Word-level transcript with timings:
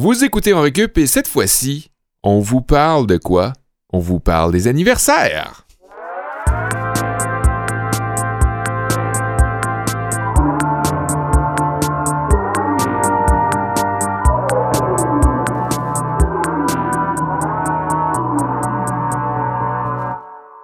Vous 0.00 0.22
écoutez 0.22 0.52
en 0.52 0.60
récup 0.60 0.96
et 0.98 1.08
cette 1.08 1.26
fois-ci, 1.26 1.90
on 2.22 2.38
vous 2.38 2.60
parle 2.60 3.08
de 3.08 3.16
quoi? 3.16 3.52
On 3.92 3.98
vous 3.98 4.20
parle 4.20 4.52
des 4.52 4.68
anniversaires. 4.68 5.66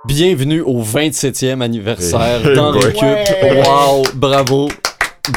Bienvenue 0.07 0.61
au 0.61 0.83
27e 0.83 1.61
anniversaire 1.63 2.47
Hey. 2.47 2.59
Récup. 2.59 3.03
Ouais. 3.03 3.63
Wow, 3.67 4.05
bravo. 4.15 4.69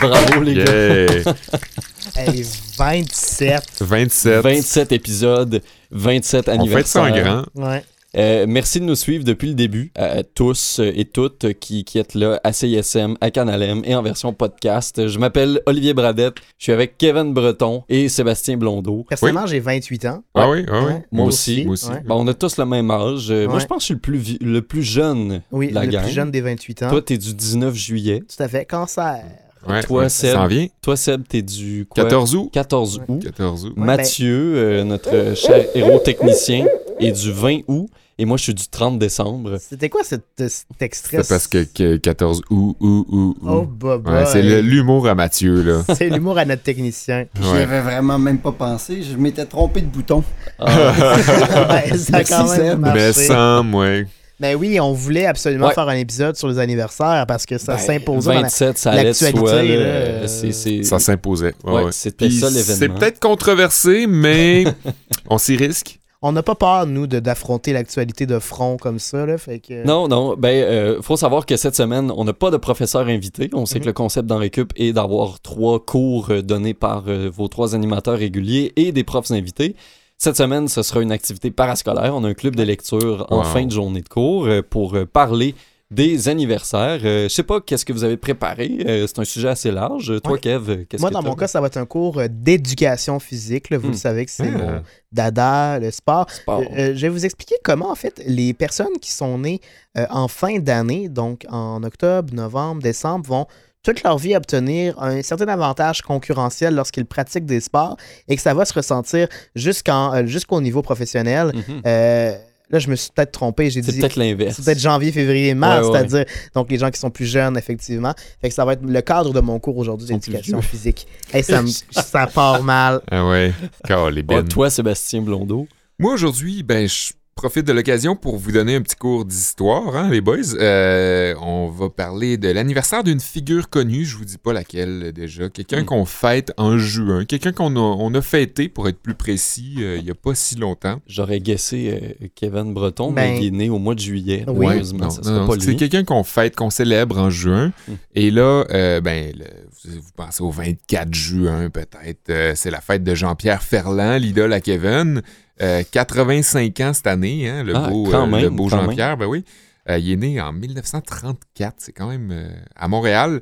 Bravo 0.02 0.41
les 0.43 0.54
gars. 0.55 1.32
Yeah! 2.18 2.31
Hey, 2.31 2.43
27. 2.77 3.63
27. 3.81 4.41
27 4.43 4.91
épisodes, 4.91 5.61
27 5.91 6.39
On 6.50 6.65
fait 6.65 6.87
ça 6.87 7.04
anniversaires. 7.04 7.04
en 7.04 7.11
grand. 7.11 7.43
Ouais. 7.69 7.83
Euh, 8.15 8.46
merci 8.47 8.79
de 8.79 8.86
nous 8.86 8.96
suivre 8.96 9.24
depuis 9.24 9.50
le 9.50 9.54
début, 9.54 9.91
à 9.96 10.24
tous 10.24 10.79
et 10.83 11.05
toutes 11.05 11.54
qui, 11.60 11.83
qui 11.83 12.00
êtes 12.00 12.15
là 12.15 12.39
à 12.43 12.51
CISM, 12.54 13.15
à 13.21 13.29
Canalem 13.29 13.82
et 13.83 13.93
en 13.93 14.01
version 14.01 14.33
podcast. 14.33 15.07
Je 15.07 15.19
m'appelle 15.19 15.61
Olivier 15.68 15.93
Bradette, 15.93 16.36
je 16.57 16.64
suis 16.64 16.71
avec 16.71 16.97
Kevin 16.97 17.33
Breton 17.33 17.83
et 17.89 18.10
Sébastien 18.10 18.57
Blondeau. 18.57 19.05
Personnellement, 19.07 19.46
j'ai 19.46 19.60
28 19.60 20.05
ans. 20.05 20.24
Ah 20.33 20.49
oui, 20.49 20.65
ah 20.71 20.79
oui. 20.79 20.86
Ouais, 20.93 21.04
Moi 21.11 21.25
aussi. 21.25 21.63
Moi 21.65 21.74
aussi. 21.74 21.89
ouais. 21.89 22.02
Bon, 22.07 22.24
on 22.24 22.27
a 22.27 22.33
tous 22.33 22.57
le 22.57 22.65
même 22.65 22.89
âge. 22.89 23.27
Euh, 23.29 23.47
Moi, 23.47 23.60
je 23.60 23.65
pense 23.65 23.77
que 23.79 23.82
je 23.82 23.86
suis 23.86 23.93
le 23.93 23.99
plus, 23.99 24.18
vi- 24.18 24.38
le 24.41 24.61
plus 24.63 24.83
jeune. 24.83 25.41
Oui, 25.52 25.69
La 25.71 25.83
le 25.86 25.91
gang. 25.91 26.04
plus 26.04 26.13
jeune 26.13 26.32
des 26.32 26.41
28 26.41 26.83
ans. 26.83 26.89
Toi, 26.89 27.02
t'es 27.04 27.18
du 27.18 27.33
19 27.36 27.75
juillet. 27.75 28.21
Tout 28.21 28.41
à 28.41 28.47
fait. 28.47 28.65
Cancer. 28.65 29.24
Ouais, 29.68 29.82
Toi, 29.84 30.04
ouais, 30.04 30.10
Seb. 30.10 30.29
Ça 30.32 30.36
s'en 30.36 30.47
vient. 30.47 30.68
Toi, 30.82 30.97
Seb, 30.97 31.24
t'es 31.28 31.42
du 31.42 31.86
quoi? 31.89 32.03
14 32.03 32.36
août. 32.36 32.50
14 32.52 33.02
août. 33.08 33.23
14 33.23 33.66
août. 33.66 33.73
Ouais, 33.78 33.86
Mathieu, 33.86 34.53
euh, 34.56 34.83
notre 34.83 35.14
euh, 35.14 35.36
cher 35.36 35.66
héros 35.75 36.00
technicien, 36.00 36.66
est 37.00 37.11
du 37.11 37.31
20 37.31 37.59
août. 37.67 37.88
Et 38.19 38.25
moi, 38.25 38.38
je 38.38 38.44
suis 38.44 38.53
du 38.55 38.67
30 38.67 38.97
décembre. 38.97 39.58
C'était 39.59 39.89
quoi 39.89 40.02
cet, 40.03 40.23
cet 40.38 40.66
extrait? 40.81 41.22
C'est 41.22 41.30
parce 41.30 41.45
que, 41.47 41.64
que 41.66 41.97
14 41.97 42.41
août, 42.49 42.75
août, 42.80 43.05
août, 43.11 43.38
août. 43.41 43.47
Oh, 43.47 43.61
bah, 43.64 43.99
bah, 43.99 44.11
Ouais, 44.11 44.25
c'est 44.25 44.41
l'humour 44.41 45.08
à 45.08 45.14
Mathieu, 45.14 45.61
là. 45.61 45.83
C'est 45.95 46.09
l'humour 46.09 46.36
à 46.39 46.45
notre 46.45 46.64
technicien. 46.64 47.25
J'y 47.39 47.47
Ouais. 47.52 47.61
avais 47.61 47.81
vraiment 47.81 48.17
même 48.17 48.39
pas 48.39 48.52
pensé. 48.53 49.03
Je 49.03 49.16
m'étais 49.17 49.45
trompé 49.45 49.81
de 49.81 49.86
bouton. 49.86 50.23
Ah, 50.58 50.66
Ouais, 51.92 51.95
ça 51.95 52.17
a 52.17 52.23
quand 52.23 52.58
même 52.58 52.80
marché. 52.80 52.99
Mais 52.99 53.14
sans, 53.14 53.71
ouais. 53.73 54.08
Ben 54.39 54.55
oui, 54.55 54.80
on 54.80 54.93
voulait 54.93 55.25
absolument 55.25 55.67
Ouais. 55.67 55.73
faire 55.73 55.88
un 55.88 55.95
épisode 55.95 56.35
sur 56.35 56.47
les 56.47 56.59
anniversaires 56.59 57.25
parce 57.27 57.45
que 57.45 57.57
ça 57.57 57.73
ben, 57.73 57.80
s'imposait 57.80 58.27
dans 58.30 58.35
la... 58.35 58.41
27, 58.43 58.77
ça 58.77 58.91
allait 58.91 59.02
de 59.02 59.07
l'actualité, 59.07 59.39
soi. 59.39 59.63
là. 59.63 60.19
là, 60.21 60.27
C'est- 60.27 60.52
c'est- 60.52 60.83
Ça 60.83 60.99
s'imposait. 60.99 61.55
Ouais, 61.63 61.73
Ouais, 61.73 61.83
ouais. 61.85 61.91
c'était 61.91 62.27
Puis 62.27 62.39
ça 62.39 62.52
C'est 62.52 62.58
l'événement. 62.71 62.99
peut-être 62.99 63.19
controversé, 63.19 64.05
mais 64.08 64.65
on 65.30 65.38
s'y 65.39 65.55
risque. 65.55 65.99
On 66.21 66.31
n'a 66.31 66.41
pas 66.43 66.55
peur, 66.55 66.88
nous, 66.88 67.05
de- 67.08 67.19
d'affronter 67.19 67.73
l'actualité 67.73 68.25
de 68.25 68.39
front 68.39 68.77
comme 68.77 68.97
ça, 68.99 69.25
là, 69.27 69.38
fait 69.38 69.59
que... 69.59 69.85
Non, 69.85 70.08
non, 70.08 70.35
ben, 70.35 70.49
euh, 70.49 71.02
faut 71.02 71.15
savoir 71.15 71.45
que 71.45 71.55
cette 71.58 71.75
semaine, 71.75 72.11
on 72.15 72.23
n'a 72.23 72.33
pas 72.33 72.49
de 72.49 72.58
professeur 72.58 73.08
invité. 73.08 73.49
On 73.53 73.65
sait 73.67 73.75
Mhm. 73.77 73.81
que 73.81 73.88
le 73.88 73.93
concept 73.93 74.27
dans 74.27 74.38
Récup 74.38 74.71
est 74.75 74.93
d'avoir 74.93 75.39
trois 75.41 75.80
cours 75.83 76.30
euh, 76.31 76.41
donnés 76.41 76.73
par 76.73 77.03
euh, 77.08 77.30
vos 77.31 77.47
trois 77.47 77.75
animateurs 77.75 78.17
réguliers 78.17 78.73
et 78.75 78.91
des 78.91 79.03
profs 79.03 79.30
invités. 79.31 79.75
Cette 80.19 80.35
semaine, 80.37 80.67
ce 80.67 80.81
sera 80.81 81.01
une 81.01 81.11
activité 81.11 81.51
parascolaire. 81.51 82.15
On 82.15 82.23
a 82.23 82.29
un 82.29 82.33
club 82.33 82.55
de 82.55 82.63
lecture 82.63 83.27
en 83.29 83.37
Wow. 83.37 83.43
fin 83.43 83.65
de 83.65 83.71
journée 83.71 84.01
de 84.01 84.09
cours 84.09 84.47
euh, 84.47 84.61
pour 84.67 84.95
euh, 84.95 85.05
parler 85.05 85.53
des 85.91 86.27
anniversaires. 86.27 86.99
Euh, 87.05 87.23
je 87.25 87.27
sais 87.29 87.43
pas 87.43 87.61
qu'est-ce 87.61 87.85
que 87.85 87.93
vous 87.93 88.03
avez 88.03 88.17
préparé? 88.17 88.79
Euh, 88.87 89.05
c'est 89.05 89.19
un 89.19 89.23
sujet 89.25 89.47
assez 89.49 89.69
large. 89.69 90.19
Toi, 90.23 90.33
Ouais. 90.33 90.39
Kev, 90.39 90.85
qu'est-ce 90.89 90.99
Moi, 91.01 91.11
que 91.11 91.13
dans 91.13 91.21
t'as? 91.21 91.29
mon 91.29 91.35
cas, 91.35 91.47
ça 91.47 91.61
va 91.61 91.67
être 91.67 91.77
un 91.77 91.85
cours 91.85 92.19
d'éducation 92.31 93.19
physique. 93.19 93.69
là. 93.69 93.77
Vous 93.77 93.89
Hmm. 93.89 93.91
le 93.91 93.97
savez 93.97 94.25
que 94.25 94.31
c'est 94.31 94.47
Ah. 94.53 94.57
mon 94.57 94.81
dada, 95.11 95.77
le 95.79 95.91
sport. 95.91 96.27
Sport. 96.31 96.63
Euh, 96.75 96.93
je 96.95 97.02
vais 97.02 97.09
vous 97.09 97.23
expliquer 97.23 97.55
comment, 97.63 97.91
en 97.91 97.95
fait, 97.95 98.19
les 98.25 98.53
personnes 98.55 98.97
qui 98.99 99.11
sont 99.11 99.37
nées 99.37 99.61
euh, 99.97 100.05
en 100.09 100.27
fin 100.27 100.57
d'année, 100.57 101.09
donc 101.09 101.45
en 101.47 101.83
octobre, 101.83 102.33
novembre, 102.33 102.81
décembre, 102.81 103.25
vont 103.27 103.45
toute 103.93 104.03
leur 104.03 104.17
vie 104.17 104.36
obtenir 104.36 105.02
un 105.02 105.21
certain 105.21 105.48
avantage 105.48 106.02
concurrentiel 106.02 106.75
lorsqu'ils 106.75 107.05
pratiquent 107.05 107.45
des 107.45 107.59
sports 107.61 107.98
et 108.27 108.36
que 108.36 108.42
ça 108.42 108.53
va 108.53 108.65
se 108.65 108.73
ressentir 108.73 109.27
jusqu'en, 109.55 110.14
euh, 110.14 110.25
jusqu'au 110.25 110.59
niveau 110.61 110.81
professionnel. 110.81 111.52
Mhm. 111.53 111.81
Euh, 111.86 112.36
là, 112.70 112.80
je 112.80 112.89
me 112.89 112.95
suis 112.95 113.09
peut-être 113.15 113.31
trompé. 113.31 113.70
J'ai 113.70 113.81
C'est 113.81 113.92
dit. 113.93 113.99
peut-être 113.99 114.17
l'inverse. 114.17 114.55
C'est 114.58 114.65
peut-être 114.65 114.80
janvier, 114.80 115.11
février, 115.11 115.53
mars, 115.53 115.87
Ouais, 115.87 115.92
ouais. 115.93 115.99
c'est-à-dire 116.08 116.25
donc 116.53 116.70
les 116.70 116.77
gens 116.77 116.92
qui 116.92 116.99
sont 116.99 117.09
plus 117.09 117.25
jeunes, 117.25 117.58
effectivement. 117.58 118.14
Fait 118.42 118.49
que 118.49 118.53
ça 118.55 118.65
va 118.65 118.73
être 118.73 118.83
le 118.83 119.02
cadre 119.02 119.31
de 119.33 119.39
mon 119.39 119.58
cours 119.59 119.77
aujourd'hui 119.77 120.08
d'éducation 120.08 120.61
physique. 120.61 121.08
Hey, 121.33 121.43
ça, 121.43 121.61
me- 121.61 121.67
ça 121.92 122.27
part 122.27 122.61
mal. 122.64 122.99
Ah 123.09 123.25
ouais. 123.27 123.54
Car 123.87 124.11
les 124.11 124.21
bennes. 124.23 124.48
toi, 124.49 124.69
Sébastien 124.69 125.21
Blondeau. 125.21 125.67
Moi, 125.99 126.14
aujourd'hui, 126.14 126.61
ben, 126.61 126.87
je 126.87 127.14
profite 127.37 127.65
de 127.65 127.71
l'occasion 127.71 128.16
pour 128.16 128.36
vous 128.38 128.52
donner 128.52 128.75
un 128.75 128.81
petit 128.81 128.96
cours 128.98 129.24
d'histoire, 129.24 129.96
hein, 129.96 130.09
les 130.09 130.20
boys. 130.22 130.38
Euh, 130.59 131.34
on 131.42 131.70
va 131.70 131.90
parler 131.90 132.36
de 132.38 132.50
l'anniversaire 132.50 133.03
d'une 133.03 133.20
figure 133.22 133.70
connue, 133.70 134.03
je 134.03 134.18
vous 134.18 134.25
dis 134.25 134.38
pas 134.38 134.52
laquelle 134.53 135.14
déjà. 135.14 135.48
Quelqu'un 135.50 135.84
Mm. 135.84 135.86
qu'on 135.86 136.06
fête 136.06 136.52
en 136.58 136.78
juin. 136.78 137.24
Quelqu'un 137.25 137.52
qu'on 137.53 137.75
a, 137.75 137.80
on 137.80 138.14
a 138.14 138.22
fêté, 138.22 138.68
pour 138.68 138.90
être 138.90 139.00
plus 139.00 139.14
précis, 139.16 139.75
euh, 139.80 139.98
il 140.00 140.06
y 140.06 140.12
a 140.12 140.16
pas 140.16 140.36
si 140.36 140.56
longtemps. 140.58 141.00
J'aurais 141.08 141.40
guessé 141.40 142.16
euh, 142.22 142.28
Kevin 142.36 142.74
Breton, 142.74 143.12
Ben, 143.14 143.34
mais 143.34 143.40
il 143.40 143.48
est 143.48 143.52
né 143.58 143.69
au 143.69 143.78
mois 143.80 143.96
de 143.96 144.00
juillet. 144.02 144.44
oui. 144.48 144.66
Malheureusement, 144.66 145.06
non, 145.06 145.09
ça 145.12 145.18
non, 145.22 145.24
sera 145.24 145.40
non, 145.40 145.48
pas 145.48 145.54
c'est 145.59 145.68
lui. 145.68 145.75
quelqu'un 145.78 146.04
qu'on 146.04 146.24
fête, 146.24 146.56
qu'on 146.56 146.69
célèbre 146.72 147.18
en 147.19 147.30
juin. 147.30 147.72
Mm. 147.88 147.94
Et 148.16 148.31
là, 148.31 148.66
euh, 148.72 149.00
ben, 149.00 149.31
le- 149.38 149.46
vous, 149.86 150.02
vous 150.02 150.12
pensez 150.16 150.42
au 150.44 150.50
24 150.52 151.14
juin, 151.14 151.69
peut-être. 151.69 152.30
euh, 152.30 152.54
c'est 152.56 152.72
la 152.72 152.81
fête 152.81 153.04
de 153.04 153.14
Jean-Pierre 153.16 153.62
Ferland, 153.64 154.18
l'idole 154.19 154.52
à 154.54 154.59
Kevin. 154.59 155.22
Euh, 155.62 155.81
85 155.91 156.79
ans 156.81 156.94
cette 156.94 157.07
année, 157.07 157.50
hein, 157.50 157.63
le 157.63 157.75
Ah, 157.75 157.90
beau, 157.90 158.13
euh, 158.13 158.41
le 158.41 158.50
beau 158.50 158.69
Jean-Pierre, 158.69 159.18
ben 159.18 159.25
oui. 159.25 159.44
Euh, 159.90 159.97
il 159.97 160.12
est 160.12 160.16
né 160.18 160.40
en 160.41 160.51
1934, 160.53 161.75
c'est 161.78 161.91
quand 161.94 162.07
même 162.09 162.29
euh, 162.31 162.50
à 162.75 162.88
Montréal. 162.88 163.41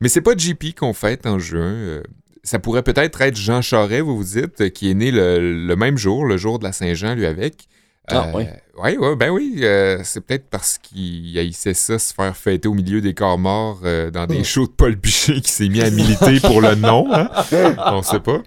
Mais 0.00 0.08
c'est 0.08 0.20
pas 0.22 0.32
JP 0.36 0.74
qu'on 0.78 0.92
fête 0.94 1.26
en 1.26 1.38
juin. 1.38 1.60
euh, 1.60 2.02
ça 2.44 2.58
pourrait 2.58 2.82
peut-être 2.82 3.20
être 3.20 3.36
Jean 3.36 3.62
Charest, 3.62 4.02
vous 4.02 4.16
vous 4.16 4.24
dites, 4.24 4.60
euh, 4.62 4.68
qui 4.68 4.90
est 4.90 4.94
né 4.94 5.10
le, 5.12 5.66
le 5.66 5.76
même 5.76 5.96
jour, 5.98 6.24
le 6.24 6.36
jour 6.36 6.58
de 6.58 6.64
la 6.64 6.72
Saint-Jean, 6.72 7.14
lui 7.14 7.26
avec. 7.26 7.68
Ah, 8.08 8.26
Euh, 8.34 8.44
ouais. 8.82 8.96
ouais, 8.98 9.14
ben 9.16 9.30
oui. 9.30 9.60
euh, 9.62 10.00
c'est 10.02 10.20
peut-être 10.22 10.48
parce 10.50 10.78
qu'il 10.78 11.38
haïssait 11.38 11.74
ça, 11.74 12.00
se 12.00 12.12
faire 12.12 12.36
fêter 12.36 12.66
au 12.66 12.74
milieu 12.74 13.00
des 13.00 13.14
corps 13.14 13.38
morts 13.38 13.80
euh, 13.84 14.10
dans 14.10 14.26
des 14.26 14.38
Oh. 14.40 14.44
shows 14.44 14.66
de 14.66 14.72
Paul 14.72 14.96
Piché 14.98 15.40
qui 15.40 15.52
s'est 15.52 15.68
mis 15.68 15.80
à 15.82 15.90
militer 15.90 16.40
pour 16.40 16.60
le 16.60 16.74
nom. 16.74 17.06
Hein? 17.14 17.30
On 17.92 18.02
sait 18.02 18.18
pas. 18.18 18.42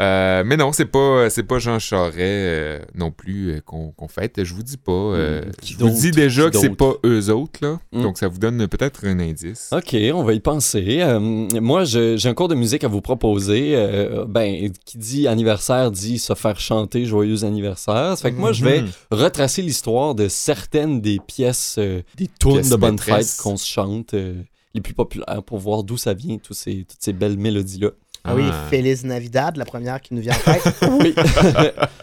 Euh, 0.00 0.42
mais 0.46 0.56
non, 0.56 0.72
c'est 0.72 0.86
pas, 0.86 1.28
c'est 1.28 1.42
pas 1.42 1.58
Jean 1.58 1.78
Charest 1.78 2.16
euh, 2.18 2.80
non 2.94 3.10
plus 3.10 3.50
euh, 3.50 3.60
qu'on 3.60 4.08
fête. 4.08 4.42
Je 4.42 4.54
vous 4.54 4.62
dis 4.62 4.76
pas. 4.78 4.92
euh, 4.92 5.42
Hmm, 5.42 5.50
qui 5.60 5.74
je 5.74 5.78
vous 5.78 5.90
dis 5.90 6.10
déjà 6.10 6.48
que 6.50 6.56
c'est 6.58 6.70
pas 6.70 6.94
eux 7.04 7.28
autres, 7.30 7.60
là. 7.62 7.78
Hmm. 7.92 8.02
Donc 8.02 8.16
ça 8.18 8.28
vous 8.28 8.38
donne 8.38 8.66
peut-être 8.66 9.06
un 9.06 9.18
indice. 9.20 9.68
OK, 9.72 9.94
on 10.14 10.22
va 10.22 10.32
y 10.32 10.40
penser. 10.40 10.98
Euh, 11.02 11.20
moi, 11.20 11.84
j'ai 11.84 12.16
un 12.26 12.34
cours 12.34 12.48
de 12.48 12.54
musique 12.54 12.84
à 12.84 12.88
vous 12.88 13.00
proposer. 13.02 13.72
Euh, 13.76 14.24
ben, 14.26 14.70
qui 14.86 14.96
dit 14.98 15.28
anniversaire 15.28 15.90
dit 15.90 16.18
se 16.18 16.34
faire 16.34 16.58
chanter 16.60 17.04
joyeux 17.04 17.44
anniversaire. 17.44 18.16
Ça 18.16 18.22
fait 18.22 18.32
que 18.32 18.38
moi, 18.38 18.52
je 18.52 18.64
vais 18.64 18.80
Mhm. 18.82 18.88
retracer 19.10 19.60
l'histoire 19.62 20.14
de 20.14 20.28
certaines 20.28 21.00
des 21.00 21.18
pièces, 21.18 21.76
euh, 21.78 22.00
des 22.16 22.28
tunes 22.38 22.68
de 22.70 22.76
bonne 22.76 22.98
fête 22.98 23.36
qu'on 23.42 23.56
se 23.56 23.66
chante, 23.66 24.14
euh, 24.14 24.34
les 24.74 24.80
plus 24.80 24.94
populaires, 24.94 25.42
pour 25.44 25.58
voir 25.58 25.82
d'où 25.82 25.96
ça 25.96 26.14
vient, 26.14 26.38
tous 26.38 26.54
ces, 26.54 26.84
toutes 26.88 27.00
ces 27.00 27.12
belles 27.12 27.36
mélodies-là. 27.36 27.90
Ah 28.24 28.34
oui, 28.34 28.44
Ah. 28.50 28.66
Feliz 28.70 29.04
Navidad, 29.04 29.56
la 29.56 29.64
première 29.64 30.00
qui 30.00 30.12
nous 30.14 30.20
vient 30.20 30.34
en 30.34 30.52
tête. 30.52 30.74
Oui. 31.00 31.14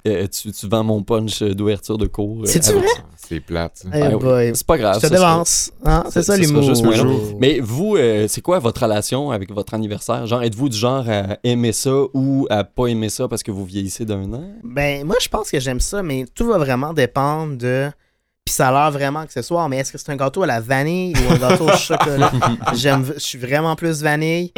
Euh, 0.07 0.25
tu, 0.27 0.53
tu 0.53 0.69
vends 0.69 0.85
mon 0.85 1.03
punch 1.03 1.43
d'ouverture 1.43 1.97
de 1.97 2.05
cours. 2.07 2.43
euh, 2.43 2.45
C'est-tu 2.45 2.71
vrai? 2.71 2.85
C'est 3.17 3.41
plate. 3.41 3.83
Eh 3.93 4.01
Ah 4.01 4.09
oui. 4.15 4.23
boy. 4.23 4.51
C'est 4.55 4.65
pas 4.65 4.77
grave. 4.77 5.01
Je 5.03 5.07
te 5.07 5.13
devance. 5.13 5.71
Hein? 5.83 6.03
C'est 6.09 6.21
ça 6.23 6.35
ça 6.35 6.37
l'humour. 6.37 7.35
Mais 7.41 7.59
vous, 7.59 7.97
euh, 7.97 8.25
c'est 8.29 8.39
quoi 8.39 8.59
votre 8.59 8.83
relation 8.83 9.31
avec 9.31 9.51
votre 9.51 9.73
anniversaire? 9.73 10.25
Genre, 10.25 10.41
êtes-vous 10.43 10.69
du 10.69 10.77
genre 10.77 11.03
à 11.09 11.37
aimer 11.43 11.73
ça 11.73 11.91
ou 12.13 12.47
à 12.49 12.63
pas 12.63 12.87
aimer 12.87 13.09
ça 13.09 13.27
parce 13.27 13.43
que 13.43 13.51
vous 13.51 13.65
vieillissez 13.65 14.05
d'un 14.05 14.31
an? 14.31 14.43
Ben, 14.63 15.05
moi, 15.05 15.17
je 15.19 15.27
pense 15.27 15.51
que 15.51 15.59
j'aime 15.59 15.81
ça, 15.81 16.01
mais 16.01 16.25
tout 16.33 16.45
va 16.47 16.57
vraiment 16.57 16.93
dépendre 16.93 17.57
de. 17.57 17.89
Puis 18.45 18.53
ça 18.53 18.69
a 18.69 18.71
l'air 18.71 18.91
vraiment 18.91 19.19
accessoire, 19.19 19.67
mais 19.67 19.79
est-ce 19.79 19.91
que 19.91 19.97
c'est 19.97 20.09
un 20.09 20.15
gâteau 20.15 20.43
à 20.43 20.47
la 20.47 20.61
vanille 20.61 21.13
ou 21.17 21.33
un 21.33 21.37
gâteau 21.37 21.65
au 21.67 21.75
chocolat? 21.77 22.31
J'aime, 22.75 23.03
je 23.15 23.19
suis 23.19 23.37
vraiment 23.39 23.75
plus 23.75 24.01
vanille. 24.01 24.53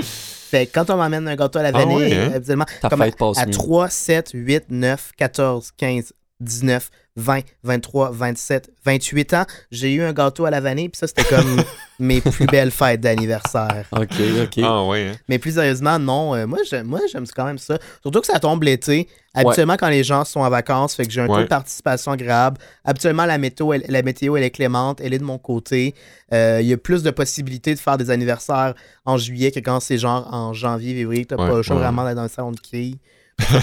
Fait 0.49 0.65
que 0.65 0.73
quand 0.73 0.89
on 0.89 0.97
m'amène 0.97 1.27
un 1.27 1.35
gâteau 1.35 1.59
à 1.59 1.63
la 1.63 1.69
Ah 1.69 1.71
vanille, 1.85 2.11
hein? 2.13 2.31
habituellement, 2.33 2.65
comme 2.89 2.99
passe 3.11 3.37
à 3.37 3.45
mieux. 3.45 3.51
3, 3.51 3.89
7, 3.89 4.31
8, 4.33 4.63
9, 4.69 5.11
14, 5.15 5.71
15, 5.77 6.13
19, 6.41 6.89
20, 7.17 7.41
23, 7.63 8.11
27, 8.11 8.71
28 8.85 9.33
ans, 9.33 9.45
j'ai 9.71 9.93
eu 9.93 10.01
un 10.03 10.13
gâteau 10.13 10.45
à 10.45 10.49
la 10.49 10.61
vanille, 10.61 10.87
puis 10.89 10.97
ça, 10.97 11.05
c'était 11.07 11.23
comme 11.25 11.61
mes 11.99 12.21
plus 12.21 12.45
belles 12.45 12.71
fêtes 12.71 13.01
d'anniversaire. 13.01 13.85
OK, 13.91 14.07
OK. 14.43 14.59
Ah 14.63 14.83
ouais, 14.85 15.09
hein? 15.09 15.15
Mais 15.27 15.37
plus 15.37 15.55
sérieusement, 15.55 15.99
non, 15.99 16.33
euh, 16.35 16.47
moi, 16.47 16.59
j'aime, 16.69 16.87
moi, 16.87 17.01
j'aime 17.11 17.25
quand 17.35 17.43
même 17.45 17.57
ça. 17.57 17.77
Surtout 18.01 18.21
que 18.21 18.27
ça 18.27 18.39
tombe 18.39 18.63
l'été. 18.63 19.07
Habituellement, 19.33 19.75
quand 19.77 19.89
les 19.89 20.03
gens 20.03 20.23
sont 20.25 20.39
en 20.39 20.49
vacances, 20.49 20.95
fait 20.95 21.05
que 21.05 21.11
j'ai 21.11 21.21
un 21.21 21.27
taux 21.27 21.33
Ouais. 21.35 21.43
de 21.43 21.47
participation 21.47 22.11
agréable. 22.13 22.57
Habituellement, 22.85 23.25
la 23.25 23.37
météo, 23.37 23.73
elle, 23.73 23.83
la 23.89 24.01
météo, 24.01 24.35
elle 24.37 24.43
est 24.43 24.49
clémente, 24.49 25.01
elle 25.03 25.13
est 25.13 25.19
de 25.19 25.23
mon 25.23 25.37
côté. 25.37 25.93
Euh, 26.33 26.59
Il 26.61 26.67
y 26.67 26.73
a 26.73 26.77
plus 26.77 27.03
de 27.03 27.11
possibilités 27.11 27.73
de 27.75 27.79
faire 27.79 27.97
des 27.97 28.09
anniversaires 28.11 28.73
en 29.05 29.17
juillet 29.17 29.51
que 29.51 29.59
quand 29.59 29.79
c'est 29.81 29.97
genre 29.97 30.27
en 30.33 30.53
janvier, 30.53 30.95
février, 30.95 31.25
que 31.25 31.35
t'as 31.35 31.41
Ouais, 31.43 31.49
pas 31.49 31.57
le 31.57 31.61
choix 31.63 31.75
ouais. 31.75 31.81
vraiment 31.83 32.05
d'être 32.05 32.15
dans 32.15 32.23
le 32.23 32.29
salon 32.29 32.51
de 32.51 32.59
quilles. 32.59 32.97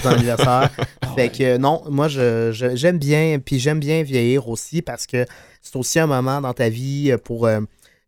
Ton 0.01 0.09
anniversaire. 0.09 0.69
Fait 1.15 1.29
que 1.29 1.57
non, 1.57 1.83
moi, 1.89 2.07
je, 2.07 2.51
je- 2.51 2.75
j'aime 2.75 2.97
bien, 2.99 3.39
puis 3.43 3.59
j'aime 3.59 3.79
bien 3.79 4.03
vieillir 4.03 4.47
aussi 4.49 4.81
parce 4.81 5.07
que 5.07 5.25
c'est 5.61 5.75
aussi 5.75 5.99
un 5.99 6.07
moment 6.07 6.41
dans 6.41 6.53
ta 6.53 6.69
vie 6.69 7.11
euh, 7.11 7.17
pour 7.17 7.45
euh, 7.47 7.61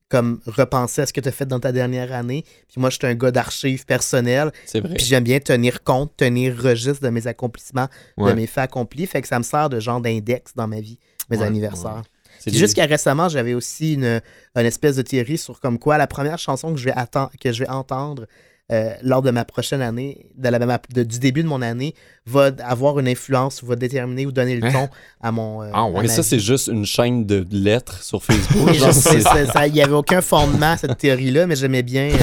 comme 0.10 0.40
repenser 0.48 1.02
à 1.02 1.06
ce 1.06 1.14
que 1.14 1.22
tu 1.22 1.30
as 1.30 1.32
fait 1.32 1.46
dans 1.46 1.60
ta 1.60 1.72
dernière 1.72 2.12
année. 2.14 2.44
Puis 2.68 2.80
moi, 2.82 2.90
je 2.90 2.98
suis 2.98 3.06
un 3.08 3.14
gars 3.16 3.32
d'archives 3.32 3.86
personnelles, 3.86 4.52
C'est 4.66 4.80
vrai. 4.80 4.96
puis 4.96 5.06
j'aime 5.06 5.24
bien 5.24 5.40
tenir 5.40 5.84
compte, 5.84 6.12
tenir 6.18 6.58
registre 6.58 7.04
de 7.04 7.10
mes 7.10 7.28
accomplissements, 7.28 7.88
Ouais. 8.18 8.32
de 8.32 8.36
mes 8.36 8.48
faits 8.48 8.64
accomplis. 8.66 9.06
Fait 9.06 9.22
que 9.22 9.28
ça 9.28 9.38
me 9.38 9.44
sert 9.44 9.70
de 9.70 9.80
genre 9.80 10.02
d'index 10.02 10.54
dans 10.56 10.68
ma 10.68 10.80
vie, 10.82 10.98
mes 11.30 11.38
Ouais, 11.38 11.46
anniversaires. 11.46 12.02
C'est 12.40 12.52
des- 12.52 12.58
Jusqu'à 12.58 12.86
récemment, 12.86 13.28
j'avais 13.30 13.54
aussi 13.54 13.94
une, 13.96 14.22
une 14.56 14.66
espèce 14.66 14.96
de 14.96 15.02
théorie 15.04 15.38
sur 15.38 15.60
comme 15.60 15.78
quoi 15.78 15.98
la 15.98 16.08
première 16.08 16.40
chanson 16.40 16.72
que 16.74 16.80
je 16.80 16.86
vais, 16.86 16.94
atten- 16.94 17.30
que 17.40 17.52
je 17.52 17.64
vais 17.64 17.70
entendre 17.70 18.26
euh, 18.72 18.94
lors 19.02 19.22
de 19.22 19.32
ma 19.32 19.46
prochaine 19.46 19.82
année, 19.82 20.28
de 20.38 20.48
la, 20.50 20.60
ma- 20.60 20.80
de- 20.94 21.04
du 21.04 21.20
début 21.20 21.42
de 21.44 21.48
mon 21.48 21.62
année, 21.62 21.96
va 22.26 22.52
avoir 22.64 23.00
une 23.00 23.08
influence 23.08 23.62
ou 23.64 23.66
va 23.66 23.76
déterminer 23.76 24.26
ou 24.26 24.32
donner 24.32 24.56
le 24.56 24.66
Hein? 24.68 24.72
ton 24.72 24.90
à 25.22 25.32
mon. 25.32 25.64
euh, 25.64 25.70
Ah 25.74 25.86
ouais. 25.86 26.08
ça, 26.08 26.22
c'est 26.24 26.40
juste 26.40 26.68
une 26.68 26.86
chaîne 26.86 27.26
de 27.26 27.46
lettres 27.52 28.04
sur 28.04 28.24
Facebook. 28.24 28.70
Il 28.76 29.74
n'y 29.74 29.82
avait 29.82 29.94
aucun 29.94 30.22
fondement 30.22 30.72
à 30.74 30.78
cette 30.78 30.98
théorie-là, 30.98 31.48
mais 31.48 31.56
j'aimais 31.56 31.84
bien. 31.84 32.10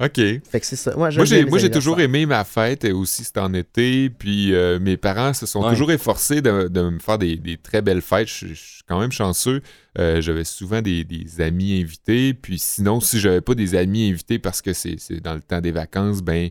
euh, 0.00 0.06
OK. 0.06 0.16
fait 0.16 0.60
que 0.60 0.66
c'est 0.66 0.76
ça. 0.76 0.94
Moi, 0.96 1.10
j'ai, 1.10 1.24
les 1.42 1.44
moi, 1.46 1.58
j'ai 1.58 1.70
toujours 1.70 2.00
aimé 2.00 2.26
ma 2.26 2.44
fête, 2.44 2.84
et 2.84 2.92
aussi 2.92 3.24
c'était 3.24 3.40
en 3.40 3.52
été. 3.54 4.10
Puis 4.10 4.54
euh, 4.54 4.78
mes 4.78 4.96
parents 4.96 5.32
se 5.32 5.46
sont 5.46 5.62
Ouais. 5.62 5.70
toujours 5.70 5.90
efforcés 5.92 6.42
de, 6.42 6.68
de 6.68 6.82
me 6.82 6.98
faire 6.98 7.18
des, 7.18 7.36
des 7.36 7.56
très 7.56 7.82
belles 7.82 8.02
fêtes. 8.02 8.28
Je, 8.28 8.48
je 8.48 8.54
suis 8.54 8.82
quand 8.86 9.00
même 9.00 9.12
chanceux. 9.12 9.62
Euh, 9.98 10.20
j'avais 10.20 10.44
souvent 10.44 10.82
des, 10.82 11.04
des 11.04 11.40
amis 11.40 11.80
invités. 11.80 12.34
Puis 12.34 12.58
sinon, 12.58 13.00
si 13.00 13.18
j'avais 13.20 13.40
pas 13.40 13.54
des 13.54 13.74
amis 13.74 14.10
invités 14.10 14.38
parce 14.38 14.60
que 14.62 14.72
c'est, 14.72 14.96
c'est 14.98 15.20
dans 15.20 15.34
le 15.34 15.40
temps 15.40 15.60
des 15.60 15.72
vacances, 15.72 16.20
ben 16.22 16.50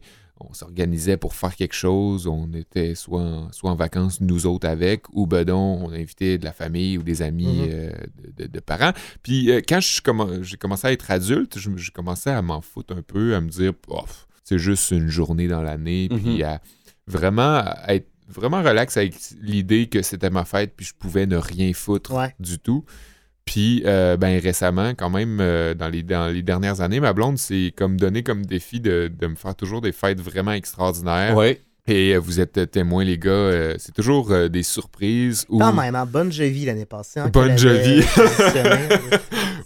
on 0.50 0.54
s'organisait 0.54 1.18
pour 1.18 1.34
faire 1.36 1.56
quelque 1.56 1.74
chose. 1.76 2.28
On 2.28 2.52
était 2.54 2.96
soit 2.96 3.22
en, 3.22 3.52
soit 3.52 3.72
en 3.72 3.76
vacances, 3.76 4.22
nous 4.22 4.46
autres 4.46 4.68
avec, 4.68 5.04
ou 5.14 5.28
ben 5.28 5.50
on 5.50 5.92
invitait 5.92 6.38
de 6.38 6.46
la 6.46 6.54
famille 6.54 6.98
ou 6.98 7.04
des 7.04 7.22
amis 7.22 7.46
Mhm. 7.46 7.68
euh, 7.70 7.92
de, 8.48 8.60
parents. 8.60 8.94
Puis 9.24 9.52
euh, 9.52 9.62
quand 9.68 9.80
j'ai 9.82 10.58
commencé 10.58 10.88
à 10.88 10.92
être 10.92 11.12
adulte, 11.12 11.58
je, 11.60 11.70
je 11.76 11.92
commençais 11.92 12.32
à 12.32 12.42
m'en 12.42 12.62
foutre 12.62 12.96
un 12.96 13.02
peu, 13.02 13.36
à 13.36 13.42
me 13.42 13.50
dire, 13.50 13.74
Pof, 13.74 14.28
c'est 14.44 14.58
juste 14.60 14.92
une 14.92 15.08
journée 15.08 15.48
dans 15.48 15.62
l'année, 15.62 16.08
puis 16.10 16.38
Mhm. 16.38 16.44
à 16.44 16.62
vraiment 17.08 17.64
être 17.88 18.08
vraiment 18.28 18.64
relax 18.64 18.98
avec 18.98 19.14
l'idée 19.40 19.88
que 19.88 20.02
c'était 20.02 20.32
ma 20.32 20.46
fête, 20.46 20.74
puis 20.76 20.86
je 20.86 20.94
pouvais 20.98 21.28
ne 21.28 21.38
rien 21.38 21.72
foutre 21.74 22.12
Ouais. 22.16 22.34
du 22.40 22.58
tout. 22.58 22.84
Puis, 23.46 23.84
euh, 23.86 24.18
ben 24.18 24.40
récemment, 24.42 24.90
quand 24.98 25.10
même, 25.12 25.38
euh, 25.40 25.74
dans, 25.76 25.88
les, 25.88 26.02
dans 26.04 26.28
les 26.34 26.42
dernières 26.42 26.82
années, 26.82 27.00
ma 27.00 27.14
blonde 27.14 27.38
s'est 27.38 27.72
comme 27.76 27.98
donné 28.00 28.24
comme 28.24 28.44
défi 28.46 28.80
de, 28.80 29.12
de 29.20 29.28
me 29.28 29.36
faire 29.36 29.56
toujours 29.56 29.82
des 29.82 29.92
fêtes 29.92 30.20
vraiment 30.20 30.52
extraordinaires. 30.54 31.36
Ouais. 31.36 31.62
Et 31.88 32.16
euh, 32.16 32.18
vous 32.20 32.40
êtes 32.40 32.72
témoins, 32.72 33.04
les 33.04 33.20
gars, 33.20 33.30
euh, 33.30 33.76
c'est 33.78 33.94
toujours 33.94 34.32
euh, 34.32 34.48
des 34.48 34.64
surprises. 34.64 35.46
Ou... 35.50 35.60
Quand 35.60 35.72
même, 35.74 35.94
hein, 35.94 36.08
Bonne 36.12 36.32
Jovi 36.32 36.66
l'année 36.66 36.88
passée. 36.88 37.20
hein, 37.20 37.30
Bonne. 37.32 37.56
C'est 37.60 38.04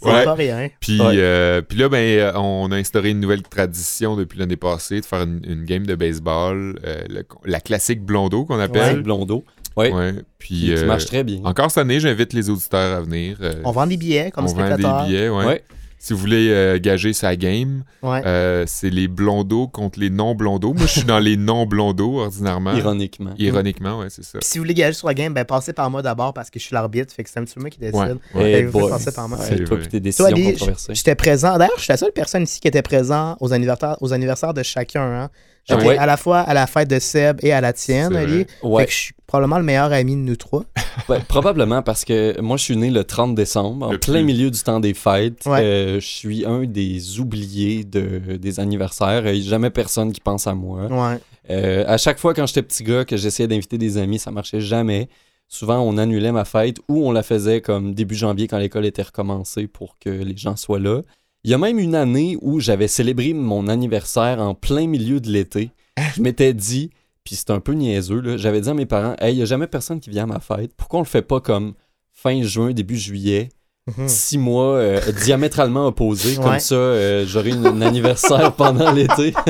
Ouais. 0.01 0.23
pas 0.23 0.33
rien. 0.33 0.69
Puis, 0.79 0.99
Ouais. 0.99 1.13
euh, 1.17 1.61
puis 1.61 1.77
là, 1.77 1.89
ben, 1.89 1.97
euh, 2.19 2.31
on 2.35 2.71
a 2.71 2.75
instauré 2.77 3.09
une 3.09 3.19
nouvelle 3.19 3.41
tradition 3.43 4.15
depuis 4.15 4.39
l'année 4.39 4.55
passée 4.55 5.01
de 5.01 5.05
faire 5.05 5.21
une, 5.23 5.41
une 5.47 5.63
game 5.65 5.85
de 5.85 5.95
baseball, 5.95 6.79
euh, 6.85 7.01
le- 7.09 7.25
la 7.45 7.59
classique 7.59 8.01
blondeau 8.03 8.45
qu'on 8.45 8.57
Ouais. 8.57 8.63
appelle. 8.63 9.01
Blondeau. 9.03 9.43
Ouais. 9.77 9.91
Ouais. 9.93 10.13
Puis, 10.37 10.55
Qui, 10.55 10.65
qui 10.65 10.73
euh, 10.73 10.85
marche 10.85 11.05
très 11.05 11.23
bien. 11.23 11.39
encore 11.43 11.69
cette 11.71 11.79
année, 11.81 11.99
j'invite 11.99 12.33
les 12.33 12.49
auditeurs 12.49 12.97
à 12.97 13.01
venir. 13.01 13.37
euh, 13.41 13.53
On 13.63 13.71
vend 13.71 13.87
des 13.87 13.97
billets 13.97 14.31
comme 14.31 14.45
on 14.45 14.47
vend 14.47 14.53
spectateur. 14.55 15.03
des 15.03 15.07
billets, 15.07 15.29
ouais. 15.29 15.45
Ouais. 15.45 15.63
Si 16.01 16.13
vous 16.13 16.19
voulez 16.19 16.47
euh, 16.49 16.79
gager 16.81 17.11
sa 17.11 17.35
game, 17.35 17.83
Ouais. 18.01 18.21
euh, 18.25 18.63
c'est 18.67 18.89
les 18.89 19.09
blondos 19.09 19.67
contre 19.67 19.99
les 19.99 20.09
non-blondos. 20.09 20.73
Moi, 20.73 20.85
je 20.85 20.91
suis 20.99 21.03
dans 21.03 21.19
les 21.19 21.35
non-blondos, 21.35 22.19
ordinairement. 22.21 22.73
Ironiquement. 22.73 23.31
Ironiquement, 23.37 23.99
ouais, 23.99 24.05
c'est 24.09 24.23
ça. 24.23 24.39
Puis 24.39 24.47
si 24.47 24.57
vous 24.57 24.63
voulez 24.63 24.73
gager 24.75 24.93
sur 24.93 25.09
la 25.09 25.13
game, 25.13 25.33
ben 25.33 25.43
passez 25.43 25.73
par 25.73 25.89
moi 25.91 26.01
d'abord 26.01 26.33
parce 26.33 26.49
que 26.49 26.57
je 26.57 26.63
suis 26.63 26.73
l'arbitre. 26.73 27.13
Fait 27.13 27.25
que 27.25 27.29
c'est 27.29 27.37
un 27.39 27.43
petit 27.43 27.55
peu 27.55 27.59
moi 27.59 27.69
qui 27.69 27.79
décide. 27.79 27.95
Ouais, 27.97 28.15
ouais. 28.35 28.51
Hey, 28.53 28.63
vous 28.63 28.79
boy. 28.79 28.89
passer 28.89 29.11
par 29.11 29.27
moi. 29.27 29.39
C'est 29.41 29.61
toi 29.65 29.75
puis 29.77 29.89
tes 29.89 29.99
décisions 29.99 30.33
controversées. 30.33 30.93
J'étais 30.95 31.15
présent. 31.15 31.57
D'ailleurs, 31.57 31.75
je 31.77 31.81
suis 31.83 31.91
la 31.91 31.97
seule 31.97 32.13
personne 32.13 32.43
ici 32.43 32.61
qui 32.61 32.69
était 32.69 32.81
présent 32.81 33.35
aux 33.41 33.51
anniversaires, 33.51 33.97
aux 33.99 34.13
anniversaires 34.13 34.53
de 34.53 34.63
chacun. 34.63 35.01
Hein. 35.03 35.29
J'étais 35.69 35.85
Ouais. 35.85 35.97
à 35.97 36.05
la 36.05 36.17
fois 36.17 36.39
à 36.39 36.53
la 36.53 36.65
fête 36.67 36.89
de 36.89 36.99
Seb 36.99 37.39
et 37.43 37.51
à 37.53 37.61
la 37.61 37.73
tienne, 37.73 38.15
Ali. 38.15 38.45
Ouais. 38.63 38.81
Fait 38.81 38.85
que 38.87 38.91
je 38.91 38.97
suis 38.97 39.13
probablement 39.27 39.57
le 39.59 39.63
meilleur 39.63 39.91
ami 39.93 40.15
de 40.15 40.21
nous 40.21 40.35
trois. 40.35 40.63
Ouais, 41.07 41.19
probablement 41.27 41.81
parce 41.81 42.03
que 42.05 42.39
moi, 42.41 42.57
je 42.57 42.63
suis 42.63 42.75
né 42.77 42.91
le 42.91 43.03
30 43.03 43.33
décembre, 43.33 43.87
en 43.87 43.91
Le 43.93 43.97
plein 43.99 44.15
plus. 44.15 44.23
milieu 44.23 44.51
du 44.51 44.59
temps 44.59 44.79
des 44.79 44.93
fêtes. 44.93 45.43
Ouais. 45.45 45.61
Euh, 45.63 45.99
je 45.99 46.05
suis 46.05 46.45
un 46.45 46.65
des 46.65 47.19
oubliés 47.19 47.83
de, 47.83 48.35
des 48.37 48.59
anniversaires. 48.59 49.25
Il 49.27 49.39
n'y 49.41 49.47
a 49.47 49.49
jamais 49.49 49.69
personne 49.69 50.11
qui 50.11 50.19
pense 50.19 50.45
à 50.45 50.53
moi. 50.53 50.85
Ouais. 50.87 51.17
Euh, 51.49 51.83
à 51.87 51.97
chaque 51.97 52.19
fois, 52.19 52.33
quand 52.33 52.45
j'étais 52.45 52.61
petit 52.61 52.83
gars, 52.83 53.05
que 53.05 53.17
j'essayais 53.17 53.47
d'inviter 53.47 53.77
des 53.79 53.97
amis, 53.97 54.19
ça 54.19 54.29
marchait 54.29 54.61
jamais. 54.61 55.07
Souvent, 55.47 55.79
on 55.79 55.97
annulait 55.97 56.31
ma 56.31 56.45
fête 56.45 56.77
ou 56.87 57.07
on 57.07 57.11
la 57.11 57.23
faisait 57.23 57.59
comme 57.61 57.95
début 57.95 58.13
janvier 58.15 58.47
quand 58.47 58.59
l'école 58.59 58.85
était 58.85 59.01
recommencée 59.01 59.65
pour 59.67 59.97
que 59.99 60.09
les 60.11 60.37
gens 60.37 60.55
soient 60.55 60.79
là. 60.79 61.01
Il 61.43 61.51
y 61.51 61.53
a 61.53 61.57
même 61.57 61.79
une 61.79 61.95
année 61.95 62.37
où 62.41 62.59
j'avais 62.59 62.87
célébré 62.87 63.33
mon 63.33 63.67
anniversaire 63.67 64.39
en 64.41 64.53
plein 64.55 64.87
milieu 64.87 65.19
de 65.19 65.29
l'été. 65.29 65.71
Je 66.15 66.21
m'étais 66.21 66.53
dit, 66.53 66.89
puis 67.23 67.35
c'était 67.35 67.53
un 67.53 67.59
peu 67.61 67.73
niaiseux, 67.73 68.19
là, 68.21 68.37
j'avais 68.37 68.61
dit 68.61 68.69
à 68.69 68.73
mes 68.73 68.85
parents, 68.85 69.15
Hey, 69.19 69.33
il 69.33 69.37
n'y 69.37 69.41
a 69.43 69.45
jamais 69.45 69.67
personne 69.67 69.99
qui 69.99 70.09
vient 70.09 70.23
à 70.23 70.27
ma 70.27 70.39
fête. 70.39 70.71
Pourquoi 70.75 70.99
on 70.99 71.03
le 71.03 71.07
fait 71.07 71.21
pas 71.21 71.39
comme 71.39 71.73
fin 72.11 72.41
juin, 72.43 72.71
début 72.71 72.97
juillet? 72.97 73.49
Mhm. 73.97 74.07
Six 74.07 74.37
mois 74.37 74.75
euh, 74.75 74.99
diamétralement 75.23 75.87
opposés, 75.87 76.35
comme 76.35 76.59
ça, 76.59 76.75
euh, 76.75 77.25
j'aurai 77.25 77.53
un 77.53 77.81
anniversaire 77.81 78.53
pendant 78.53 78.91
l'été. 78.91 79.33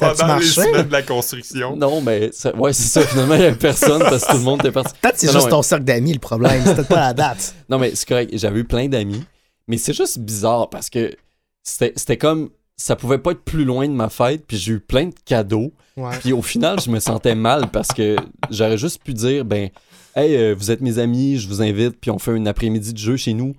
Ça 0.00 0.08
a-tu 0.10 0.24
marché? 0.26 0.82
de 0.84 0.92
la 0.92 1.02
construction. 1.02 1.76
Non, 1.76 2.00
mais 2.00 2.30
ça- 2.32 2.54
ouais, 2.56 2.72
c'est 2.72 2.88
ça. 2.88 3.02
Finalement, 3.06 3.34
il 3.34 3.40
n'y 3.40 3.46
avait 3.46 3.54
personne 3.56 4.00
parce 4.00 4.24
que 4.24 4.32
tout 4.32 4.38
le 4.38 4.42
monde 4.42 4.58
était 4.58 4.72
parti. 4.72 4.92
Peut-être 5.00 5.14
que 5.14 5.20
c'est 5.20 5.26
Non, 5.28 5.32
juste 5.34 5.44
non, 5.44 5.50
ton 5.58 5.62
cercle 5.62 5.84
d'amis 5.84 6.12
le 6.12 6.18
problème. 6.18 6.60
C'est 6.64 6.74
peut-être 6.74 6.88
pas 6.88 7.00
la 7.00 7.14
date. 7.14 7.54
Non, 7.70 7.78
mais 7.78 7.92
c'est 7.94 8.08
correct. 8.08 8.30
J'avais 8.36 8.60
eu 8.60 8.64
plein 8.64 8.88
d'amis. 8.88 9.22
Mais 9.68 9.78
c'est 9.78 9.92
juste 9.92 10.18
bizarre 10.18 10.70
parce 10.70 10.90
que 10.90 11.14
c'était 11.62 12.16
comme. 12.16 12.50
Ça 12.76 12.96
pouvait 12.96 13.18
pas 13.18 13.32
être 13.32 13.44
plus 13.44 13.64
loin 13.64 13.86
de 13.86 13.92
ma 13.92 14.08
fête, 14.08 14.44
puis 14.46 14.56
j'ai 14.56 14.72
eu 14.72 14.80
plein 14.80 15.06
de 15.06 15.14
cadeaux. 15.24 15.72
Ouais. 15.96 16.18
Puis 16.18 16.32
au 16.32 16.42
final, 16.42 16.80
je 16.80 16.90
me 16.90 16.98
sentais 16.98 17.34
mal 17.34 17.70
parce 17.70 17.88
que 17.88 18.16
j'aurais 18.50 18.78
juste 18.78 19.02
pu 19.04 19.12
dire 19.12 19.44
ben, 19.44 19.68
hey, 20.16 20.34
euh, 20.34 20.54
vous 20.58 20.70
êtes 20.70 20.80
mes 20.80 20.98
amis, 20.98 21.36
je 21.36 21.46
vous 21.48 21.62
invite, 21.62 22.00
puis 22.00 22.10
on 22.10 22.18
fait 22.18 22.32
un 22.32 22.46
après-midi 22.46 22.92
de 22.92 22.98
jeu 22.98 23.16
chez 23.16 23.34
nous. 23.34 23.54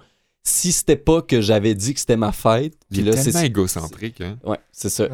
Si 0.45 0.73
c'était 0.73 0.97
pas 0.97 1.21
que 1.21 1.39
j'avais 1.39 1.73
dit 1.73 1.93
que 1.93 2.01
c'était 2.01 2.17
ma 2.17 2.33
fête, 2.33 2.73
puis 2.91 3.01
là, 3.01 3.15
c'est. 3.15 3.31
tellement 3.31 3.45
égocentrique, 3.45 4.19
hein. 4.19 4.37
Ouais, 4.43 4.57
c'est 4.73 4.89
ça. 4.89 5.07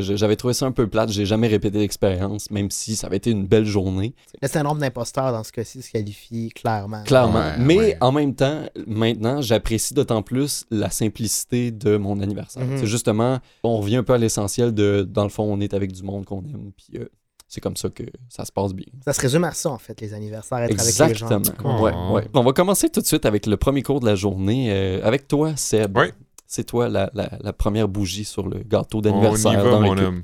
J'avais 0.00 0.36
trouvé 0.36 0.54
ça 0.54 0.64
un 0.64 0.72
peu 0.72 0.86
plate. 0.86 1.10
J'ai 1.10 1.26
jamais 1.26 1.48
répété 1.48 1.78
l'expérience, 1.78 2.50
même 2.50 2.70
si 2.70 2.96
ça 2.96 3.06
avait 3.08 3.18
été 3.18 3.30
une 3.30 3.46
belle 3.46 3.66
journée. 3.66 4.14
Le 4.40 4.48
syndrome 4.48 4.78
d'imposteur 4.78 5.32
dans 5.32 5.44
ce 5.44 5.52
cas-ci 5.52 5.82
se 5.82 5.90
qualifie 5.90 6.48
clairement. 6.50 7.02
Clairement. 7.04 7.40
Ouais, 7.40 7.58
Mais 7.58 7.76
ouais. 7.76 7.96
en 8.00 8.10
même 8.12 8.34
temps, 8.34 8.62
maintenant, 8.86 9.42
j'apprécie 9.42 9.92
d'autant 9.92 10.22
plus 10.22 10.64
la 10.70 10.88
simplicité 10.88 11.70
de 11.72 11.98
mon 11.98 12.18
anniversaire. 12.20 12.64
Mhm. 12.64 12.78
C'est 12.78 12.86
justement, 12.86 13.38
on 13.62 13.76
revient 13.78 13.96
un 13.96 14.02
peu 14.02 14.14
à 14.14 14.18
l'essentiel 14.18 14.72
de, 14.72 15.06
dans 15.08 15.24
le 15.24 15.30
fond, 15.30 15.44
on 15.44 15.60
est 15.60 15.74
avec 15.74 15.92
du 15.92 16.02
monde 16.02 16.24
qu'on 16.24 16.40
aime, 16.40 16.70
puis 16.74 16.98
euh, 16.98 17.04
c'est 17.50 17.60
comme 17.60 17.76
ça 17.76 17.88
que 17.90 18.04
ça 18.30 18.44
se 18.46 18.52
passe 18.52 18.72
bien. 18.72 18.86
Ça 19.04 19.12
se 19.12 19.20
résume 19.20 19.44
à 19.44 19.52
ça, 19.52 19.68
en 19.70 19.76
fait, 19.78 20.00
les 20.00 20.14
anniversaires, 20.14 20.58
être 20.58 20.70
avec 20.70 20.80
les 20.80 20.88
Exactement. 21.02 21.42
gens. 21.42 21.82
Ouais, 21.82 21.92
Oh. 21.94 22.12
ouais. 22.14 22.26
On 22.32 22.42
va 22.42 22.52
commencer 22.52 22.88
tout 22.88 23.00
de 23.00 23.06
suite 23.06 23.26
avec 23.26 23.44
le 23.46 23.56
premier 23.58 23.82
cours 23.82 24.00
de 24.00 24.06
la 24.06 24.14
journée. 24.14 24.68
euh, 24.72 25.00
avec 25.04 25.26
toi, 25.28 25.54
Seb. 25.56 25.98
Ouais. 25.98 26.12
C'est 26.46 26.64
toi 26.64 26.88
la, 26.88 27.10
la- 27.12 27.30
la 27.40 27.52
première 27.52 27.88
bougie 27.88 28.24
sur 28.24 28.48
le 28.48 28.60
gâteau 28.62 28.98
On 28.98 29.00
y 29.00 29.04
d'anniversaire 29.04 29.62
va, 29.64 29.70
dans 29.70 29.80
mon 29.80 29.98
homme. 29.98 30.22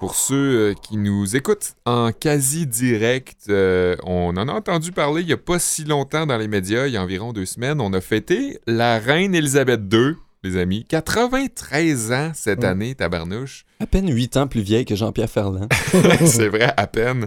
Pour 0.00 0.16
ceux 0.16 0.70
euh, 0.70 0.74
qui 0.74 0.96
nous 0.96 1.36
écoutent 1.36 1.74
en 1.86 2.10
quasi 2.10 2.66
direct, 2.66 3.44
euh, 3.48 3.94
on 4.04 4.36
en 4.36 4.48
a 4.48 4.52
entendu 4.52 4.90
parler 4.90 5.20
il 5.20 5.28
n'y 5.28 5.32
a 5.32 5.36
pas 5.36 5.60
si 5.60 5.84
longtemps 5.84 6.26
dans 6.26 6.36
les 6.38 6.48
médias, 6.48 6.88
il 6.88 6.94
y 6.94 6.96
a 6.96 7.02
environ 7.02 7.32
deux 7.32 7.46
semaines. 7.46 7.80
On 7.80 7.92
a 7.92 8.00
fêté 8.00 8.58
la 8.66 8.98
reine 8.98 9.32
Elisabeth 9.32 9.80
II, 9.92 10.14
les 10.42 10.56
amis. 10.56 10.84
93 10.88 12.12
ans 12.12 12.32
cette 12.34 12.64
année, 12.64 12.94
tabarnouche. 12.94 13.64
À 13.80 13.86
peine 13.86 14.12
8 14.12 14.36
ans 14.36 14.46
plus 14.46 14.60
vieille 14.60 14.84
que 14.84 14.96
Jean-Pierre 14.96 15.30
Ferland. 15.30 15.68
C'est 16.24 16.48
vrai, 16.48 16.72
à 16.76 16.86
peine. 16.86 17.26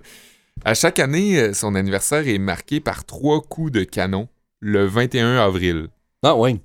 À 0.64 0.74
chaque 0.74 1.00
année, 1.00 1.40
euh, 1.40 1.54
son 1.54 1.76
anniversaire 1.76 2.28
est 2.28 2.38
marqué 2.38 2.80
par 2.80 3.06
trois 3.06 3.42
coups 3.42 3.72
de 3.72 3.84
canon 3.84 4.28
le 4.60 4.86
21 4.86 5.38
avril. 5.38 5.88
Ah 6.24 6.36
ouais. 6.36 6.60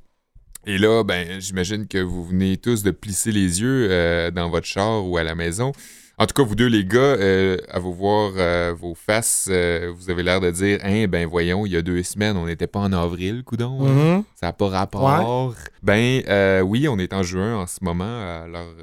Et 0.66 0.78
là, 0.78 1.02
ben, 1.04 1.40
j'imagine 1.40 1.86
que 1.86 1.98
vous 1.98 2.24
venez 2.24 2.56
tous 2.56 2.82
de 2.82 2.90
plisser 2.90 3.32
les 3.32 3.60
yeux 3.60 3.88
euh, 3.90 4.30
dans 4.30 4.50
votre 4.50 4.66
char 4.66 5.06
ou 5.06 5.16
à 5.16 5.24
la 5.24 5.34
maison. 5.34 5.72
En 6.20 6.26
tout 6.26 6.34
cas, 6.34 6.42
vous 6.42 6.54
deux, 6.54 6.66
les 6.66 6.84
gars, 6.84 6.98
euh, 6.98 7.56
à 7.70 7.78
vous 7.78 7.94
voir 7.94 8.34
euh, 8.36 8.74
vos 8.78 8.94
faces, 8.94 9.48
euh, 9.50 9.90
vous 9.96 10.10
avez 10.10 10.22
l'air 10.22 10.38
de 10.38 10.50
dire 10.50 10.78
Hein, 10.82 11.06
ben 11.08 11.26
voyons, 11.26 11.64
il 11.64 11.72
y 11.72 11.76
a 11.78 11.80
deux 11.80 12.02
semaines, 12.02 12.36
on 12.36 12.44
n'était 12.44 12.66
pas 12.66 12.80
en 12.80 12.92
avril, 12.92 13.42
coudon. 13.42 13.80
Mhm. 13.80 14.24
Ça 14.34 14.48
n'a 14.48 14.52
pas 14.52 14.68
rapport. 14.68 15.54
Ben 15.82 16.62
oui, 16.62 16.88
on 16.88 16.98
est 16.98 17.14
en 17.14 17.22
juin 17.22 17.56
en 17.56 17.66
ce 17.66 17.82
moment 17.82 18.04
à 18.04 18.46
l'heure 18.46 18.74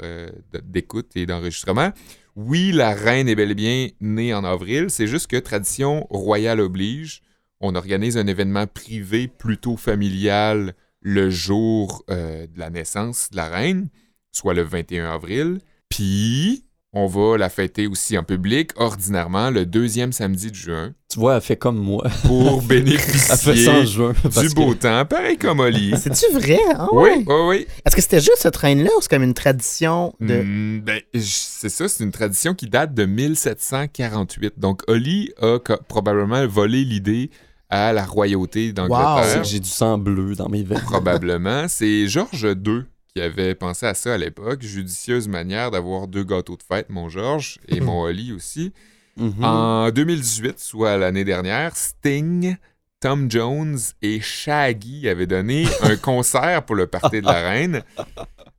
d'écoute 0.63 1.12
et 1.13 1.27
d'enregistrement. 1.27 1.91
Oui, 2.36 2.72
la 2.72 2.96
reine 2.96 3.29
est 3.29 3.36
bel 3.36 3.51
et 3.51 3.56
bien 3.56 3.89
née 4.01 4.34
en 4.34 4.44
avril. 4.44 4.89
C'est 4.89 5.06
juste 5.06 5.27
que 5.27 5.38
tradition 5.38 6.08
royale 6.10 6.60
oblige. 6.60 7.22
On 7.62 7.75
organise 7.75 8.17
un 8.17 8.25
événement 8.25 8.65
privé 8.65 9.27
plutôt 9.27 9.77
familial 9.77 10.74
le 11.01 11.29
jour 11.29 12.03
de 12.08 12.58
la 12.58 12.72
naissance 12.72 13.29
de 13.29 13.36
la 13.36 13.48
reine, 13.48 13.89
soit 14.32 14.56
le 14.56 14.63
21 14.63 15.12
avril. 15.12 15.60
Puis, 15.88 16.66
On 16.94 17.06
va 17.06 17.38
la 17.38 17.50
fêter 17.50 17.86
aussi 17.86 18.17
en 18.17 18.24
public, 18.24 18.72
ordinairement, 18.77 19.50
le 19.51 19.65
deuxième 19.65 20.13
samedi 20.13 20.50
de 20.51 20.56
juin, 20.56 20.94
Tu 21.12 21.20
vois, 21.20 21.36
elle 21.36 21.41
fait 21.41 21.58
comme 21.58 21.77
moi. 21.77 22.08
pour 22.25 22.63
Elle 22.72 22.88
fait 22.88 22.98
ça 22.98 23.34
en 23.34 23.38
bénéficier 23.38 23.86
juin. 23.86 24.13
du 24.24 24.29
que- 24.50 24.53
beau 24.56 24.74
temps, 24.74 25.06
pareil 25.06 25.38
comme 25.38 25.60
Oli. 25.60 25.94
C'est-tu 26.01 26.32
vrai? 26.34 26.58
Ah 26.75 26.88
Oui, 26.94 27.10
ouais? 27.10 27.24
oui, 27.27 27.36
oui. 27.48 27.67
Est-ce 27.86 27.94
que 27.96 28.01
c'était 28.01 28.22
juste 28.22 28.39
ce 28.39 28.48
train-là 28.48 28.89
ou 28.98 29.01
c'est 29.01 29.10
comme 29.10 29.24
une 29.24 29.34
tradition 29.34 30.13
de. 30.22 30.41
Hmm, 30.41 30.79
ben, 30.79 31.01
c'est 31.13 31.70
ça, 31.70 31.89
c'est 31.89 32.03
une 32.06 32.12
tradition 32.13 32.53
qui 32.56 32.67
date 32.67 32.94
de 32.94 33.06
1748. 33.06 34.53
Donc, 34.58 34.82
Oli 34.88 35.32
a 35.41 35.60
probablement 35.89 36.48
volé 36.48 36.86
l'idée 36.86 37.32
à 37.70 37.91
la 37.91 38.06
royauté 38.06 38.67
C'est 38.67 38.74
d'Angleterre. 38.74 39.41
que 39.41 39.48
j'ai 39.48 39.60
du 39.60 39.70
sang 39.70 39.98
bleu 39.98 40.36
dans 40.36 40.48
mes 40.48 40.63
veines. 40.63 40.79
Probablement. 40.79 41.65
C'est 41.67 42.08
Georges 42.08 42.44
II 42.65 42.84
qui 43.17 43.24
avait 43.24 43.55
pensé 43.55 43.88
à 43.88 43.95
ça 43.95 44.13
à 44.13 44.17
l'époque. 44.17 44.62
Judicieuse 44.62 45.27
manière 45.27 45.71
d'avoir 45.71 46.07
deux 46.07 46.24
gâteaux 46.24 46.55
de 46.55 46.62
fête, 46.62 46.89
mon 46.89 47.09
Georges, 47.09 47.57
et 47.67 47.79
mon 47.79 48.01
Oli 48.01 48.31
aussi. 48.31 48.74
Mhm. 49.15 49.43
En 49.43 49.89
2018, 49.89 50.59
soit 50.59 50.97
l'année 50.97 51.24
dernière, 51.24 51.75
Sting, 51.75 52.57
Tom 53.00 53.31
Jones 53.31 53.79
et 54.03 54.21
Shaggy 54.21 55.09
avaient 55.09 55.25
donné 55.25 55.65
un 55.81 55.95
concert 55.97 56.63
pour 56.63 56.75
le 56.75 56.86
Party 56.86 57.21
de 57.21 57.25
la 57.25 57.41
Reine. 57.41 57.81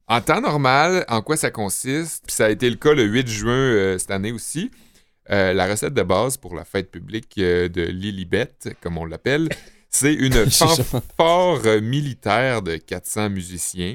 En 0.08 0.20
temps 0.20 0.40
normal, 0.40 1.04
en 1.08 1.22
quoi 1.22 1.36
ça 1.36 1.52
consiste? 1.52 2.24
Puis 2.26 2.34
ça 2.34 2.46
a 2.46 2.50
été 2.50 2.68
le 2.68 2.76
cas 2.76 2.94
le 2.94 3.04
8 3.04 3.28
juin 3.28 3.52
euh, 3.52 3.98
cette 3.98 4.10
année 4.10 4.32
aussi. 4.32 4.72
Euh, 5.30 5.52
la 5.52 5.68
recette 5.68 5.94
de 5.94 6.02
base 6.02 6.36
pour 6.36 6.56
la 6.56 6.64
fête 6.64 6.90
publique 6.90 7.34
euh, 7.38 7.68
de 7.68 7.82
Lilibet, 7.82 8.54
comme 8.80 8.98
on 8.98 9.04
l'appelle, 9.04 9.50
c'est 9.88 10.14
une 10.14 10.50
fanfare 10.50 11.80
militaire 11.80 12.62
de 12.62 12.76
400 12.76 13.30
musiciens, 13.30 13.94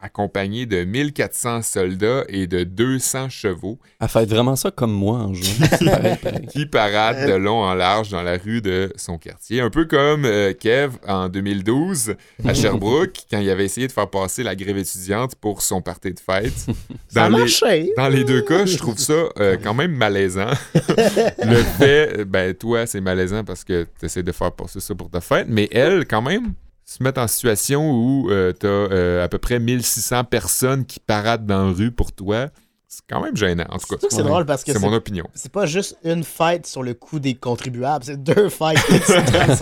accompagnée 0.00 0.66
de 0.66 0.84
1400 0.84 1.62
soldats 1.62 2.24
et 2.28 2.46
de 2.46 2.64
200 2.64 3.28
chevaux 3.28 3.78
Elle 4.00 4.08
fait 4.08 4.24
vraiment 4.24 4.56
ça 4.56 4.70
comme 4.70 4.92
moi 4.92 5.18
en 5.18 5.34
juin. 5.34 5.66
pareil, 5.84 6.16
pareil. 6.16 6.46
qui 6.46 6.66
parade 6.66 7.28
de 7.28 7.34
long 7.34 7.62
en 7.62 7.74
large 7.74 8.10
dans 8.10 8.22
la 8.22 8.36
rue 8.38 8.62
de 8.62 8.92
son 8.96 9.18
quartier. 9.18 9.60
Un 9.60 9.70
peu 9.70 9.84
comme 9.84 10.24
euh, 10.24 10.52
Kev 10.52 10.96
en 11.06 11.28
2012 11.28 12.14
à 12.44 12.54
Sherbrooke, 12.54 13.16
quand 13.30 13.40
il 13.40 13.50
avait 13.50 13.64
essayé 13.64 13.86
de 13.86 13.92
faire 13.92 14.08
passer 14.08 14.42
la 14.42 14.54
grève 14.54 14.78
étudiante 14.78 15.34
pour 15.34 15.62
son 15.62 15.82
party 15.82 16.14
de 16.14 16.20
fête. 16.20 16.66
Ça 17.08 17.28
les, 17.28 17.36
marché! 17.36 17.92
dans 17.96 18.08
les 18.08 18.24
deux 18.24 18.42
cas, 18.42 18.64
je 18.64 18.78
trouve 18.78 18.98
ça 18.98 19.12
euh, 19.38 19.56
quand 19.62 19.74
même 19.74 19.92
malaisant. 19.92 20.50
Le 20.74 21.62
fait, 21.78 22.24
ben 22.24 22.54
toi, 22.54 22.86
c'est 22.86 23.00
malaisant 23.00 23.44
parce 23.44 23.64
que 23.64 23.86
tu 23.98 24.06
essaies 24.06 24.22
de 24.22 24.32
faire 24.32 24.52
passer 24.52 24.80
ça 24.80 24.94
pour 24.94 25.10
ta 25.10 25.20
fête, 25.20 25.46
mais 25.48 25.68
elle, 25.72 26.06
quand 26.06 26.22
même, 26.22 26.54
se 26.84 27.02
met 27.02 27.18
en 27.18 27.28
situation 27.28 27.90
où 27.92 28.28
tu 28.58 28.66
as 28.66 29.22
à 29.22 29.28
peu 29.28 29.38
près 29.38 29.58
1600 29.58 30.24
personnes 30.24 30.84
qui 30.84 31.00
paradent 31.00 31.46
dans 31.46 31.66
la 31.68 31.72
rue 31.72 31.92
pour 31.92 32.12
toi. 32.12 32.48
C'est 32.92 33.02
quand 33.08 33.22
même 33.22 33.36
gênant, 33.36 33.66
en 33.68 33.78
tout 33.78 33.86
cas. 33.96 34.04
c'est 34.10 34.22
drôle 34.24 34.44
parce 34.44 34.64
que 34.64 34.72
C'est 34.72 34.80
mon 34.80 34.92
opinion. 34.92 35.24
c'est 35.32 35.52
pas 35.52 35.64
juste 35.64 35.96
une 36.02 36.24
fête 36.24 36.66
sur 36.66 36.82
le 36.82 36.92
coût 36.94 37.20
des 37.20 37.36
contribuables, 37.36 38.04
c'est 38.04 38.20
deux 38.20 38.48
fêtes 38.48 38.78
sur 39.06 39.14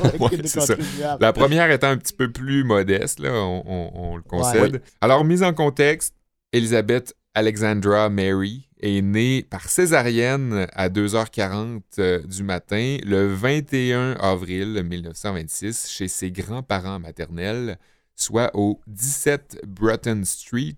le 0.05 0.17
coût 0.19 0.25
Ouais, 0.31 0.37
des 0.39 0.49
contribuables. 0.49 1.19
La 1.23 1.35
première 1.35 1.71
étant 1.71 1.89
un 1.89 1.99
petit 1.99 2.15
peu 2.15 2.33
plus 2.33 2.65
modeste, 2.65 3.19
là, 3.21 3.31
on, 3.35 3.63
on- 3.67 3.91
on 4.13 4.17
le 4.17 4.23
concède. 4.23 4.73
Ouais. 4.77 4.81
Alors, 5.03 5.27
mise 5.27 5.43
en 5.43 5.53
contexte, 5.53 6.15
Elizabeth 6.55 7.15
Alexandra 7.35 8.09
Mary 8.09 8.68
est 8.81 9.03
née 9.03 9.43
par 9.43 9.69
césarienne 9.69 10.67
à 10.73 10.89
2h40 10.89 11.81
euh, 11.99 12.23
du 12.23 12.43
matin 12.43 12.99
le 13.05 13.27
21 13.33 14.13
avril 14.13 14.83
1926 14.85 15.89
chez 15.91 16.09
ses 16.09 16.31
grands-parents 16.31 16.99
maternels, 17.01 17.79
soit 18.15 18.51
au 18.55 18.81
17 18.87 19.63
Broughton 19.67 20.23
Street, 20.25 20.77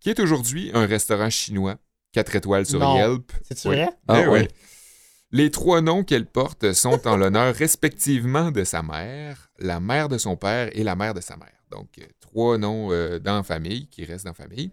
qui 0.00 0.10
est 0.10 0.20
aujourd'hui 0.20 0.70
un 0.74 0.86
restaurant 0.86 1.30
chinois, 1.30 1.76
4 2.12 2.36
étoiles 2.36 2.66
sur 2.66 2.80
Non. 2.80 2.96
Yelp. 2.96 3.32
C'est-tu 3.42 3.68
Oui. 3.68 3.76
vrai? 3.76 3.88
Ah 4.08 4.20
Eh 4.22 4.26
ouais. 4.28 4.40
oui. 4.42 4.48
Les 5.30 5.50
trois 5.50 5.82
noms 5.82 6.04
qu'elle 6.04 6.24
porte 6.26 6.72
sont 6.72 7.06
en 7.06 7.16
l'honneur 7.16 7.54
respectivement 7.54 8.50
de 8.50 8.64
sa 8.64 8.82
mère, 8.82 9.50
la 9.58 9.78
mère 9.78 10.08
de 10.08 10.16
son 10.16 10.36
père 10.36 10.70
et 10.72 10.82
la 10.82 10.96
mère 10.96 11.12
de 11.12 11.20
sa 11.20 11.36
mère. 11.36 11.52
Donc, 11.70 11.88
euh, 11.98 12.04
trois 12.20 12.56
noms 12.56 12.90
euh, 12.92 13.18
dans 13.18 13.36
la 13.36 13.42
famille, 13.42 13.88
qui 13.88 14.06
restent 14.06 14.24
dans 14.24 14.30
la 14.30 14.34
famille. 14.34 14.70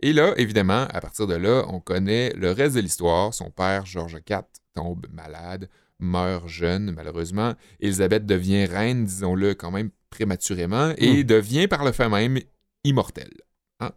Et 0.00 0.12
là, 0.12 0.34
évidemment, 0.36 0.86
à 0.90 1.00
partir 1.00 1.26
de 1.26 1.34
là, 1.34 1.64
on 1.68 1.80
connaît 1.80 2.32
le 2.36 2.50
reste 2.52 2.76
de 2.76 2.80
l'histoire. 2.80 3.32
Son 3.32 3.50
père, 3.50 3.86
George 3.86 4.18
IV, 4.28 4.42
tombe 4.74 5.06
malade, 5.10 5.68
meurt 5.98 6.46
jeune, 6.48 6.92
malheureusement. 6.92 7.54
Élisabeth 7.80 8.26
devient 8.26 8.66
reine, 8.66 9.06
disons-le 9.06 9.54
quand 9.54 9.70
même 9.70 9.90
prématurément, 10.10 10.92
et 10.98 11.24
devient 11.24 11.66
par 11.68 11.84
le 11.84 11.92
fait 11.92 12.08
même 12.08 12.38
immortelle. 12.84 13.32
Hein? 13.80 13.90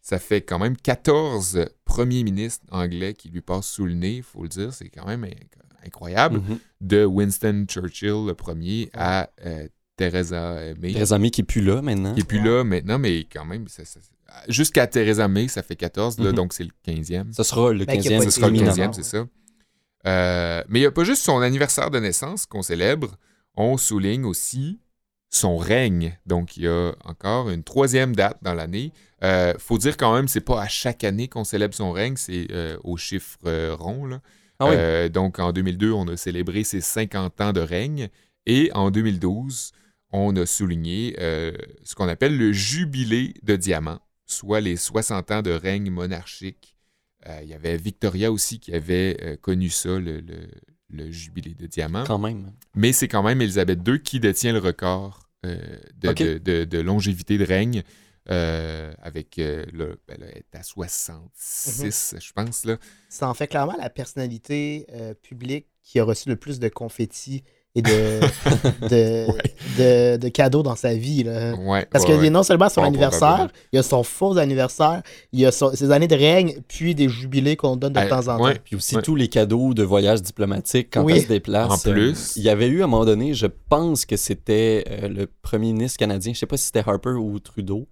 Ça 0.00 0.18
fait 0.18 0.40
quand 0.40 0.58
même 0.58 0.76
14 0.76 1.66
premiers 1.84 2.24
ministres 2.24 2.64
anglais 2.70 3.14
qui 3.14 3.28
lui 3.28 3.40
passent 3.42 3.68
sous 3.68 3.84
le 3.86 3.94
nez, 3.94 4.16
il 4.16 4.22
faut 4.22 4.42
le 4.42 4.48
dire, 4.48 4.72
c'est 4.72 4.88
quand 4.88 5.06
même 5.06 5.24
inc- 5.24 5.86
incroyable. 5.86 6.38
Mhm. 6.38 6.58
De 6.80 7.04
Winston 7.04 7.66
Churchill, 7.68 8.26
le 8.26 8.34
premier, 8.34 8.90
à 8.94 9.30
euh, 9.44 9.68
Theresa 9.96 10.58
May, 10.80 10.92
Theresa 10.94 11.18
May 11.18 11.30
qui 11.30 11.42
est 11.42 11.44
plus 11.44 11.60
là 11.62 11.82
maintenant. 11.82 12.14
qui 12.14 12.20
est 12.20 12.24
plus 12.24 12.42
là 12.42 12.64
maintenant, 12.64 12.98
mais 12.98 13.24
quand 13.32 13.44
même, 13.44 13.68
ça- 13.68 13.84
ça- 13.84 14.00
jusqu'à 14.48 14.86
Theresa 14.86 15.28
May, 15.28 15.48
ça 15.48 15.62
fait 15.62 15.76
14, 15.76 16.18
là, 16.18 16.30
Mhm. 16.30 16.32
donc 16.36 16.52
c'est 16.52 16.64
le 16.64 16.70
15e. 16.84 17.32
Ce 17.32 17.42
sera 17.42 17.72
le 17.72 17.84
Ben, 17.84 18.00
qui 18.00 18.08
a 18.08 18.10
15e. 18.10 18.16
pas 18.18 18.22
Ce 18.22 18.24
été 18.28 18.30
sera 18.36 18.46
le 18.48 18.54
éminemment, 18.54 18.74
15e, 18.76 18.86
ouais. 18.88 18.94
c'est 18.94 19.02
ça. 19.04 19.26
Euh, 20.06 20.62
mais 20.68 20.80
il 20.80 20.82
n'y 20.82 20.86
a 20.86 20.90
pas 20.90 21.04
juste 21.04 21.22
son 21.22 21.40
anniversaire 21.40 21.90
de 21.90 21.98
naissance 22.00 22.46
qu'on 22.46 22.62
célèbre, 22.62 23.16
on 23.56 23.76
souligne 23.76 24.24
aussi 24.24 24.80
son 25.30 25.56
règne. 25.56 26.18
Donc, 26.26 26.56
il 26.56 26.64
y 26.64 26.68
a 26.68 26.92
encore 27.04 27.48
une 27.50 27.62
troisième 27.62 28.14
date 28.14 28.38
dans 28.42 28.52
l'année. 28.54 28.92
Euh, 29.22 29.54
faut 29.58 29.78
dire 29.78 29.96
quand 29.96 30.14
même, 30.14 30.28
c'est 30.28 30.40
pas 30.40 30.60
à 30.60 30.68
chaque 30.68 31.04
année 31.04 31.28
qu'on 31.28 31.44
célèbre 31.44 31.74
son 31.74 31.92
règne, 31.92 32.16
c'est 32.16 32.48
euh, 32.50 32.76
au 32.84 32.96
chiffre 32.96 33.38
euh, 33.46 33.74
rond. 33.78 34.04
là. 34.06 34.20
Ah 34.58 34.66
oui. 34.66 34.74
Euh, 34.76 35.08
donc, 35.08 35.38
en 35.38 35.52
2002, 35.52 35.90
on 35.92 36.06
a 36.08 36.16
célébré 36.16 36.64
ses 36.64 36.80
50 36.80 37.40
ans 37.40 37.52
de 37.52 37.60
règne. 37.60 38.08
Et 38.44 38.70
en 38.74 38.90
2012, 38.90 39.72
on 40.10 40.36
a 40.36 40.44
souligné 40.44 41.16
euh, 41.20 41.52
ce 41.84 41.94
qu'on 41.94 42.08
appelle 42.08 42.36
le 42.36 42.52
jubilé 42.52 43.32
de 43.42 43.56
diamant, 43.56 44.00
soit 44.26 44.60
les 44.60 44.76
60 44.76 45.30
ans 45.30 45.42
de 45.42 45.50
règne 45.50 45.90
monarchique. 45.90 46.76
Euh, 47.26 47.40
Il 47.42 47.48
y 47.48 47.54
avait 47.54 47.76
Victoria 47.76 48.32
aussi 48.32 48.58
qui 48.60 48.74
avait 48.74 49.16
euh, 49.22 49.36
connu 49.36 49.68
ça, 49.70 49.98
le, 49.98 50.20
le- 50.20 50.48
le 50.88 51.10
jubilé 51.10 51.54
de 51.54 51.66
diamant. 51.66 52.04
Quand 52.04 52.18
même. 52.18 52.52
Mais 52.74 52.92
c'est 52.92 53.08
quand 53.08 53.22
même 53.22 53.40
Elisabeth 53.40 53.80
II 53.86 54.02
qui 54.02 54.20
détient 54.20 54.52
le 54.52 54.58
record 54.58 55.20
euh, 55.46 55.58
de, 55.96 56.08
Ok. 56.10 56.18
de- 56.22 56.38
de- 56.38 56.64
de 56.64 56.78
longévité 56.80 57.38
de 57.38 57.44
règne. 57.44 57.82
euh, 58.30 58.92
avec 59.02 59.38
euh, 59.40 59.66
le, 59.72 60.00
ben 60.06 60.16
là, 60.20 60.26
elle 60.30 60.38
est 60.38 60.54
à 60.54 60.62
66, 60.62 62.14
je 62.20 62.32
pense. 62.32 62.64
Là. 62.64 62.78
Ça 63.08 63.28
en 63.28 63.34
fait 63.34 63.48
clairement 63.48 63.74
la 63.78 63.90
personnalité 63.90 64.86
euh, 64.92 65.14
publique 65.14 65.66
qui 65.82 65.98
a 65.98 66.04
reçu 66.04 66.28
le 66.28 66.36
plus 66.36 66.60
de 66.60 66.68
confettis 66.68 67.42
et 67.74 67.80
de, 67.82 67.88
de, 68.88 69.26
de, 69.78 70.16
de 70.18 70.28
cadeaux 70.28 70.62
dans 70.62 70.76
sa 70.76 70.94
vie. 70.94 71.22
Là. 71.24 71.54
Ouais, 71.54 71.86
Parce 71.90 72.04
ouais, 72.04 72.10
qu'il 72.10 72.18
y 72.18 72.22
ouais. 72.22 72.26
a 72.26 72.30
non 72.30 72.42
seulement 72.42 72.68
son 72.68 72.82
anniversaire, 72.82 73.48
il 73.72 73.76
y 73.76 73.78
a 73.78 73.82
son 73.82 74.02
faux 74.02 74.36
anniversaire, 74.36 75.02
il 75.32 75.40
y 75.40 75.46
a 75.46 75.52
son- 75.52 75.74
ses 75.74 75.90
années 75.90 76.08
de 76.08 76.14
règne, 76.14 76.56
puis 76.68 76.94
des 76.94 77.08
jubilés 77.08 77.56
qu'on 77.56 77.76
donne 77.76 77.94
de 77.94 77.98
Euh, 78.00 78.08
temps 78.08 78.28
en 78.28 78.38
temps. 78.38 78.52
Puis 78.64 78.76
aussi 78.76 78.96
Ouais. 78.96 79.02
tous 79.02 79.16
les 79.16 79.28
cadeaux 79.28 79.72
de 79.74 79.82
voyage 79.82 80.20
diplomatique 80.22 80.88
quand 80.92 81.02
Oui. 81.04 81.14
elle 81.16 81.22
se 81.22 81.28
déplace. 81.28 81.70
En 81.86 81.90
plus. 81.90 82.34
il 82.36 82.42
y 82.42 82.48
avait 82.50 82.68
eu 82.68 82.82
à 82.82 82.84
un 82.84 82.88
moment 82.88 83.04
donné, 83.04 83.32
je 83.34 83.46
pense 83.68 84.04
que 84.04 84.16
c'était 84.16 84.84
euh, 84.90 85.08
le 85.08 85.26
premier 85.42 85.72
ministre 85.72 85.98
canadien, 85.98 86.32
je 86.34 86.38
sais 86.40 86.46
pas 86.46 86.56
si 86.58 86.64
c'était 86.66 86.82
Harper 86.86 87.10
ou 87.10 87.38
Trudeau. 87.38 87.86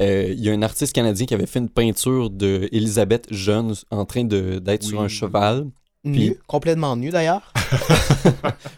Euh, 0.00 0.28
il 0.30 0.40
y 0.42 0.48
a 0.50 0.52
un 0.52 0.62
artiste 0.62 0.94
canadien 0.94 1.24
qui 1.26 1.34
avait 1.34 1.46
fait 1.46 1.58
une 1.58 1.68
peinture 1.68 2.28
de 2.30 2.68
Elisabeth 2.72 3.26
jeune 3.30 3.74
en 3.90 4.04
train 4.04 4.24
de- 4.24 4.58
d'être 4.58 4.82
sur 4.82 5.00
un 5.00 5.08
cheval. 5.08 5.66
Nu, 6.04 6.12
Puis- 6.30 6.38
complètement 6.46 6.96
nu 6.96 7.10
d'ailleurs. 7.10 7.52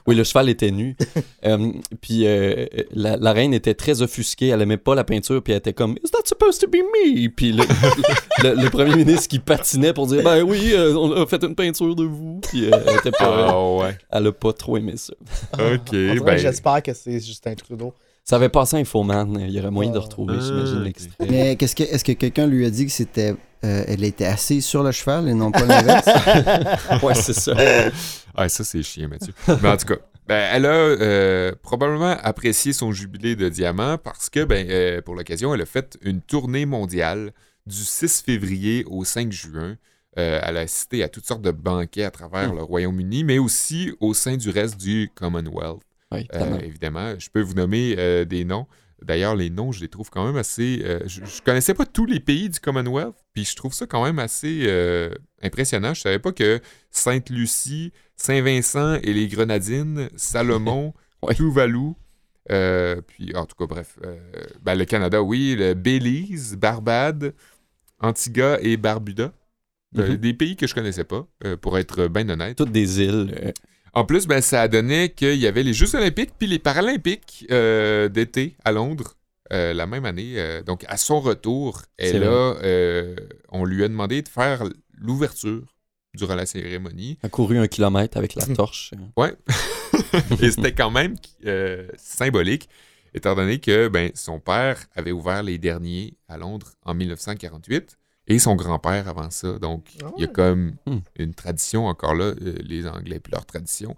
Oui, 0.06 0.14
le 0.14 0.24
cheval 0.24 0.48
était 0.50 0.70
nu. 0.70 0.96
Euh, 1.46 1.72
puis 2.00 2.26
euh, 2.26 2.64
la, 2.92 3.18
la 3.18 3.32
reine 3.34 3.52
était 3.52 3.74
très 3.74 4.00
offusquée. 4.00 4.48
Elle 4.48 4.62
aimait 4.62 4.78
pas 4.78 4.94
la 4.94 5.04
peinture. 5.04 5.42
Puis 5.42 5.52
elle 5.52 5.58
était 5.58 5.74
comme 5.74 5.92
Is 6.02 6.08
that 6.10 6.22
supposed 6.24 6.58
to 6.58 6.66
be 6.68 6.76
me? 6.76 7.28
Puis 7.28 7.52
le, 7.52 7.64
le- 8.42 8.62
le 8.62 8.70
premier 8.70 8.96
ministre 8.96 9.28
qui 9.28 9.38
patinait 9.38 9.92
pour 9.92 10.06
dire 10.06 10.22
Ben 10.22 10.42
oui, 10.42 10.70
euh, 10.72 10.94
on 10.96 11.12
a 11.22 11.26
fait 11.26 11.42
une 11.44 11.54
peinture 11.54 11.94
de 11.94 12.04
vous. 12.04 12.40
Puis 12.48 12.64
euh, 12.64 12.78
elle, 12.86 12.96
était 12.96 13.10
pas, 13.10 13.48
Ah 13.50 13.60
ouais. 13.74 13.98
elle 14.10 14.26
a 14.28 14.32
pas 14.32 14.54
trop 14.54 14.78
aimé 14.78 14.94
ça. 14.96 15.12
OK. 15.52 15.90
Ben, 16.24 16.38
J'espère 16.38 16.82
que 16.82 16.94
c'est 16.94 17.20
Justin 17.20 17.54
Trudeau. 17.54 17.92
Ça 18.24 18.36
avait 18.36 18.48
passé 18.48 18.78
Infoman. 18.78 19.38
Il 19.40 19.50
y 19.50 19.60
aurait 19.60 19.70
moyen 19.70 19.90
de 19.92 19.98
Ah. 19.98 20.00
retrouver, 20.00 20.36
Ah, 20.38 20.42
j'imagine, 20.42 20.78
ok. 20.78 20.84
l'extrait. 20.84 21.26
Mais 21.30 21.56
qu'est-ce 21.56 21.76
que, 21.76 21.82
est-ce 21.82 22.02
que 22.04 22.12
quelqu'un 22.12 22.46
lui 22.46 22.64
a 22.64 22.70
dit 22.70 22.86
que 22.86 22.92
c'était, 22.92 23.34
euh, 23.64 23.84
elle 23.86 24.02
était 24.02 24.24
assise 24.24 24.64
sur 24.64 24.82
le 24.82 24.92
cheval 24.92 25.28
et 25.28 25.34
non 25.34 25.50
pas 25.50 25.64
l'inverse? 25.66 26.06
Ouais, 27.02 27.14
c'est 27.14 27.34
ça. 27.34 27.54
Ah, 28.36 28.48
ça, 28.48 28.64
c'est 28.64 28.82
chiant, 28.82 29.08
Mathieu. 29.08 29.32
Mais 29.62 29.68
en 29.68 29.76
tout 29.76 29.86
cas, 29.86 29.96
ben, 30.26 30.48
elle 30.52 30.66
a 30.66 30.70
euh, 30.74 31.52
probablement 31.62 32.16
apprécié 32.22 32.72
son 32.72 32.90
jubilé 32.90 33.36
de 33.36 33.48
diamant 33.48 33.96
parce 33.96 34.28
que, 34.28 34.42
ben, 34.44 34.66
euh, 34.68 35.00
pour 35.02 35.14
l'occasion, 35.14 35.54
elle 35.54 35.60
a 35.60 35.66
fait 35.66 35.96
une 36.02 36.20
tournée 36.20 36.66
mondiale 36.66 37.30
du 37.66 37.76
6 37.84 38.22
février 38.22 38.84
au 38.88 39.04
5 39.04 39.30
juin. 39.30 39.76
Euh, 40.18 40.40
elle 40.42 40.56
a 40.56 40.60
assisté 40.60 41.04
à 41.04 41.08
toutes 41.08 41.26
sortes 41.26 41.42
de 41.42 41.50
banquets 41.52 42.04
à 42.04 42.10
travers 42.10 42.52
Hmm. 42.52 42.56
le 42.56 42.62
Royaume-Uni, 42.64 43.22
mais 43.22 43.38
aussi 43.38 43.92
au 44.00 44.14
sein 44.14 44.36
du 44.36 44.50
reste 44.50 44.78
du 44.80 45.10
Commonwealth. 45.14 45.82
Oui, 46.14 46.28
Euh, 46.34 46.58
évidemment. 46.60 47.14
je 47.18 47.28
peux 47.30 47.40
vous 47.42 47.54
nommer 47.54 47.94
euh, 47.98 48.24
des 48.24 48.44
noms. 48.44 48.66
D'ailleurs, 49.02 49.36
les 49.36 49.50
noms, 49.50 49.70
je 49.72 49.80
les 49.80 49.88
trouve 49.88 50.08
quand 50.08 50.24
même 50.24 50.36
assez. 50.36 50.80
euh, 50.84 51.00
je, 51.06 51.24
je 51.24 51.42
connaissais 51.42 51.74
pas 51.74 51.84
tous 51.84 52.06
les 52.06 52.20
pays 52.20 52.48
du 52.48 52.58
Commonwealth, 52.58 53.16
puis 53.34 53.44
je 53.44 53.54
trouve 53.54 53.74
ça 53.74 53.86
quand 53.86 54.02
même 54.04 54.18
assez 54.18 54.66
impressionnant. 55.42 55.92
Je 55.94 56.00
savais 56.00 56.18
pas 56.18 56.32
que 56.32 56.60
Sainte-Lucie, 56.90 57.92
Saint-Vincent 58.16 58.94
et 59.02 59.12
les 59.12 59.28
Grenadines, 59.28 60.08
Salomon. 60.16 60.94
Tuvalu, 61.36 61.92
puis 63.06 63.34
en 63.34 63.46
tout 63.46 63.56
cas, 63.56 63.66
bref, 63.66 63.98
ben, 64.62 64.74
le 64.74 64.84
Canada, 64.84 65.22
oui, 65.22 65.54
le 65.58 65.72
Belize, 65.74 66.56
Barbade, 66.56 67.34
Antigua 68.00 68.58
et 68.60 68.76
Barbuda. 68.76 69.32
Mhm. 69.94 70.16
Des 70.16 70.34
pays 70.34 70.56
que 70.56 70.66
je 70.66 70.74
connaissais 70.74 71.04
pas, 71.04 71.26
pour 71.60 71.78
être 71.78 72.08
bien 72.08 72.28
honnête. 72.28 72.56
Toutes 72.58 72.72
des 72.72 73.00
îles. 73.00 73.52
En 73.94 74.04
plus, 74.04 74.26
ben, 74.26 74.40
ça 74.40 74.62
a 74.62 74.68
donné 74.68 75.10
qu'il 75.10 75.36
y 75.36 75.46
avait 75.46 75.62
les 75.62 75.72
Jeux 75.72 75.94
olympiques 75.94 76.32
puis 76.38 76.48
les 76.48 76.58
Paralympiques 76.58 77.46
euh, 77.50 78.08
d'été 78.08 78.56
à 78.64 78.72
Londres 78.72 79.16
euh, 79.52 79.72
la 79.74 79.86
même 79.86 80.04
année. 80.04 80.34
Euh, 80.36 80.62
donc, 80.62 80.84
à 80.88 80.96
son 80.96 81.20
retour, 81.20 81.82
elle 81.98 82.24
a, 82.24 82.26
euh, 82.62 83.14
on 83.50 83.64
lui 83.64 83.84
a 83.84 83.88
demandé 83.88 84.22
de 84.22 84.28
faire 84.28 84.64
l'ouverture 84.98 85.62
durant 86.14 86.34
la 86.34 86.46
cérémonie. 86.46 87.18
a 87.22 87.28
couru 87.28 87.58
un 87.58 87.66
kilomètre 87.68 88.16
avec 88.16 88.34
la 88.34 88.46
Mhm. 88.46 88.56
torche. 88.56 88.92
Ouais. 89.16 89.34
Et 90.42 90.50
c'était 90.50 90.72
quand 90.74 90.90
même 90.90 91.14
symbolique, 91.96 92.68
étant 93.14 93.34
donné 93.34 93.58
que 93.60 93.88
ben, 93.88 94.10
son 94.14 94.40
père 94.40 94.84
avait 94.96 95.12
ouvert 95.12 95.42
les 95.42 95.58
derniers 95.58 96.14
à 96.28 96.36
Londres 96.36 96.72
en 96.84 96.94
1948 96.94 97.96
et 98.26 98.38
son 98.38 98.54
grand-père 98.54 99.08
avant 99.08 99.30
ça. 99.30 99.58
Donc, 99.58 99.86
Ah 100.02 100.10
il 100.16 100.22
y 100.22 100.24
a 100.24 100.26
ouais. 100.28 100.32
comme 100.32 100.72
Hmm. 100.86 100.98
une 101.16 101.34
tradition 101.34 101.86
encore 101.86 102.14
là, 102.14 102.26
euh, 102.26 102.54
les 102.62 102.86
Anglais 102.86 103.16
et 103.24 103.30
leur 103.30 103.44
tradition. 103.46 103.96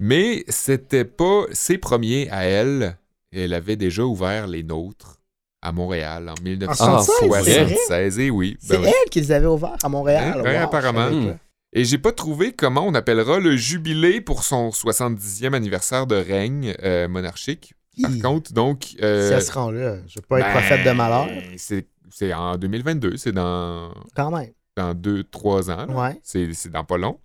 Mais 0.00 0.44
c'était 0.48 1.04
pas 1.04 1.44
ses 1.52 1.78
premiers 1.78 2.28
à 2.30 2.44
elle. 2.44 2.96
Elle 3.32 3.54
avait 3.54 3.76
déjà 3.76 4.04
ouvert 4.04 4.46
les 4.46 4.62
nôtres 4.62 5.18
à 5.62 5.72
Montréal 5.72 6.28
en 6.28 6.34
1976. 6.42 8.18
Et 8.18 8.30
oui, 8.30 8.56
C'est 8.60 8.76
ben 8.76 8.82
oui. 8.84 8.88
elle 9.04 9.10
qui 9.10 9.20
les 9.20 9.32
avait 9.32 9.46
ouverts 9.46 9.76
à 9.82 9.88
Montréal. 9.88 10.34
Hein, 10.38 10.42
ouais, 10.42 10.56
Wow, 10.58 10.64
apparemment. 10.64 11.10
Hmm. 11.10 11.26
pas. 11.30 11.36
Et 11.76 11.84
j'ai 11.84 11.98
pas 11.98 12.12
trouvé 12.12 12.52
comment 12.52 12.86
on 12.86 12.94
appellera 12.94 13.40
le 13.40 13.56
jubilé 13.56 14.20
pour 14.20 14.44
son 14.44 14.70
70e 14.70 15.54
anniversaire 15.54 16.06
de 16.06 16.14
règne 16.14 16.74
euh, 16.84 17.08
monarchique. 17.08 17.74
Par 18.00 18.10
Hi. 18.12 18.20
contre, 18.20 18.52
donc. 18.52 18.94
euh, 19.02 19.28
Si 19.28 19.34
elle 19.34 19.42
se 19.42 19.52
rend 19.52 19.70
là, 19.70 19.96
je 20.06 20.16
veux 20.16 20.22
pas 20.28 20.38
être 20.40 20.46
ben, 20.46 20.52
prophète 20.52 20.84
de 20.86 20.90
malheur, 20.92 21.28
C'est 21.56 21.86
c'est 22.14 22.32
en 22.32 22.56
2022, 22.56 23.16
c'est 23.16 23.32
dans, 23.32 23.92
quand 24.14 24.30
même. 24.30 24.52
dans 24.76 24.94
deux, 24.94 25.24
trois 25.24 25.68
ans. 25.68 25.86
là. 25.86 25.94
Ouais. 25.94 26.20
C'est 26.22 26.54
c'est 26.54 26.70
dans 26.70 26.84
pas 26.84 26.96
long. 26.96 27.18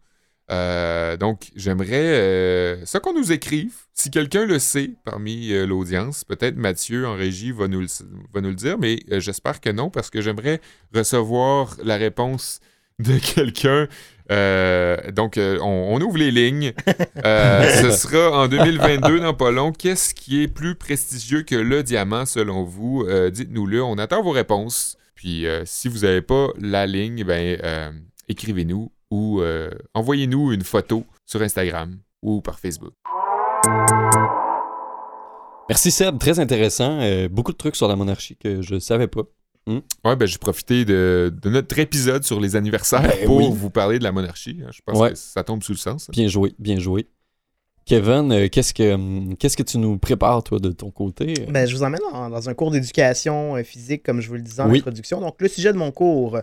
Euh, 0.52 1.16
donc, 1.16 1.52
j'aimerais 1.56 2.20
euh, 2.20 2.86
ça 2.86 3.00
qu'on 3.00 3.14
nous 3.14 3.32
écrive. 3.32 3.76
Si 3.94 4.10
quelqu'un 4.10 4.46
le 4.46 4.58
sait 4.58 4.96
parmi 5.06 5.52
euh, 5.52 5.68
l'audience, 5.68 6.24
peut-être 6.24 6.56
Mathieu 6.56 7.06
en 7.06 7.14
régie 7.14 7.52
va 7.52 7.68
nous 7.68 7.82
le, 7.82 7.88
va 8.34 8.42
nous 8.42 8.50
le 8.50 8.56
dire, 8.56 8.80
mais 8.80 9.00
j'espère 9.20 9.62
que 9.62 9.70
non, 9.70 9.92
parce 9.92 10.10
que 10.10 10.22
j'aimerais 10.22 10.60
recevoir 10.92 11.78
la 11.84 11.98
réponse 11.98 12.62
de 12.98 13.20
quelqu'un. 13.36 13.88
Euh, 14.32 14.98
donc, 15.12 15.38
euh, 15.38 15.58
on, 15.62 15.96
on 15.96 16.02
ouvre 16.02 16.18
les 16.18 16.32
lignes. 16.32 16.74
Euh, 17.26 17.82
ce 17.82 17.92
sera 17.92 18.44
en 18.44 18.48
2022, 18.48 19.20
dans 19.20 19.34
pas 19.34 19.52
long. 19.52 19.72
Qu'est-ce 19.74 20.14
qui 20.14 20.42
est 20.42 20.48
plus 20.48 20.76
prestigieux 20.76 21.44
que 21.44 21.56
le 21.56 21.84
diamant, 21.84 22.26
selon 22.26 22.64
vous? 22.64 23.06
Euh, 23.08 23.30
Dites-nous-le. 23.30 23.84
On 23.84 23.98
attend 23.98 24.24
vos 24.24 24.32
réponses. 24.32 24.98
Puis, 25.16 25.46
euh, 25.46 25.64
si 25.66 25.90
vous 25.90 26.00
n'avez 26.00 26.22
pas 26.22 26.48
la 26.60 26.86
ligne, 26.88 27.24
ben, 27.26 27.58
euh, 27.64 27.92
écrivez-nous 28.30 28.92
ou 29.12 29.42
euh, 29.42 29.70
envoyez-nous 29.94 30.54
une 30.54 30.64
photo 30.64 31.04
sur 31.26 31.42
Instagram 31.42 31.98
ou 32.22 32.42
par 32.42 32.60
Facebook. 32.60 32.94
Merci 35.68 35.92
Seb, 35.92 36.18
très 36.18 36.40
intéressant. 36.40 37.00
Euh, 37.02 37.28
beaucoup 37.30 37.52
de 37.52 37.58
trucs 37.58 37.76
sur 37.76 37.88
la 37.88 37.96
monarchie 37.96 38.38
que 38.38 38.62
je 38.62 38.80
savais 38.80 39.08
pas. 39.08 39.24
Ouais, 40.06 40.16
ben, 40.16 40.26
j'ai 40.26 40.38
profité 40.38 40.86
de, 40.86 41.34
de 41.42 41.50
notre 41.50 41.78
épisode 41.80 42.24
sur 42.24 42.40
les 42.40 42.56
anniversaires 42.56 43.02
Ben 43.02 43.26
pour 43.26 43.38
oui. 43.38 43.50
vous 43.52 43.70
parler 43.70 44.00
de 44.00 44.04
la 44.04 44.12
monarchie. 44.12 44.60
hein. 44.66 44.70
Je 44.72 44.80
pense 44.86 44.98
Ouais. 45.00 45.12
que 45.12 45.18
ça 45.18 45.44
tombe 45.44 45.62
sous 45.64 45.74
le 45.74 45.78
sens. 45.78 46.10
Bien 46.10 46.28
joué, 46.28 46.54
bien 46.60 46.80
joué. 46.80 47.08
Kevin, 47.86 48.32
euh, 48.32 48.48
qu'est-ce 48.50 48.74
que 48.74 48.94
hum, 48.94 49.36
qu'est-ce 49.38 49.58
que 49.58 49.64
tu 49.64 49.78
nous 49.80 49.98
prépares 49.98 50.44
toi 50.44 50.60
de 50.60 50.72
ton 50.72 50.92
côté? 50.92 51.34
Ben, 51.50 51.66
je 51.68 51.76
vous 51.76 51.84
emmène 51.84 52.02
dans, 52.12 52.30
dans 52.30 52.50
un 52.50 52.54
cours 52.54 52.70
d'éducation 52.72 53.56
euh, 53.56 53.64
physique, 53.64 54.04
comme 54.04 54.22
je 54.22 54.28
vous 54.28 54.36
le 54.36 54.42
disais 54.42 54.62
en 54.62 54.70
Oui. 54.70 54.78
introduction. 54.80 55.20
Donc, 55.22 55.36
le 55.42 55.48
sujet 55.48 55.74
de 55.74 55.78
mon 55.78 55.92
cours, 55.92 56.40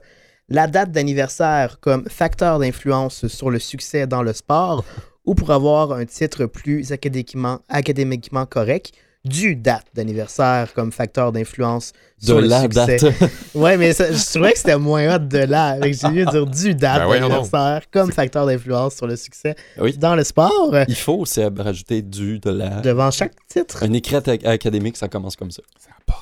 la 0.49 0.67
date 0.67 0.91
d'anniversaire 0.91 1.79
comme 1.81 2.05
facteur 2.09 2.59
d'influence 2.59 3.29
sur 3.29 3.51
le 3.51 3.59
succès 3.61 4.07
dans 4.09 4.23
le 4.23 4.33
sport, 4.33 4.85
ou 5.25 5.35
pour 5.35 5.51
avoir 5.53 5.93
un 5.93 6.05
titre 6.05 6.47
plus 6.47 6.91
académiquement, 6.93 7.61
académiquement 7.69 8.47
correct, 8.47 8.93
du 9.29 9.57
date 9.57 9.85
d'anniversaire 9.95 10.73
comme 10.75 10.93
facteur 10.93 11.33
d'influence 11.33 11.93
de 12.23 12.27
sur 12.27 12.41
le 12.41 12.47
la 12.47 12.63
succès. 12.63 12.97
date. 12.99 13.31
Ouais, 13.55 13.77
mais 13.77 13.93
ça- 13.93 14.11
je 14.13 14.25
trouvais 14.33 14.53
que 14.53 14.59
c'était 14.59 14.79
moins 14.79 15.15
hot 15.17 15.19
de 15.19 15.39
là. 15.39 15.77
J'ai 15.83 16.09
mieux 16.11 16.25
dire 16.27 16.47
du 16.47 16.75
date 16.75 17.01
Ben 17.01 17.07
voyons 17.07 17.29
d'anniversaire 17.29 17.83
comme 17.91 18.13
facteur 18.13 18.47
d'influence 18.47 18.95
sur 18.97 19.07
le 19.07 19.17
succès 19.17 19.55
Oui. 19.79 19.97
dans 19.97 20.15
le 20.15 20.25
sport. 20.25 20.75
Il 20.89 20.95
faut 20.97 21.25
Seb 21.27 21.59
rajouter 21.61 22.03
du 22.03 22.39
de 22.39 22.51
la. 22.51 22.81
Devant 22.81 23.11
chaque 23.11 23.35
titre. 23.49 23.83
Un 23.83 23.93
écrit 23.93 24.17
ac- 24.17 24.47
académique, 24.47 24.97
ça 24.97 25.09
commence 25.09 25.37
comme 25.37 25.51
ça. 25.51 25.63
Pas. 26.07 26.15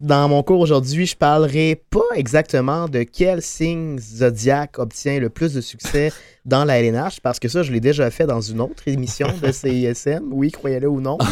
Dans 0.00 0.28
mon 0.28 0.44
cours 0.44 0.60
aujourd'hui, 0.60 1.06
je 1.06 1.16
parlerai 1.16 1.82
pas 1.90 1.98
exactement 2.14 2.88
de 2.88 3.02
quel 3.02 3.42
signe 3.42 3.98
zodiaque 3.98 4.78
obtient 4.78 5.18
le 5.18 5.28
plus 5.28 5.52
de 5.54 5.60
succès 5.60 6.12
dans 6.44 6.64
la 6.64 6.78
LNH, 6.80 7.20
parce 7.20 7.40
que 7.40 7.48
ça, 7.48 7.64
je 7.64 7.72
l'ai 7.72 7.80
déjà 7.80 8.08
fait 8.12 8.24
dans 8.26 8.40
une 8.40 8.60
autre 8.60 8.84
émission 8.86 9.26
de 9.42 9.50
CISM, 9.50 10.28
oui, 10.30 10.52
croyez-le 10.52 10.88
ou 10.88 11.00
non. 11.00 11.18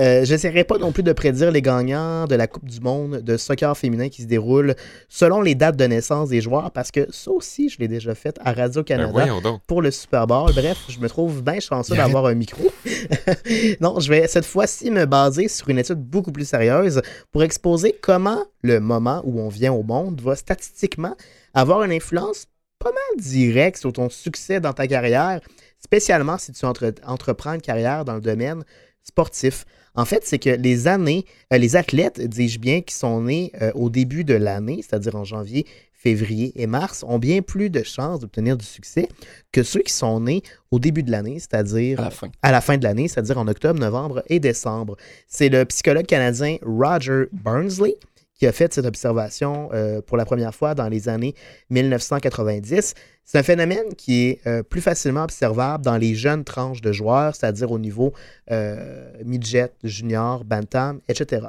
Euh, 0.00 0.24
J'essaierai 0.24 0.62
pas 0.64 0.78
non 0.78 0.92
plus 0.92 1.02
de 1.02 1.12
prédire 1.12 1.50
les 1.50 1.60
gagnants 1.62 2.26
de 2.26 2.34
la 2.36 2.46
Coupe 2.46 2.64
du 2.68 2.80
monde 2.80 3.16
de 3.16 3.36
soccer 3.36 3.76
féminin 3.76 4.08
qui 4.08 4.22
se 4.22 4.26
déroule 4.26 4.74
selon 5.08 5.40
les 5.42 5.54
dates 5.54 5.76
de 5.76 5.84
naissance 5.86 6.28
des 6.28 6.40
joueurs, 6.40 6.70
parce 6.70 6.90
que 6.90 7.06
ça 7.10 7.30
aussi, 7.32 7.68
je 7.68 7.78
l'ai 7.78 7.88
déjà 7.88 8.14
fait 8.14 8.38
à 8.44 8.52
Ben, 8.52 8.62
Radio-Canada 8.62 9.26
donc. 9.42 9.60
pour 9.66 9.82
le 9.82 9.90
Super 9.90 10.26
Bowl. 10.26 10.52
Bref, 10.54 10.78
je 10.88 10.98
me 11.00 11.08
trouve 11.08 11.42
bien 11.42 11.58
chanceux 11.60 11.96
d'avoir 11.96 12.26
un 12.26 12.34
micro. 12.34 12.62
non, 13.80 13.98
je 14.00 14.08
vais 14.08 14.26
cette 14.28 14.44
fois-ci 14.44 14.90
me 14.90 15.04
baser 15.04 15.48
sur 15.48 15.68
une 15.68 15.78
étude 15.78 15.98
beaucoup 16.00 16.32
plus 16.32 16.48
sérieuse 16.48 17.02
pour 17.32 17.42
exposer 17.42 17.94
comment 18.00 18.44
le 18.62 18.80
moment 18.80 19.20
où 19.24 19.40
on 19.40 19.48
vient 19.48 19.72
au 19.72 19.82
monde 19.82 20.20
va 20.20 20.36
statistiquement 20.36 21.14
avoir 21.54 21.82
une 21.82 21.92
influence 21.92 22.46
pas 22.78 22.90
mal 22.92 23.20
directe 23.24 23.78
sur 23.78 23.92
ton 23.92 24.08
succès 24.08 24.60
dans 24.60 24.72
ta 24.72 24.86
carrière, 24.86 25.40
spécialement 25.82 26.38
si 26.38 26.52
tu 26.52 26.64
entre- 26.64 26.94
entreprends 27.04 27.54
une 27.54 27.60
carrière 27.60 28.04
dans 28.04 28.14
le 28.14 28.20
domaine 28.20 28.62
sportif. 29.02 29.64
En 29.94 30.04
fait, 30.04 30.22
c'est 30.24 30.38
que 30.38 30.50
les 30.50 30.86
années, 30.88 31.24
euh, 31.52 31.58
les 31.58 31.76
athlètes, 31.76 32.20
dis-je 32.20 32.58
bien, 32.58 32.80
qui 32.80 32.94
sont 32.94 33.22
nés 33.22 33.52
euh, 33.60 33.72
au 33.74 33.90
début 33.90 34.24
de 34.24 34.34
l'année, 34.34 34.80
c'est-à-dire 34.82 35.16
en 35.16 35.24
janvier, 35.24 35.66
février 35.92 36.52
et 36.54 36.66
mars, 36.66 37.04
ont 37.06 37.18
bien 37.18 37.42
plus 37.42 37.70
de 37.70 37.82
chances 37.82 38.20
d'obtenir 38.20 38.56
du 38.56 38.64
succès 38.64 39.08
que 39.50 39.62
ceux 39.64 39.80
qui 39.80 39.92
sont 39.92 40.20
nés 40.20 40.42
au 40.70 40.78
début 40.78 41.02
de 41.02 41.10
l'année, 41.10 41.38
c'est-à-dire 41.40 41.98
À 42.00 42.04
la 42.04 42.10
fin. 42.10 42.28
à 42.42 42.52
la 42.52 42.60
fin 42.60 42.78
de 42.78 42.84
l'année, 42.84 43.08
c'est-à-dire 43.08 43.36
en 43.38 43.48
octobre, 43.48 43.80
novembre 43.80 44.22
et 44.28 44.38
décembre. 44.38 44.96
C'est 45.26 45.48
le 45.48 45.64
psychologue 45.64 46.06
canadien 46.06 46.58
Roger 46.62 47.24
Burnsley 47.32 47.96
qui 48.38 48.46
a 48.46 48.52
fait 48.52 48.72
cette 48.72 48.86
observation 48.86 49.68
euh, 49.72 50.00
pour 50.00 50.16
la 50.16 50.24
première 50.24 50.54
fois 50.54 50.74
dans 50.74 50.88
les 50.88 51.08
années 51.08 51.34
1990. 51.70 52.94
C'est 53.24 53.38
un 53.38 53.42
phénomène 53.42 53.94
qui 53.96 54.28
est 54.28 54.46
euh, 54.46 54.62
plus 54.62 54.80
facilement 54.80 55.24
observable 55.24 55.84
dans 55.84 55.96
les 55.96 56.14
jeunes 56.14 56.44
tranches 56.44 56.80
de 56.80 56.92
joueurs, 56.92 57.34
c'est-à-dire 57.34 57.70
au 57.70 57.78
niveau 57.78 58.12
euh, 58.50 59.12
midget, 59.24 59.72
junior, 59.84 60.44
bantam, 60.44 61.00
etc. 61.08 61.48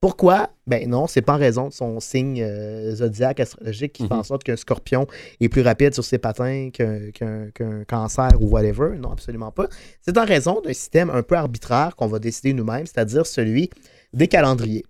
Pourquoi? 0.00 0.50
Ben 0.66 0.86
non, 0.86 1.06
c'est 1.06 1.22
pas 1.22 1.34
en 1.34 1.38
raison 1.38 1.68
de 1.68 1.72
son 1.72 1.98
signe 1.98 2.42
euh, 2.42 2.94
zodiaque 2.94 3.40
astrologique 3.40 3.94
qui 3.94 4.02
fait 4.02 4.12
Mhm. 4.12 4.20
en 4.20 4.22
sorte 4.22 4.44
qu'un 4.44 4.56
scorpion 4.56 5.06
est 5.40 5.48
plus 5.48 5.62
rapide 5.62 5.94
sur 5.94 6.04
ses 6.04 6.18
patins 6.18 6.68
qu'un 6.70 7.84
cancer 7.88 8.32
ou 8.40 8.48
whatever. 8.48 8.98
Non, 8.98 9.12
absolument 9.12 9.50
pas. 9.50 9.66
C'est 10.02 10.18
en 10.18 10.26
raison 10.26 10.60
d'un 10.60 10.74
système 10.74 11.08
un 11.08 11.22
peu 11.22 11.36
arbitraire 11.36 11.96
qu'on 11.96 12.06
va 12.08 12.18
décider 12.18 12.52
nous-mêmes, 12.52 12.84
c'est-à-dire 12.86 13.24
celui 13.24 13.70
des 14.12 14.28
calendriers. 14.28 14.84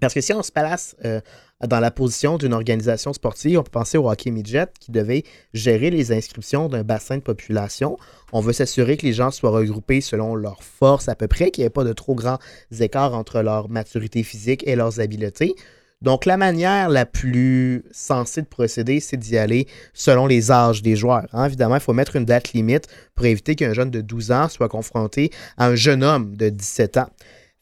Parce 0.00 0.14
que 0.14 0.20
si 0.20 0.32
on 0.32 0.42
se 0.42 0.52
place 0.52 0.94
euh, 1.04 1.20
dans 1.66 1.80
la 1.80 1.90
position 1.90 2.38
d'une 2.38 2.52
organisation 2.54 3.12
sportive, 3.12 3.58
on 3.58 3.62
peut 3.62 3.70
penser 3.70 3.98
au 3.98 4.08
hockey 4.08 4.30
midget 4.30 4.68
qui 4.78 4.92
devait 4.92 5.24
gérer 5.54 5.90
les 5.90 6.12
inscriptions 6.12 6.68
d'un 6.68 6.84
bassin 6.84 7.16
de 7.16 7.22
population. 7.22 7.96
On 8.32 8.40
veut 8.40 8.52
s'assurer 8.52 8.96
que 8.96 9.06
les 9.06 9.12
gens 9.12 9.30
soient 9.30 9.50
regroupés 9.50 10.00
selon 10.00 10.36
leur 10.36 10.62
force 10.62 11.08
à 11.08 11.16
peu 11.16 11.26
près, 11.26 11.50
qu'il 11.50 11.62
n'y 11.62 11.66
ait 11.66 11.70
pas 11.70 11.84
de 11.84 11.92
trop 11.92 12.14
grands 12.14 12.38
écarts 12.78 13.14
entre 13.14 13.40
leur 13.42 13.68
maturité 13.68 14.22
physique 14.22 14.62
et 14.66 14.76
leurs 14.76 15.00
habiletés. 15.00 15.56
Donc, 16.00 16.26
la 16.26 16.36
manière 16.36 16.88
la 16.88 17.06
plus 17.06 17.82
sensée 17.90 18.42
de 18.42 18.46
procéder, 18.46 19.00
c'est 19.00 19.16
d'y 19.16 19.36
aller 19.36 19.66
selon 19.94 20.28
les 20.28 20.52
âges 20.52 20.80
des 20.80 20.94
joueurs. 20.94 21.26
hein. 21.32 21.46
Évidemment, 21.46 21.74
il 21.74 21.80
faut 21.80 21.92
mettre 21.92 22.14
une 22.14 22.24
date 22.24 22.52
limite 22.52 22.86
pour 23.16 23.26
éviter 23.26 23.56
qu'un 23.56 23.72
jeune 23.72 23.90
de 23.90 24.00
12 24.00 24.30
ans 24.30 24.48
soit 24.48 24.68
confronté 24.68 25.32
à 25.56 25.66
un 25.66 25.74
jeune 25.74 26.04
homme 26.04 26.36
de 26.36 26.50
17 26.50 26.98
ans. 26.98 27.08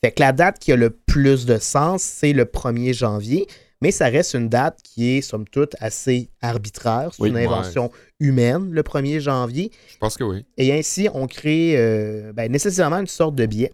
Fait 0.05 0.13
que 0.13 0.21
la 0.21 0.33
date 0.33 0.59
qui 0.59 0.73
a 0.73 0.77
le 0.77 0.91
plus 0.91 1.47
de 1.47 1.59
sens, 1.59 2.03
c'est 2.03 2.33
le 2.33 2.45
1er 2.45 2.93
janvier, 2.93 3.47
mais 3.83 3.91
ça 3.91 4.07
reste 4.07 4.35
une 4.35 4.49
date 4.49 4.79
qui 4.83 5.17
est, 5.17 5.21
somme 5.21 5.47
toute, 5.49 5.75
assez 5.81 6.31
arbitraire. 6.41 7.11
C'est 7.13 7.23
Oui, 7.23 7.29
une 7.31 7.35
ouais. 7.37 7.47
invention 7.47 7.91
humaine, 8.21 8.71
le 8.71 8.83
1er 8.83 9.21
janvier. 9.21 9.71
Je 9.93 9.99
pense 9.99 10.17
que 10.17 10.25
oui. 10.25 10.45
Et 10.57 10.73
ainsi, 10.73 11.09
on 11.13 11.27
crée 11.27 11.75
euh, 11.77 12.33
ben, 12.33 12.51
nécessairement 12.51 12.99
une 12.99 13.07
sorte 13.07 13.35
de 13.35 13.47
biais. 13.47 13.73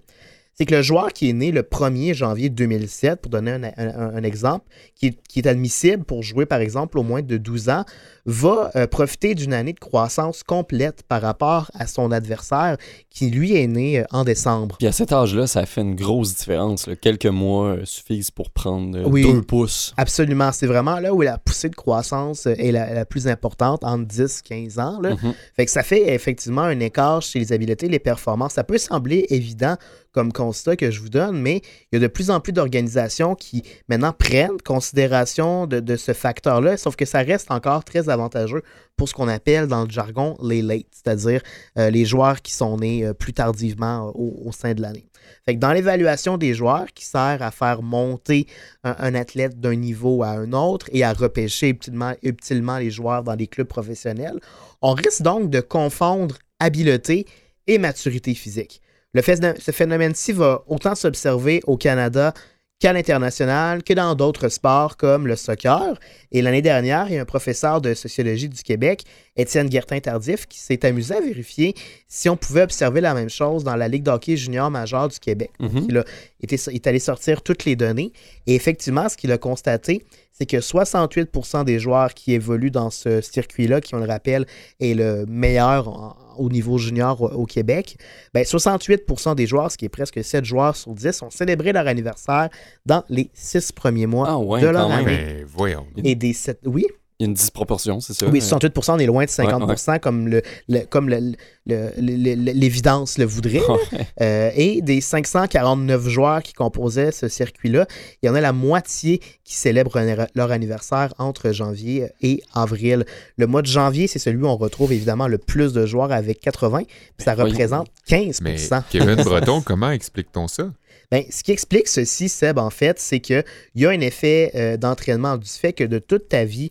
C'est 0.54 0.66
que 0.66 0.74
le 0.74 0.82
joueur 0.82 1.12
qui 1.12 1.30
est 1.30 1.32
né 1.32 1.50
le 1.50 1.62
1er 1.62 2.14
janvier 2.14 2.48
2007, 2.50 3.20
pour 3.22 3.30
donner 3.30 3.52
un, 3.52 3.62
un- 3.76 4.14
un 4.16 4.22
exemple, 4.22 4.66
qui 4.94 5.06
est, 5.06 5.18
qui 5.28 5.40
est 5.40 5.46
admissible 5.48 6.04
pour 6.04 6.22
jouer, 6.22 6.44
par 6.46 6.60
exemple, 6.60 6.98
au 6.98 7.02
moins 7.02 7.22
de 7.22 7.36
12 7.38 7.68
ans, 7.70 7.84
va 8.26 8.70
euh, 8.76 8.86
profiter 8.86 9.34
d'une 9.34 9.52
année 9.52 9.72
de 9.72 9.80
croissance 9.80 10.42
complète 10.44 11.02
par 11.08 11.22
rapport 11.22 11.70
à 11.74 11.86
son 11.88 12.12
adversaire 12.12 12.76
qui, 13.10 13.30
lui, 13.30 13.56
est 13.56 13.66
né 13.66 14.00
euh, 14.00 14.04
en 14.12 14.22
décembre. 14.24 14.76
Puis 14.78 14.86
à 14.86 14.92
cet 14.92 15.12
âge-là, 15.12 15.46
ça 15.46 15.66
fait 15.66 15.80
une 15.80 15.96
grosse 15.96 16.36
différence. 16.36 16.86
là. 16.86 16.94
Quelques 16.96 17.26
mois 17.26 17.68
euh, 17.68 17.84
suffisent 17.84 18.30
pour 18.30 18.50
prendre 18.50 19.00
Oui. 19.08 19.22
deux 19.22 19.42
pouces. 19.42 19.92
Absolument. 19.96 20.52
C'est 20.52 20.66
vraiment 20.68 21.00
là 21.00 21.12
où 21.14 21.22
la 21.22 21.38
poussée 21.38 21.68
de 21.70 21.74
croissance 21.74 22.46
est 22.46 22.70
la, 22.72 22.92
la 22.94 23.04
plus 23.04 23.26
importante, 23.26 23.82
entre 23.84 24.04
10 24.06 24.42
15 24.42 24.78
ans. 24.78 25.00
Là. 25.00 25.10
Mhm. 25.14 25.34
Fait 25.56 25.64
que 25.64 25.70
ça 25.72 25.82
fait 25.82 26.14
effectivement 26.14 26.62
un 26.62 26.78
écart 26.78 27.22
chez 27.22 27.38
les 27.40 27.52
habiletés, 27.52 27.88
les 27.88 27.98
performances. 27.98 28.52
Ça 28.52 28.64
peut 28.64 28.78
sembler 28.78 29.26
évident 29.30 29.76
comme 30.12 30.32
constat 30.32 30.76
que 30.76 30.90
je 30.90 31.00
vous 31.00 31.08
donne, 31.08 31.40
mais 31.40 31.62
il 31.90 31.94
y 31.94 31.96
a 31.96 32.00
de 32.00 32.06
plus 32.06 32.30
en 32.30 32.40
plus 32.40 32.52
d'organisations 32.52 33.34
qui 33.34 33.62
maintenant 33.88 34.12
prennent 34.12 34.60
considération 34.64 35.66
de, 35.66 35.96
ce 35.96 36.12
facteur-là, 36.12 36.76
sauf 36.76 36.96
que 36.96 37.04
ça 37.04 37.20
reste 37.20 37.50
encore 37.50 37.84
très 37.84 38.08
avantageux 38.08 38.62
pour 38.96 39.08
ce 39.08 39.14
qu'on 39.14 39.28
appelle 39.28 39.66
dans 39.66 39.84
le 39.84 39.90
jargon 39.90 40.36
les 40.42 40.62
late, 40.62 40.86
c'est-à-dire 40.92 41.42
euh, 41.78 41.90
les 41.90 42.04
joueurs 42.04 42.42
qui 42.42 42.52
sont 42.52 42.76
nés 42.76 43.04
euh, 43.04 43.14
plus 43.14 43.32
tardivement 43.32 44.12
au, 44.14 44.52
sein 44.52 44.74
de 44.74 44.82
l'année. 44.82 45.06
Fait 45.44 45.54
dans 45.54 45.72
l'évaluation 45.72 46.36
des 46.36 46.54
joueurs 46.54 46.86
qui 46.94 47.04
sert 47.04 47.38
à 47.40 47.50
faire 47.50 47.82
monter 47.82 48.46
un, 48.84 48.94
un 48.98 49.14
athlète 49.14 49.60
d'un 49.60 49.76
niveau 49.76 50.22
à 50.22 50.30
un 50.30 50.52
autre 50.52 50.88
et 50.92 51.04
à 51.04 51.12
repêcher 51.12 51.70
utilement, 51.70 52.14
utilement 52.22 52.78
les 52.78 52.90
joueurs 52.90 53.22
dans 53.22 53.34
les 53.34 53.46
clubs 53.46 53.66
professionnels, 53.66 54.38
on 54.82 54.92
risque 54.92 55.22
donc 55.22 55.48
de 55.48 55.60
confondre 55.60 56.36
habileté 56.60 57.26
et 57.66 57.78
maturité 57.78 58.34
physique. 58.34 58.82
Le 59.14 59.22
phé- 59.22 59.36
ce 59.58 59.70
phénomène-ci 59.72 60.32
va 60.32 60.62
autant 60.66 60.94
s'observer 60.94 61.60
au 61.66 61.76
Canada 61.76 62.32
qu'à 62.80 62.92
l'international, 62.92 63.84
que 63.84 63.92
dans 63.92 64.14
d'autres 64.16 64.48
sports 64.48 64.96
comme 64.96 65.26
le 65.28 65.36
soccer. 65.36 65.94
Et 66.32 66.42
l'année 66.42 66.62
dernière, 66.62 67.06
il 67.08 67.14
y 67.14 67.18
a 67.18 67.22
un 67.22 67.24
professeur 67.24 67.80
de 67.80 67.94
sociologie 67.94 68.48
du 68.48 68.60
Québec, 68.62 69.04
Étienne 69.36 69.68
Guertin-Tardif, 69.68 70.46
qui 70.46 70.58
s'est 70.58 70.84
amusé 70.84 71.14
à 71.14 71.20
vérifier 71.20 71.74
si 72.06 72.28
on 72.28 72.36
pouvait 72.36 72.62
observer 72.62 73.00
la 73.00 73.14
même 73.14 73.30
chose 73.30 73.64
dans 73.64 73.76
la 73.76 73.88
Ligue 73.88 74.02
d'hockey 74.02 74.36
junior 74.36 74.70
majeure 74.70 75.08
du 75.08 75.18
Québec. 75.18 75.50
Mhm. 75.58 75.86
Il, 75.88 75.98
a 75.98 76.04
été- 76.42 76.56
est 76.74 76.86
allé 76.86 76.98
sortir 76.98 77.40
toutes 77.42 77.64
les 77.64 77.74
données. 77.74 78.12
Et 78.46 78.54
effectivement, 78.54 79.08
ce 79.08 79.16
qu'il 79.16 79.32
a 79.32 79.38
constaté, 79.38 80.04
c'est 80.32 80.44
que 80.46 80.60
68% 80.60 81.64
des 81.64 81.78
joueurs 81.78 82.12
qui 82.14 82.32
évoluent 82.32 82.70
dans 82.70 82.90
ce 82.90 83.20
circuit-là, 83.22 83.80
qui, 83.80 83.94
on 83.94 83.98
le 83.98 84.06
rappelle, 84.06 84.46
est 84.80 84.94
le 84.94 85.24
meilleur 85.26 85.88
en- 85.88 86.16
au 86.38 86.48
niveau 86.48 86.78
junior 86.78 87.20
au, 87.20 87.28
au 87.28 87.46
Québec, 87.46 87.96
ben 88.32 88.42
68% 88.44 89.34
des 89.34 89.46
joueurs, 89.46 89.70
ce 89.70 89.76
qui 89.78 89.84
est 89.84 89.90
presque 89.90 90.22
7 90.24 90.44
joueurs 90.44 90.76
sur 90.76 90.94
10, 90.94 91.20
ont 91.22 91.30
célébré 91.30 91.72
leur 91.72 91.86
anniversaire 91.86 92.48
dans 92.86 93.02
les 93.10 93.30
6 93.34 93.72
premiers 93.72 94.06
mois 94.06 94.26
Ah 94.30 94.38
ouais, 94.38 94.60
de 94.62 94.66
leur 94.68 94.90
année. 94.90 95.04
Mais 95.06 95.44
voyons. 95.46 95.86
Et 96.02 96.14
des 96.14 96.32
sept- 96.32 96.60
oui, 96.64 96.86
Il 97.20 97.24
y 97.24 97.26
a 97.26 97.28
une 97.28 97.34
disproportion, 97.34 98.00
c'est 98.00 98.14
ça? 98.14 98.26
oui, 98.26 98.38
Euh, 98.40 98.42
68% 98.42 98.94
on 98.94 98.98
est 98.98 99.06
loin 99.06 99.24
de 99.24 99.30
50% 99.30 100.00
comme 100.00 100.26
le, 100.28 100.42
le- 100.68 100.80
comme 100.80 101.08
le- 101.08 101.20
le- 101.66 101.90
le- 101.96 102.34
le- 102.34 102.52
l'évidence 102.52 103.16
le 103.18 103.24
voudrait. 103.24 103.60
Ouais. 103.60 104.06
Euh, 104.20 104.50
et 104.56 104.82
des 104.82 105.00
549 105.00 106.08
joueurs 106.08 106.42
qui 106.42 106.52
composaient 106.52 107.12
ce 107.12 107.28
circuit-là, 107.28 107.86
il 108.22 108.26
y 108.26 108.28
en 108.28 108.34
a 108.34 108.40
la 108.40 108.52
moitié 108.52 109.18
qui 109.44 109.54
célèbrent 109.54 109.96
leur 110.34 110.50
anniversaire 110.50 111.14
entre 111.18 111.52
janvier 111.52 112.08
et 112.22 112.42
avril. 112.54 113.04
Le 113.36 113.46
mois 113.46 113.62
de 113.62 113.66
janvier, 113.68 114.06
c'est 114.08 114.18
celui 114.18 114.42
où 114.42 114.46
on 114.48 114.56
retrouve 114.56 114.92
évidemment 114.92 115.28
le 115.28 115.38
plus 115.38 115.72
de 115.72 115.86
joueurs 115.86 116.10
avec 116.12 116.40
80, 116.40 116.82
puis 116.84 117.24
ça 117.24 117.36
Ben, 117.36 117.44
représente 117.44 117.86
15 118.06 118.40
Mais 118.40 118.56
Kevin 118.90 119.22
Breton, 119.22 119.60
comment 119.64 119.90
explique-t-on 119.90 120.48
ça? 120.48 120.72
Ben, 121.10 121.24
ce 121.30 121.42
qui 121.42 121.52
explique 121.52 121.88
ceci, 121.88 122.28
Seb, 122.30 122.58
en 122.58 122.70
fait, 122.70 122.98
c'est 122.98 123.20
qu'il 123.20 123.44
y 123.76 123.84
a 123.86 123.90
un 123.90 124.00
effet 124.00 124.50
euh, 124.54 124.76
d'entraînement 124.78 125.36
du 125.36 125.48
fait 125.48 125.72
que 125.74 125.84
de 125.84 125.98
toute 125.98 126.28
ta 126.30 126.44
vie, 126.44 126.70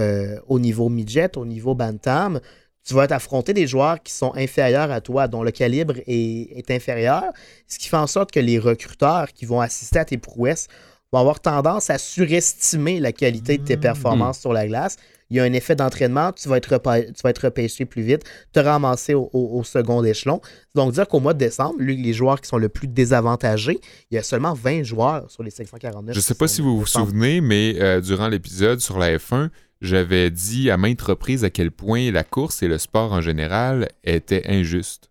euh, 0.00 0.40
au 0.48 0.58
niveau 0.58 0.88
midget, 0.88 1.36
au 1.36 1.44
niveau 1.46 1.74
bantam, 1.74 2.40
tu 2.86 2.94
vas 2.94 3.06
t'affronter 3.06 3.52
des 3.52 3.66
joueurs 3.66 4.02
qui 4.02 4.12
sont 4.12 4.32
inférieurs 4.34 4.90
à 4.90 5.00
toi, 5.00 5.28
dont 5.28 5.42
le 5.42 5.50
calibre 5.50 5.94
est, 6.06 6.58
est 6.58 6.70
inférieur, 6.70 7.24
ce 7.68 7.78
qui 7.78 7.88
fait 7.88 7.96
en 7.98 8.06
sorte 8.06 8.32
que 8.32 8.40
les 8.40 8.58
recruteurs 8.58 9.28
qui 9.32 9.44
vont 9.44 9.60
assister 9.60 9.98
à 9.98 10.04
tes 10.04 10.16
prouesses 10.18 10.66
vont 11.12 11.18
avoir 11.20 11.40
tendance 11.40 11.90
à 11.90 11.98
surestimer 11.98 13.00
la 13.00 13.12
qualité 13.12 13.58
de 13.58 13.64
tes 13.64 13.74
performances 13.80 14.38
sur 14.40 14.52
la 14.52 14.66
glace. 14.66 14.96
Il 15.28 15.36
y 15.36 15.40
a 15.40 15.44
un 15.44 15.52
effet 15.52 15.76
d'entraînement, 15.76 16.32
tu 16.32 16.48
vas 16.48 16.56
être, 16.56 16.68
tu 16.68 17.20
vas 17.22 17.30
être 17.30 17.44
repêché 17.44 17.84
plus 17.84 18.02
vite, 18.02 18.22
te 18.52 18.58
ramasser 18.60 19.14
au, 19.14 19.28
au- 19.32 19.58
au 19.60 19.64
second 19.64 20.02
échelon. 20.02 20.40
Donc, 20.74 20.92
dire 20.92 21.06
qu'au 21.06 21.20
mois 21.20 21.34
de 21.34 21.38
décembre, 21.38 21.76
lui, 21.78 21.96
les 21.96 22.12
joueurs 22.12 22.40
qui 22.40 22.48
sont 22.48 22.58
le 22.58 22.68
plus 22.68 22.88
désavantagés, 22.88 23.78
il 24.10 24.14
y 24.16 24.18
a 24.18 24.22
seulement 24.24 24.54
20 24.54 24.82
joueurs 24.82 25.30
sur 25.30 25.42
les 25.44 25.50
549. 25.50 26.14
Je 26.14 26.20
sais 26.20 26.34
qui 26.34 26.38
pas 26.38 26.48
si 26.48 26.60
vous 26.62 26.78
vous 26.78 26.86
souvenez, 26.86 27.40
mais 27.40 27.76
euh, 27.80 28.00
durant 28.00 28.26
l'épisode 28.28 28.80
sur 28.80 28.98
la 28.98 29.16
F1, 29.16 29.50
j'avais 29.80 30.30
dit 30.30 30.70
à 30.70 30.76
maintes 30.76 31.00
reprises 31.00 31.44
à 31.44 31.50
quel 31.50 31.70
point 31.70 32.10
la 32.10 32.24
course 32.24 32.62
et 32.62 32.68
le 32.68 32.78
sport 32.78 33.12
en 33.12 33.20
général 33.20 33.88
étaient 34.04 34.42
injustes. 34.46 35.10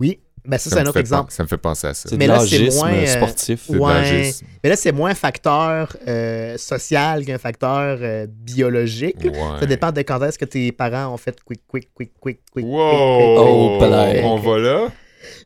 Oui, 0.00 0.20
ben 0.44 0.56
ça, 0.56 0.70
Ça 0.70 0.76
c'est 0.76 0.82
un 0.82 0.86
autre 0.86 0.98
exemple. 0.98 1.30
Ça 1.30 1.42
me 1.42 1.48
fait 1.48 1.58
penser 1.58 1.88
à 1.88 1.94
ça. 1.94 2.08
C'est 2.08 2.16
Mais 2.16 2.26
là, 2.26 2.40
c'est 2.40 2.74
moins, 2.74 2.92
euh, 2.92 3.06
sportif. 3.06 3.68
Ouais. 3.68 4.32
Mais 4.62 4.70
là, 4.70 4.76
c'est 4.76 4.92
moins 4.92 5.10
un 5.10 5.14
facteur 5.14 5.94
euh, 6.06 6.56
social 6.56 7.24
qu'un 7.24 7.38
facteur 7.38 7.98
euh, 8.00 8.26
biologique. 8.28 9.24
Ouais. 9.24 9.60
Ça 9.60 9.66
dépend 9.66 9.92
de 9.92 10.00
quand 10.02 10.22
est-ce 10.22 10.38
que 10.38 10.44
tes 10.46 10.72
parents 10.72 11.12
ont 11.12 11.16
fait 11.18 11.38
quick, 11.44 11.60
quick, 11.66 11.92
quick, 11.94 12.12
quick, 12.18 12.40
quick. 12.50 12.64
Wow! 12.64 12.80
Oh. 12.80 13.78
On 14.24 14.36
va 14.38 14.58
là? 14.58 14.88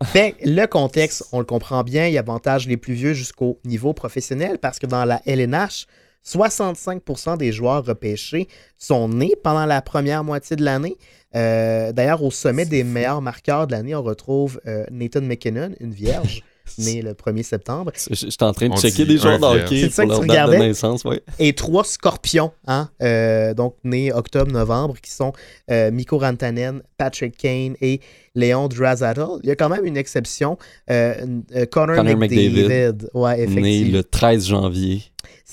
Fait 0.05 0.33
que 0.33 0.49
le 0.49 0.67
contexte, 0.67 1.25
on 1.33 1.39
le 1.39 1.45
comprend 1.45 1.83
bien, 1.83 2.07
il 2.07 2.17
avantage 2.17 2.69
les 2.69 2.77
plus 2.77 2.95
vieux 2.95 3.15
jusqu'au 3.15 3.59
niveau 3.65 3.95
professionnel 3.95 4.59
parce 4.59 4.79
que 4.79 4.87
dans 4.87 5.05
la 5.05 5.21
LNH, 5.27 5.87
65% 6.25 7.37
des 7.37 7.53
joueurs 7.53 7.85
repêchés 7.85 8.49
sont 8.79 9.09
nés 9.09 9.35
pendant 9.43 9.67
la 9.67 9.83
première 9.83 10.25
moitié 10.25 10.57
de 10.57 10.65
l'année. 10.65 10.97
Euh, 11.35 11.93
D'ailleurs, 11.93 12.23
au 12.23 12.31
sommet 12.31 12.65
des 12.67 12.85
meilleurs 12.85 13.23
marqueurs 13.23 13.67
de 13.67 13.73
l'année, 13.73 13.95
on 13.95 14.03
retrouve 14.03 14.61
euh, 14.67 14.85
Nathan 14.91 15.23
McKinnon, 15.23 15.71
une 15.81 15.93
vierge, 15.93 16.43
né 16.79 17.03
le 17.03 17.13
1er 17.15 17.43
septembre, 17.43 17.91
Je- 17.97 18.15
je- 18.15 18.27
J'étais 18.31 18.45
en 18.45 18.53
train 18.53 18.69
de 18.69 18.73
On 18.75 18.77
checker 18.77 19.05
des 19.05 19.19
joueurs 19.19 19.39
de 19.41 19.45
un 19.45 19.55
vierge. 19.55 19.65
hockey 19.67 19.81
C'est 19.83 19.91
ça 19.91 20.03
pour 20.07 20.11
que 20.11 20.11
leur 20.11 20.21
date 20.21 20.27
de 20.27 20.31
regardais? 20.31 20.59
naissance. 20.69 21.05
Ouais. 21.05 21.21
et 21.39 21.55
trois 21.55 21.85
scorpions, 21.85 22.53
hein, 22.67 22.89
euh, 23.03 23.53
donc 23.55 23.75
nés 23.83 24.13
octobre-novembre, 24.13 24.95
qui 25.03 25.11
sont 25.11 25.33
euh, 25.71 25.91
Mikko 25.91 26.19
Rantanen, 26.19 26.83
Patrick 26.99 27.37
Kane 27.37 27.75
et 27.81 28.01
Léon 28.35 28.69
Draisaitl. 28.69 29.25
Il 29.43 29.49
y 29.49 29.53
a 29.53 29.57
quand 29.57 29.69
même 29.71 29.85
une 29.85 29.97
exception, 29.97 30.57
euh, 30.91 31.15
euh, 31.57 31.67
Connor, 31.67 31.97
Connor 31.97 32.17
McDavid. 32.17 32.63
McDavid, 32.69 33.09
Ouais, 33.15 33.37
Né 33.39 33.43
effectivement. 33.43 33.97
le 33.99 34.05
13 34.05 34.47
janvier. 34.47 35.03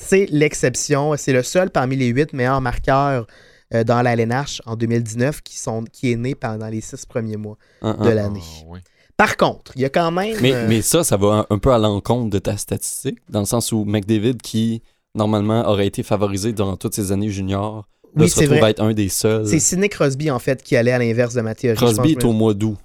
C'est 0.02 0.28
l'exception. 0.32 1.16
C'est 1.18 1.34
le 1.34 1.44
seul 1.44 1.70
parmi 1.70 1.96
les 1.96 2.08
huit 2.08 2.34
meilleurs 2.34 2.62
marqueurs 2.62 3.28
euh, 3.74 3.84
dans 3.84 4.02
la 4.02 4.14
LNH 4.16 4.62
en 4.66 4.76
2019 4.76 5.42
qui, 5.42 5.58
sont, 5.58 5.84
qui 5.92 6.12
est 6.12 6.16
né 6.16 6.36
pendant 6.36 6.68
les 6.68 6.82
six 6.82 7.06
premiers 7.06 7.38
mois 7.38 7.58
Hein, 7.82 7.98
de 8.02 8.08
hein. 8.08 8.14
l'année. 8.16 8.42
Ah. 8.74 8.78
Par 9.18 9.36
contre, 9.38 9.74
il 9.76 9.82
y 9.82 9.86
a 9.86 9.90
quand 9.90 10.12
même... 10.12 10.38
Mais, 10.42 10.54
euh, 10.54 10.66
mais 10.68 10.82
ça, 10.82 11.04
ça 11.04 11.18
va 11.18 11.28
un, 11.28 11.46
un 11.50 11.58
peu 11.60 11.72
à 11.74 11.78
l'encontre 11.78 12.30
de 12.30 12.40
ta 12.40 12.56
statistique, 12.58 13.20
dans 13.30 13.42
le 13.42 13.46
sens 13.46 13.72
où 13.72 13.84
McDavid, 13.86 14.38
qui 14.38 14.82
normalement 15.14 15.68
aurait 15.68 15.88
été 15.88 16.04
favorisé 16.04 16.54
durant 16.54 16.78
toutes 16.78 16.96
ses 16.96 17.12
années 17.12 17.30
juniors, 17.30 17.86
oui, 18.16 18.30
se 18.30 18.40
retrouve 18.40 18.58
vrai. 18.58 18.68
à 18.68 18.70
être 18.72 18.82
un 18.82 18.94
des 18.94 19.10
seuls. 19.10 19.46
C'est 19.46 19.60
Sidney 19.60 19.90
Crosby, 19.90 20.32
en 20.32 20.40
fait, 20.40 20.64
qui 20.64 20.76
allait 20.76 20.94
à 20.94 21.00
l'inverse 21.00 21.34
de 21.34 21.42
ma 21.42 21.54
théorie. 21.54 21.78
Je 21.78 21.84
Crosby 21.84 22.16
pense, 22.16 22.24
est 22.24 22.28
au 22.28 22.32
mois 22.32 22.54
d'août. 22.54 22.78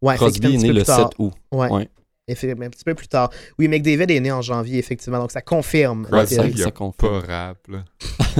Ouais, 0.00 0.16
Crosby 0.16 0.54
est 0.54 0.58
né 0.58 0.68
le 0.68 0.74
plus 0.76 0.84
tard. 0.84 1.10
7 1.10 1.18
août. 1.18 1.32
Ouais. 1.52 1.70
Ouais. 1.70 1.88
Un 2.32 2.70
petit 2.70 2.84
peu 2.84 2.94
plus 2.94 3.08
tard. 3.08 3.30
Oui, 3.58 3.68
McDavid 3.68 4.10
est 4.10 4.20
né 4.20 4.32
en 4.32 4.42
janvier, 4.42 4.78
effectivement, 4.78 5.18
donc 5.18 5.32
ça 5.32 5.42
confirme 5.42 6.06
a 6.12 6.26
ça 6.26 6.70
confirme. 6.70 6.92
pas 6.96 7.20
rap, 7.20 7.58
là. 7.68 7.84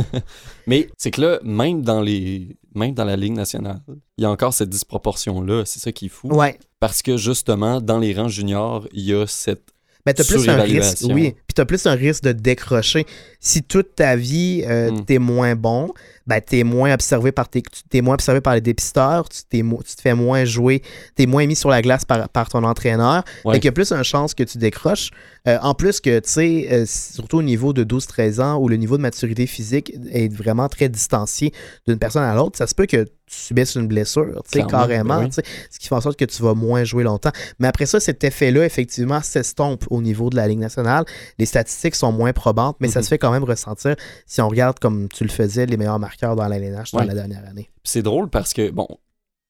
Mais 0.67 0.89
c'est 0.97 1.11
que 1.11 1.21
là, 1.21 1.41
même 1.43 1.83
dans 1.83 2.01
les 2.01 2.57
même 2.75 2.95
dans 2.95 3.05
la 3.05 3.17
Ligue 3.17 3.35
nationale, 3.35 3.81
il 4.17 4.23
y 4.23 4.25
a 4.25 4.31
encore 4.31 4.55
cette 4.55 4.71
disproportion-là. 4.71 5.65
C'est 5.67 5.81
ça 5.81 5.93
qui 5.93 6.07
est 6.07 6.09
fou. 6.09 6.29
Ouais. 6.29 6.59
Parce 6.81 7.03
que 7.03 7.17
justement, 7.17 7.81
dans 7.81 7.99
les 7.99 8.15
rangs 8.15 8.29
juniors, 8.29 8.87
il 8.93 9.05
y 9.05 9.15
a 9.15 9.27
cette. 9.27 9.72
Ben, 10.05 10.13
t'as 10.15 10.25
plus 10.25 10.49
un 10.49 10.61
risque, 10.63 11.05
oui. 11.11 11.31
Puis 11.47 11.55
t'as 11.55 11.65
plus 11.65 11.87
un 11.87 11.95
risque 11.95 12.25
de 12.25 12.33
décrocher. 12.33 13.07
Si 13.39 13.63
toute 13.63 13.95
ta 13.95 14.17
vie, 14.17 14.65
euh, 14.67 14.91
Mm. 14.91 15.05
t'es 15.05 15.19
moins 15.19 15.55
bon, 15.55 15.93
ben, 16.27 16.41
t'es 16.41 16.65
moins 16.65 16.93
observé 16.93 17.31
par 17.31 17.49
tes, 17.49 17.63
tu- 17.63 17.83
t'es 17.89 18.01
moins 18.01 18.15
observé 18.15 18.41
par 18.41 18.55
les 18.55 18.61
dépisteurs, 18.61 19.29
tu, 19.29 19.43
t'es 19.49 19.63
tu 19.63 19.95
te 19.97 20.01
fais 20.01 20.15
moins 20.15 20.45
jouer, 20.45 20.83
t'es 21.15 21.27
moins 21.27 21.47
mis 21.47 21.55
sur 21.55 21.71
la 21.71 21.83
glace 21.83 22.05
par, 22.05 22.29
par 22.29 22.49
ton 22.49 22.65
entraîneur. 22.65 23.23
Ouais. 23.45 23.55
Fait 23.55 23.61
qu'il 23.61 23.67
y 23.67 23.69
a 23.69 23.73
plus 23.73 23.93
une 23.93 24.03
chance 24.03 24.35
que 24.35 24.43
tu 24.43 24.59
décroches. 24.59 25.11
Euh, 25.47 25.59
en 25.63 25.75
plus 25.75 26.01
que, 26.01 26.19
tu 26.19 26.31
sais, 26.31 26.69
euh, 26.73 26.85
surtout 26.87 27.39
au 27.39 27.43
niveau 27.43 27.73
de 27.73 27.85
12-13 27.85 28.41
ans, 28.41 28.59
où 28.59 28.69
le 28.69 28.77
niveau 28.77 28.97
de 28.97 29.03
maturité 29.03 29.47
physique 29.47 29.93
est 30.13 30.33
vraiment 30.33 30.69
très 30.69 30.89
distancié 30.89 31.53
d'une 31.87 31.99
personne 31.99 32.23
à 32.25 32.35
l'autre, 32.35 32.59
ça 32.59 32.67
se 32.67 32.75
peut 32.75 32.87
que 32.87 33.07
tu 33.33 33.39
subisses 33.39 33.75
une 33.77 33.87
blessure, 33.87 34.43
tu 34.51 34.61
sais, 34.61 34.67
carrément, 34.67 35.17
ben 35.17 35.23
oui. 35.25 35.29
tu 35.31 35.37
sais, 35.37 35.43
ce 35.71 35.79
qui 35.79 35.89
fait 35.89 35.95
en 35.95 36.01
sorte 36.01 36.19
que 36.19 36.25
tu 36.25 36.43
vas 36.43 36.55
moins 36.55 36.85
jouer 36.85 37.03
longtemps. 37.03 37.31
Mais 37.59 37.67
après 37.69 37.87
ça, 37.87 37.99
cet 37.99 38.23
effet-là, 38.25 38.65
effectivement, 38.65 39.21
s'estompe 39.23 39.85
au 39.91 40.03
niveau 40.03 40.29
de 40.31 40.37
la 40.37 40.47
Ligue 40.49 40.59
nationale. 40.59 41.05
Les 41.39 41.47
statistiques 41.47 41.95
sont 41.95 42.13
moins 42.13 42.33
probantes, 42.33 42.77
mais 42.81 42.89
ça 42.89 43.01
Mhm. 43.01 43.05
se 43.05 43.09
fait 43.09 43.19
quand 43.19 43.31
même 43.33 43.45
ressentir 43.45 43.97
si 44.27 44.41
on 44.43 44.49
regarde, 44.49 44.79
comme 44.79 45.09
tu 45.09 45.25
le 45.25 45.31
faisais, 45.31 45.65
les 45.67 45.77
meilleurs 45.77 45.99
marqueurs 45.99 46.37
dans 46.37 46.47
la 46.47 46.57
LNH 46.59 46.93
dans 46.93 46.99
Ouais. 47.01 47.07
la 47.07 47.15
dernière 47.15 47.45
année. 47.49 47.71
C'est 47.85 48.03
drôle 48.03 48.29
parce 48.29 48.53
que, 48.53 48.71
bon, 48.71 48.87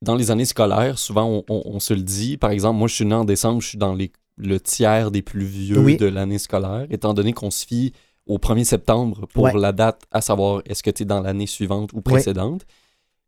dans 0.01 0.15
les 0.15 0.31
années 0.31 0.45
scolaires, 0.45 0.99
souvent, 0.99 1.27
on, 1.29 1.45
on- 1.49 1.63
on 1.65 1.81
se 1.81 1.95
le 1.95 2.03
dit. 2.03 2.37
Par 2.37 2.51
exemple, 2.51 2.79
moi, 2.79 2.89
je 2.89 2.95
suis 2.95 3.05
né 3.05 3.15
en 3.15 3.25
décembre, 3.25 3.61
je 3.61 3.69
suis 3.69 3.79
dans 3.79 3.95
les, 3.95 4.13
le 4.37 4.59
tiers 4.61 5.11
des 5.11 5.23
plus 5.23 5.45
vieux 5.45 5.79
Oui. 5.79 5.97
de 5.97 6.07
l'année 6.07 6.39
scolaire, 6.39 6.87
étant 6.91 7.15
donné 7.15 7.33
qu'on 7.33 7.51
se 7.51 7.67
fie 7.67 7.93
au 8.27 8.39
1er 8.39 8.65
septembre 8.65 9.27
pour 9.35 9.45
Ouais. 9.45 9.53
la 9.55 9.73
date, 9.73 10.03
à 10.13 10.21
savoir 10.21 10.63
est-ce 10.67 10.83
que 10.83 10.91
tu 10.91 11.03
es 11.03 11.07
dans 11.07 11.21
l'année 11.21 11.47
suivante 11.49 11.91
ou 11.93 12.01
précédente. 12.01 12.63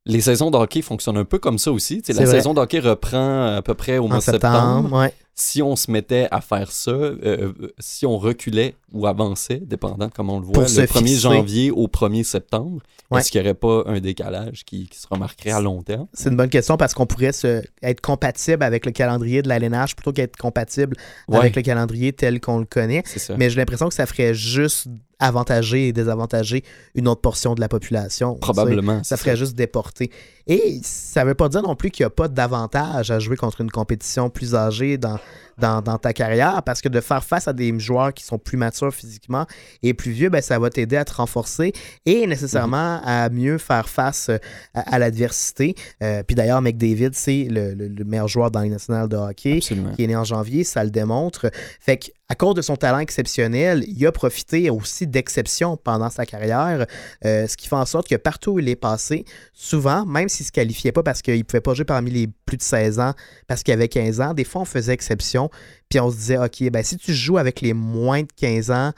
Les 0.07 0.21
saisons 0.21 0.51
de 0.51 0.57
hockey 0.59 0.83
fonctionnent 0.83 1.17
un 1.17 1.25
peu 1.25 1.39
comme 1.39 1.59
ça 1.59 1.73
aussi. 1.73 2.03
La 2.09 2.15
vrai. 2.15 2.27
saison 2.27 2.53
de 2.53 2.61
hockey 2.61 2.79
reprend 2.79 3.57
à 3.57 3.63
peu 3.63 3.75
près 3.75 3.97
au 3.99 4.07
mois 4.07 4.19
de 4.19 4.23
septembre. 4.23 4.83
septembre, 4.83 4.99
ouais. 4.99 5.15
Si 5.35 5.63
on 5.63 5.77
se 5.77 5.91
mettait 5.91 6.29
à 6.31 6.41
faire 6.41 6.71
ça, 6.71 6.91
euh, 6.91 7.17
euh, 7.25 7.53
si 7.79 8.05
on 8.07 8.19
reculait 8.19 8.77
ou 8.95 9.07
avançait, 9.07 9.61
dépendant 9.63 10.07
de 10.07 10.13
comment 10.15 10.37
on 10.37 10.41
le 10.41 10.45
voit, 10.47 10.53
Pour 10.55 10.63
le 10.63 10.69
se 10.69 10.81
1er 10.81 10.87
fixer. 10.99 11.17
janvier 11.19 11.71
au 11.71 11.89
1er 11.89 12.23
septembre, 12.25 12.81
Ouais. 13.11 13.21
est-ce 13.21 13.31
qu'il 13.31 13.41
n'y 13.43 13.47
aurait 13.49 13.55
pas 13.55 13.83
un 13.87 14.01
décalage 14.01 14.65
qui, 14.65 14.89
qui 14.89 14.99
se 14.99 15.07
remarquerait 15.11 15.51
à 15.51 15.61
long 15.61 15.83
terme? 15.83 16.07
C'est 16.15 16.31
une 16.31 16.37
bonne 16.37 16.49
question 16.49 16.77
parce 16.79 16.95
qu'on 16.95 17.05
pourrait 17.07 17.33
se, 17.33 17.63
être 17.83 18.01
compatible 18.01 18.63
avec 18.63 18.87
le 18.87 18.93
calendrier 18.93 19.43
de 19.43 19.49
l'alénage 19.49 19.95
plutôt 19.95 20.13
qu'être 20.13 20.37
compatible 20.37 20.97
Ouais, 21.29 21.39
avec 21.39 21.55
le 21.57 21.63
calendrier 21.63 22.13
tel 22.15 22.41
qu'on 22.41 22.59
le 22.61 22.65
connaît. 22.65 23.03
ça. 23.05 23.37
Mais 23.37 23.51
j'ai 23.51 23.57
l'impression 23.57 23.89
que 23.89 23.95
ça 23.95 24.07
ferait 24.07 24.33
juste 24.33 24.87
avantager 25.21 25.89
et 25.89 25.93
désavantager 25.93 26.65
une 26.95 27.09
autre 27.09 27.21
portion 27.21 27.55
de 27.55 27.61
la 27.61 27.69
population. 27.69 28.35
Probablement. 28.37 29.03
Ça 29.05 29.17
c'est 29.17 29.23
ferait 29.25 29.37
juste 29.37 29.55
déporter. 29.55 30.11
Et 30.47 30.81
ça 30.83 31.25
veut 31.25 31.35
pas 31.35 31.49
dire 31.49 31.63
non 31.63 31.77
plus 31.77 31.91
qu'il 31.91 32.05
n'y 32.05 32.09
a 32.09 32.11
pas 32.11 32.29
d'avantage 32.29 33.11
à 33.11 33.19
jouer 33.19 33.37
contre 33.37 33.61
une 33.61 33.71
compétition 33.71 34.29
plus 34.29 34.55
âgée 34.55 34.99
dans, 34.99 35.19
dans, 35.59 35.81
dans 35.83 35.99
ta 35.99 36.13
carrière, 36.13 36.63
parce 36.63 36.81
que 36.81 36.89
de 36.89 37.01
faire 37.01 37.23
face 37.25 37.49
à 37.49 37.53
des 37.53 37.79
joueurs 37.79 38.13
qui 38.13 38.25
sont 38.25 38.39
plus 38.39 38.57
matures 38.57 38.93
physiquement 38.95 39.47
et 39.83 39.95
plus 39.95 40.11
vieux, 40.13 40.29
ben, 40.29 40.41
ça 40.43 40.59
va 40.59 40.71
t'aider 40.71 40.97
à 40.97 41.05
te 41.05 41.15
renforcer 41.15 41.73
et 42.07 42.27
nécessairement 42.27 43.01
à 43.05 43.29
mieux 43.31 43.59
faire 43.59 43.89
face 43.89 44.29
euh, 44.29 44.39
à, 44.75 44.95
à 44.95 44.99
l'adversité. 44.99 45.75
Euh, 46.03 46.23
puis 46.23 46.35
d'ailleurs, 46.35 46.61
McDavid, 46.63 47.11
c'est 47.13 47.47
le, 47.51 47.75
le- 47.75 47.89
le 47.89 48.05
meilleur 48.05 48.29
joueur 48.29 48.51
dans 48.51 48.61
les 48.61 48.69
nationales 48.71 49.09
de 49.09 49.17
hockey 49.17 49.57
Absolument. 49.59 49.93
qui 49.93 50.05
est 50.05 50.07
né 50.07 50.17
en 50.17 50.25
janvier, 50.25 50.65
ça 50.65 50.83
le 50.85 50.91
démontre. 50.91 51.51
Fait 51.81 51.97
que, 51.99 52.07
à 52.29 52.35
cause 52.35 52.55
de 52.55 52.63
son 52.63 52.77
talent 52.77 53.01
exceptionnel, 53.01 53.85
il 53.87 54.07
a 54.07 54.13
profité 54.13 54.71
aussi 54.71 55.07
d'exceptions 55.07 55.77
pendant 55.77 56.09
sa 56.09 56.25
carrière, 56.25 56.87
euh, 57.25 57.47
ce 57.47 57.57
qui 57.57 57.69
fait 57.69 57.77
en 57.77 57.85
sorte 57.85 58.09
que 58.09 58.15
partout 58.15 58.53
où 58.53 58.59
il 58.59 58.69
est 58.69 58.77
passé, 58.77 59.25
souvent, 59.53 60.07
même 60.07 60.29
s'il 60.29 60.45
ne 60.45 60.47
se 60.47 60.53
qualifiait 60.53 60.93
pas 60.93 61.03
parce 61.03 61.21
qu'il 61.21 61.37
ne 61.37 61.43
pouvait 61.43 61.61
pas 61.61 61.75
jouer 61.75 61.85
parmi 61.85 62.11
les 62.11 62.29
plus 62.47 62.57
de 62.57 62.63
16 62.63 62.99
ans, 62.99 63.13
parce 63.47 63.63
qu'il 63.63 63.75
avait 63.75 63.89
15 63.89 64.21
ans, 64.21 64.33
des 64.33 64.45
fois 64.45 64.63
on 64.63 64.65
faisait 64.65 64.95
exception, 64.95 65.51
puis 65.91 66.01
on 66.01 66.11
se 66.11 66.17
disait, 66.17 66.39
OK, 66.39 66.71
ben 66.71 66.83
si 66.83 66.97
tu 66.97 67.13
joues 67.13 67.37
avec 67.37 67.61
les 67.61 67.75
moins 67.75 68.23
de 68.23 68.29
15 68.37 68.71
ans, 68.71 68.93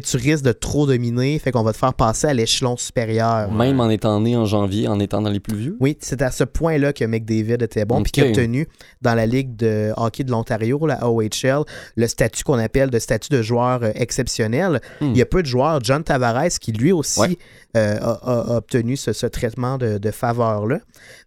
tu 0.00 0.16
risques 0.16 0.44
de 0.44 0.52
trop 0.52 0.86
dominer, 0.86 1.38
fait 1.38 1.52
qu'on 1.52 1.62
va 1.62 1.72
te 1.72 1.78
faire 1.78 1.94
passer 1.94 2.26
à 2.26 2.34
l'échelon 2.34 2.76
supérieur. 2.76 3.50
Même 3.52 3.80
en 3.80 3.90
étant 3.90 4.20
né 4.20 4.36
en 4.36 4.44
janvier, 4.44 4.88
en 4.88 4.98
étant 5.00 5.22
dans 5.22 5.30
les 5.30 5.40
plus 5.40 5.56
vieux? 5.56 5.76
Oui, 5.80 5.96
c'est 6.00 6.22
à 6.22 6.30
ce 6.30 6.44
point-là 6.44 6.92
que 6.92 7.04
McDavid 7.04 7.62
était 7.62 7.84
bon, 7.84 8.02
puis 8.02 8.12
qu'il 8.12 8.24
a 8.24 8.26
obtenu 8.28 8.68
dans 9.02 9.14
la 9.14 9.26
Ligue 9.26 9.56
de 9.56 9.92
hockey 9.96 10.24
de 10.24 10.30
l'Ontario, 10.30 10.86
la 10.86 11.08
OHL, 11.08 11.64
le 11.96 12.06
statut 12.06 12.44
qu'on 12.44 12.58
appelle 12.58 12.90
de 12.90 12.98
statut 12.98 13.30
de 13.30 13.42
joueur 13.42 13.82
euh, 13.82 13.90
exceptionnel. 13.94 14.80
Hmm. 15.00 15.10
Il 15.10 15.16
y 15.16 15.22
a 15.22 15.26
peu 15.26 15.42
de 15.42 15.46
joueurs, 15.46 15.80
John 15.82 16.02
Tavares, 16.02 16.58
qui 16.60 16.72
lui 16.72 16.92
aussi 16.92 17.20
Ouais. 17.20 17.38
Euh, 17.76 17.96
a, 18.00 18.56
obtenu 18.56 18.96
ce, 18.96 19.26
traitement 19.26 19.78
de, 19.78 19.98
de 19.98 20.10
faveur-là. 20.10 20.78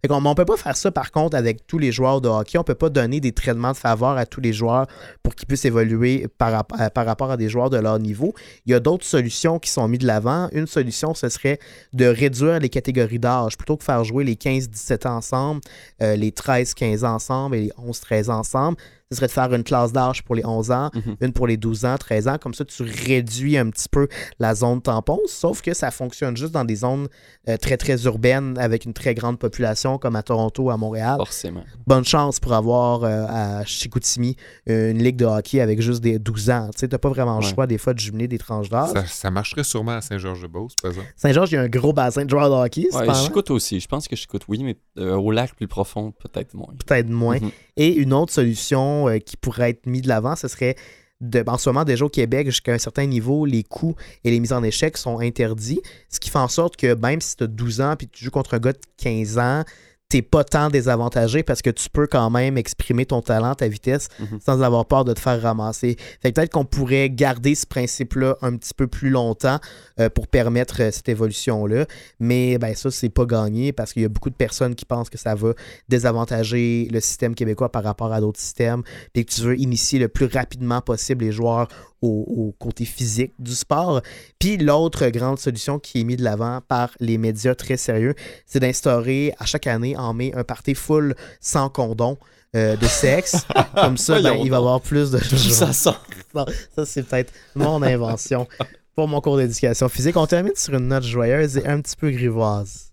On 0.10 0.36
peut 0.36 0.46
pas 0.46 0.58
faire 0.58 0.78
ça, 0.78 0.92
par 0.92 1.12
contre, 1.12 1.36
avec 1.36 1.68
tous 1.68 1.78
les 1.78 1.92
joueurs 1.92 2.22
de 2.22 2.30
hockey. 2.30 2.58
On 2.58 2.64
peut 2.64 2.76
pas 2.76 2.90
donner 2.90 3.20
des 3.20 3.32
traitements 3.32 3.72
de 3.72 3.78
faveur 3.78 4.18
à 4.18 4.26
tous 4.26 4.42
les 4.42 4.54
joueurs 4.54 4.88
pour 5.24 5.36
qu'ils 5.36 5.48
puissent 5.48 5.66
évoluer 5.66 6.28
à- 6.40 6.64
par 6.64 7.06
rapport 7.06 7.32
à 7.32 7.38
des 7.38 7.50
joueurs 7.50 7.70
de 7.70 7.78
leur 7.78 8.00
niveau. 8.00 8.34
Il 8.66 8.72
y 8.72 8.76
a 8.76 8.80
d'autres 8.80 9.06
solutions 9.06 9.60
qui 9.60 9.70
sont 9.70 9.88
mises 9.88 10.00
de 10.00 10.08
l'avant. 10.08 10.50
Une 10.52 10.68
solution, 10.68 11.14
ce 11.14 11.30
serait 11.30 11.60
de 11.94 12.06
réduire 12.06 12.60
les 12.60 12.70
catégories 12.70 13.20
d'âge. 13.20 13.58
Plutôt 13.58 13.78
que 13.78 13.84
faire 13.84 14.04
jouer 14.04 14.24
les 14.24 14.36
15-17 14.36 15.08
ans 15.08 15.18
ensemble, 15.18 15.62
euh, 16.02 16.16
les 16.16 16.32
13-15 16.32 17.04
ans 17.06 17.16
ensemble 17.16 17.56
et 17.56 17.62
les 17.62 17.72
11-13 17.78 18.30
ans 18.30 18.40
ensemble, 18.40 18.78
ce 19.12 19.16
serait 19.18 19.28
de 19.28 19.32
faire 19.32 19.54
une 19.54 19.64
classe 19.64 19.94
d'âge 19.94 20.24
pour 20.24 20.36
les 20.36 20.46
11 20.46 20.70
ans, 20.72 20.90
Mhm. 20.94 21.16
une 21.22 21.34
pour 21.34 21.48
les 21.48 21.56
12 21.58 21.86
ans, 21.86 21.96
13 21.98 22.28
ans. 22.28 22.38
Comme 22.38 22.54
ça, 22.54 22.66
tu 22.66 22.84
réduis 22.84 23.58
un 23.58 23.70
petit 23.70 23.88
peu 23.90 24.08
la 24.40 24.54
zone 24.56 24.82
tampon, 24.82 25.20
sauf 25.28 25.62
que 25.62 25.74
ça 25.74 25.92
fonctionne 25.92 26.36
juste 26.36 26.52
dans 26.52 26.66
des 26.66 26.76
zones 26.78 27.08
euh, 27.48 27.56
très, 27.58 27.78
très 27.78 28.04
urbaines 28.04 28.58
avec 28.60 28.84
une 28.86 28.94
très 28.94 29.14
grande 29.16 29.40
population 29.40 29.98
comme 29.98 30.16
à 30.18 30.24
Toronto, 30.24 30.70
à 30.70 30.78
Montréal. 30.78 31.16
Forcément. 31.18 31.64
Bonne 31.86 32.04
chance 32.04 32.40
pour 32.42 32.52
avoir 32.54 33.04
euh, 33.04 33.26
à 33.30 33.64
Chicoutimi 33.66 34.36
une 34.66 35.02
ligue 35.02 35.16
de 35.16 35.26
hockey 35.26 35.62
avec 35.62 35.80
juste 35.82 36.02
des 36.02 36.20
12 36.20 36.50
ans. 36.50 36.70
Tu 36.78 36.88
t'as 36.90 36.98
pas 36.98 37.10
vraiment 37.10 37.40
le 37.40 37.46
Ouais. 37.46 37.54
choix 37.54 37.68
des 37.68 37.78
fois 37.78 37.94
de 37.94 38.00
jumeler 38.00 38.28
des 38.28 38.38
tranches 38.38 38.70
d'âge. 38.70 38.90
Ça, 38.94 39.06
ça 39.06 39.32
marcherait 39.32 39.64
sûrement 39.64 39.92
à 39.94 40.02
Saint-Georges-de-Beauce, 40.02 40.74
par 40.82 40.92
exemple. 40.92 41.08
Saint-Georges, 41.16 41.52
il 41.52 41.56
y 41.56 41.58
a 41.58 41.62
un 41.62 41.68
gros 41.70 41.94
bassin 41.94 42.26
de 42.26 42.30
joueurs 42.30 42.50
de 42.50 42.56
hockey, 42.56 42.88
Ouais, 42.94 43.08
aussi. 43.50 43.80
Je 43.80 43.88
pense 43.88 44.08
que 44.08 44.16
j'écoute, 44.16 44.44
oui, 44.48 44.62
mais 44.64 44.76
euh, 44.98 45.16
au 45.16 45.32
lac 45.32 45.56
plus 45.56 45.68
profond, 45.68 46.12
peut-être 46.12 46.54
moins. 46.54 46.74
peut-être 46.86 47.10
moins. 47.10 47.38
Mhm. 47.40 47.52
Et 47.78 47.94
une 47.96 48.14
autre 48.14 48.34
solution 48.34 48.97
euh, 49.06 49.20
qui 49.20 49.38
pourrait 49.38 49.72
être 49.72 49.86
mise 49.86 50.02
de 50.02 50.08
l'avant, 50.08 50.36
ce 50.36 50.48
serait 50.48 50.76
de, 51.22 51.44
en 51.48 51.58
ce 51.58 51.70
moment, 51.70 51.84
déjà 51.84 52.06
au 52.06 52.10
Québec, 52.10 52.48
jusqu'à 52.48 52.74
un 52.74 52.78
certain 52.78 53.06
niveau, 53.06 53.46
les 53.46 53.64
coups 53.64 54.02
et 54.24 54.32
les 54.32 54.40
mises 54.40 54.54
en 54.54 54.64
échec 54.64 54.98
sont 54.98 55.20
interdits. 55.20 55.82
Ce 56.10 56.20
qui 56.20 56.30
fait 56.30 56.40
en 56.40 56.48
sorte 56.48 56.78
que 56.78 56.94
même 56.96 57.22
si 57.22 57.36
tu 57.36 57.44
as 57.44 57.48
12 57.48 57.82
ans 57.82 57.96
puis 57.98 58.08
tu 58.08 58.24
joues 58.24 58.32
contre 58.32 58.54
un 58.54 58.60
gars 58.60 58.74
de 58.74 58.80
15 58.98 59.38
ans, 59.38 59.64
t'es 60.10 60.22
pas 60.22 60.46
tant 60.46 60.70
désavantagé 60.70 61.44
parce 61.44 61.62
que 61.62 61.70
tu 61.70 61.90
peux 61.90 62.08
quand 62.08 62.30
même 62.30 62.58
exprimer 62.58 63.06
ton 63.06 63.22
talent, 63.22 63.56
ta 63.56 63.68
vitesse, 63.68 64.08
Mhm. 64.20 64.40
sans 64.46 64.62
avoir 64.62 64.86
peur 64.86 65.04
de 65.04 65.12
te 65.14 65.20
faire 65.20 65.42
ramasser. 65.42 65.98
Fait 66.22 66.32
peut-être 66.32 66.52
qu'on 66.52 66.64
pourrait 66.64 67.10
garder 67.10 67.56
ce 67.56 67.66
principe-là 67.66 68.38
un 68.42 68.56
petit 68.56 68.74
peu 68.74 68.88
plus 68.88 69.10
longtemps 69.10 69.60
euh, 70.00 70.10
pour 70.10 70.28
permettre 70.28 70.82
euh, 70.82 70.92
cette 70.92 71.10
évolution-là. 71.10 71.86
Mais 72.22 72.58
ben 72.58 72.74
ça, 72.74 72.90
c'est 72.90 73.10
pas 73.10 73.26
gagné 73.26 73.74
parce 73.74 73.92
qu'il 73.92 74.02
y 74.02 74.06
a 74.06 74.10
beaucoup 74.10 74.30
de 74.30 74.36
personnes 74.36 74.76
qui 74.76 74.86
pensent 74.86 75.10
que 75.10 75.18
ça 75.18 75.36
va 75.36 75.54
désavantager 75.90 76.88
le 76.92 77.00
système 77.02 77.36
québécois 77.36 77.72
par 77.72 77.84
rapport 77.84 78.14
à 78.14 78.22
d'autres 78.22 78.40
systèmes, 78.40 78.84
puis 79.14 79.26
que 79.26 79.34
tu 79.34 79.42
veux 79.42 79.60
initier 79.60 80.00
le 80.00 80.08
plus 80.08 80.28
rapidement 80.28 80.80
possible 80.82 81.26
les 81.26 81.32
joueurs 81.34 81.68
au, 82.02 82.26
au 82.28 82.56
côté 82.60 82.86
physique 82.86 83.34
du 83.40 83.54
sport. 83.56 84.02
Puis 84.40 84.58
l'autre 84.58 85.08
grande 85.10 85.40
solution 85.40 85.80
qui 85.80 86.02
est 86.02 86.04
mise 86.04 86.18
de 86.18 86.24
l'avant 86.24 86.62
par 86.68 86.92
les 87.00 87.18
médias 87.18 87.56
très 87.56 87.78
sérieux, 87.78 88.14
c'est 88.46 88.60
d'instaurer 88.60 89.34
à 89.40 89.46
chaque 89.46 89.68
année 89.68 89.96
en 89.98 90.14
mai 90.14 90.32
un 90.36 90.44
party 90.44 90.74
full 90.76 91.16
sans 91.42 91.70
condom. 91.70 92.18
euh, 92.56 92.76
de 92.78 92.86
sexe. 92.86 93.46
Comme 93.76 93.98
ça, 93.98 94.22
ben, 94.22 94.34
il 94.42 94.50
va 94.50 94.56
y 94.56 94.60
avoir 94.60 94.82
plus 94.82 95.12
de 95.12 95.20
ça 95.20 95.74
sort? 95.74 96.02
non, 96.34 96.46
ça, 96.76 96.86
c'est 96.86 97.04
peut-être 97.04 97.34
mon 97.56 97.82
invention 97.82 98.48
pour 98.96 99.08
mon 99.08 99.22
cours 99.22 99.38
d'éducation 99.38 99.90
physique. 99.90 100.16
On 100.18 100.26
termine 100.28 100.56
sur 100.56 100.74
une 100.74 100.88
note 100.88 101.04
joyeuse 101.04 101.58
et 101.58 101.68
un 101.68 101.82
petit 101.82 101.96
peu 101.96 102.10
grivoise. 102.10 102.92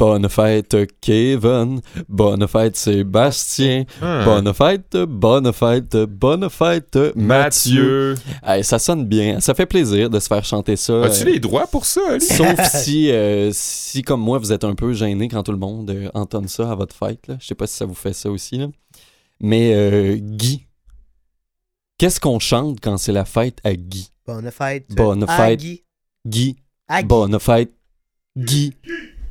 Bonne 0.00 0.30
fête, 0.30 0.74
Kevin. 1.02 1.82
Bonne 2.08 2.48
fête, 2.48 2.74
Sébastien. 2.74 3.84
Ah. 4.00 4.22
Bonne 4.24 4.54
fête, 4.54 4.96
bonne 4.96 5.52
fête, 5.52 5.94
bonne 5.94 6.48
fête, 6.48 6.96
Mathieu. 7.14 8.14
Mathieu. 8.14 8.14
Hey, 8.42 8.64
ça 8.64 8.78
sonne 8.78 9.04
bien. 9.04 9.40
Ça 9.40 9.52
fait 9.52 9.66
plaisir 9.66 10.08
de 10.08 10.18
se 10.18 10.26
faire 10.26 10.42
chanter 10.42 10.76
ça. 10.76 11.04
As-tu 11.04 11.28
euh, 11.28 11.32
les 11.32 11.38
droits 11.38 11.66
pour 11.66 11.84
ça, 11.84 12.00
Ali? 12.12 12.24
Sauf 12.24 12.58
si, 12.82 13.10
euh, 13.10 13.50
si, 13.52 14.00
comme 14.00 14.22
moi, 14.22 14.38
vous 14.38 14.52
êtes 14.52 14.64
un 14.64 14.74
peu 14.74 14.94
gêné 14.94 15.28
quand 15.28 15.42
tout 15.42 15.52
le 15.52 15.58
monde 15.58 15.90
euh, 15.90 16.08
entonne 16.14 16.48
ça 16.48 16.72
à 16.72 16.74
votre 16.74 16.96
fête. 16.96 17.26
Là. 17.28 17.36
Je 17.38 17.48
sais 17.48 17.54
pas 17.54 17.66
si 17.66 17.76
ça 17.76 17.84
vous 17.84 17.94
fait 17.94 18.14
ça 18.14 18.30
aussi. 18.30 18.56
Là. 18.56 18.68
Mais 19.38 19.74
euh, 19.74 20.16
Guy, 20.18 20.64
qu'est-ce 21.98 22.20
qu'on 22.20 22.38
chante 22.38 22.78
quand 22.80 22.96
c'est 22.96 23.12
la 23.12 23.26
fête 23.26 23.58
à 23.64 23.74
Guy? 23.74 24.08
Bonne 24.26 24.50
fête. 24.50 24.86
Bonne 24.88 25.24
à 25.28 25.36
fête. 25.36 25.60
Guy. 25.60 25.84
Guy, 26.26 26.56
À 26.88 27.02
Guy. 27.02 27.06
bonne 27.06 27.38
fête, 27.38 27.70
Guy. 28.34 28.72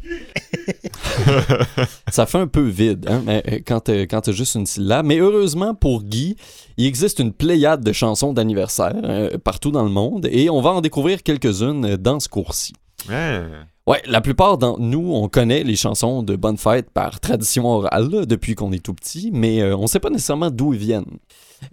ça 2.11 2.25
fait 2.25 2.37
un 2.37 2.47
peu 2.47 2.67
vide 2.67 3.05
hein, 3.09 3.21
mais, 3.25 3.43
euh, 3.51 3.59
quand 3.65 3.81
tu 3.81 4.29
as 4.29 4.33
juste 4.33 4.55
une 4.55 4.65
syllabe. 4.65 5.05
Mais 5.05 5.19
heureusement 5.19 5.75
pour 5.75 6.03
Guy, 6.03 6.35
il 6.77 6.85
existe 6.85 7.19
une 7.19 7.33
pléiade 7.33 7.83
de 7.83 7.91
chansons 7.93 8.33
d'anniversaire 8.33 8.95
euh, 9.03 9.37
partout 9.37 9.71
dans 9.71 9.83
le 9.83 9.89
monde 9.89 10.27
et 10.31 10.49
on 10.49 10.61
va 10.61 10.71
en 10.71 10.81
découvrir 10.81 11.23
quelques-unes 11.23 11.95
dans 11.97 12.19
ce 12.19 12.29
cours-ci. 12.29 12.73
Ah. 13.09 13.41
Ouais, 13.87 14.01
la 14.05 14.21
plupart 14.21 14.57
d'entre 14.59 14.81
nous, 14.81 15.13
on 15.13 15.27
connaît 15.29 15.63
les 15.63 15.75
chansons 15.75 16.21
de 16.21 16.35
Bonne 16.35 16.57
Fête 16.57 16.91
par 16.91 17.19
tradition 17.19 17.65
orale 17.65 18.09
là, 18.11 18.25
depuis 18.25 18.53
qu'on 18.53 18.71
est 18.71 18.83
tout 18.83 18.93
petit, 18.93 19.31
mais 19.33 19.61
euh, 19.61 19.75
on 19.75 19.87
sait 19.87 19.99
pas 19.99 20.11
nécessairement 20.11 20.51
d'où 20.51 20.73
ils 20.73 20.79
viennent. 20.79 21.17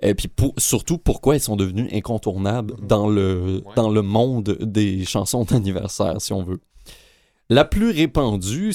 Et 0.03 0.15
puis 0.15 0.29
pour- 0.29 0.55
surtout 0.57 0.97
pourquoi 0.99 1.35
elles 1.35 1.41
sont 1.43 1.57
devenues 1.57 1.89
incontournables 1.93 2.75
dans 2.83 3.09
le, 3.09 3.63
Ouais. 3.67 3.73
dans 3.77 3.91
le 3.91 4.03
monde 4.03 4.57
des 4.61 5.05
chansons 5.05 5.45
d'anniversaire, 5.45 6.15
si 6.21 6.33
on 6.33 6.43
veut. 6.43 6.61
La 7.49 7.65
plus 7.65 7.91
répandue, 7.91 8.73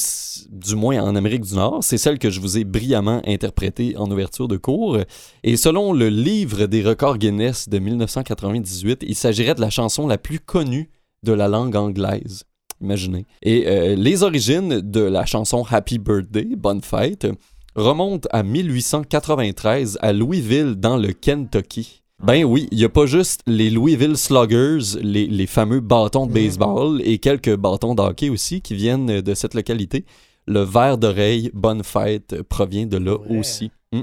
du 0.50 0.76
moins 0.78 1.04
en 1.04 1.18
Amérique 1.18 1.42
du 1.42 1.56
Nord, 1.56 1.84
c'est 1.84 1.98
celle 1.98 2.18
que 2.18 2.30
je 2.30 2.40
vous 2.40 2.58
ai 2.58 2.64
brillamment 2.64 3.22
interprétée 3.28 3.98
en 3.98 4.10
ouverture 4.10 4.48
de 4.48 4.56
cours. 4.56 4.98
Et 5.44 5.58
selon 5.58 5.92
le 5.92 6.08
livre 6.08 6.68
des 6.68 6.82
records 6.82 7.18
Guinness 7.18 7.68
de 7.68 7.80
1998, 7.80 9.04
il 9.06 9.16
s'agirait 9.16 9.56
de 9.56 9.62
la 9.62 9.70
chanson 9.70 10.08
la 10.08 10.18
plus 10.18 10.40
connue 10.40 10.90
de 11.24 11.34
la 11.34 11.50
langue 11.50 11.76
anglaise. 11.76 12.46
Imaginez. 12.80 13.26
Et 13.42 13.68
euh, 13.68 13.96
les 13.96 14.24
origines 14.24 14.80
de 14.80 15.02
la 15.02 15.26
chanson 15.26 15.66
Happy 15.70 16.00
Birthday, 16.00 16.56
Bonne 16.56 16.82
Fête, 16.82 17.28
remontent 17.76 18.30
à 18.32 18.42
1893 18.42 20.00
à 20.02 20.14
Louisville, 20.14 20.76
dans 20.76 20.96
le 20.96 21.12
Kentucky. 21.12 22.01
Ben 22.24 22.44
oui, 22.44 22.68
il 22.72 22.78
n'y 22.78 22.84
a 22.86 22.90
pas 22.90 23.06
juste 23.08 23.42
les 23.48 23.70
Louisville 23.72 24.16
Sluggers, 24.16 25.00
les, 25.02 25.26
les 25.26 25.48
fameux 25.48 25.80
bâtons 25.80 26.28
de 26.28 26.34
baseball 26.34 27.02
et 27.04 27.18
quelques 27.18 27.56
bâtons 27.56 27.96
de 27.96 28.02
hockey 28.02 28.30
aussi 28.30 28.62
qui 28.62 28.76
viennent 28.76 29.22
de 29.22 29.34
cette 29.34 29.56
localité. 29.56 30.06
le 30.48 30.62
verre 30.62 30.98
d'oreille 30.98 31.50
Bonne 31.54 31.84
Fête 31.84 32.42
provient 32.44 32.86
de 32.86 32.98
là 32.98 33.18
Ouais. 33.30 33.40
aussi. 33.40 33.72
Hmm. 33.92 34.02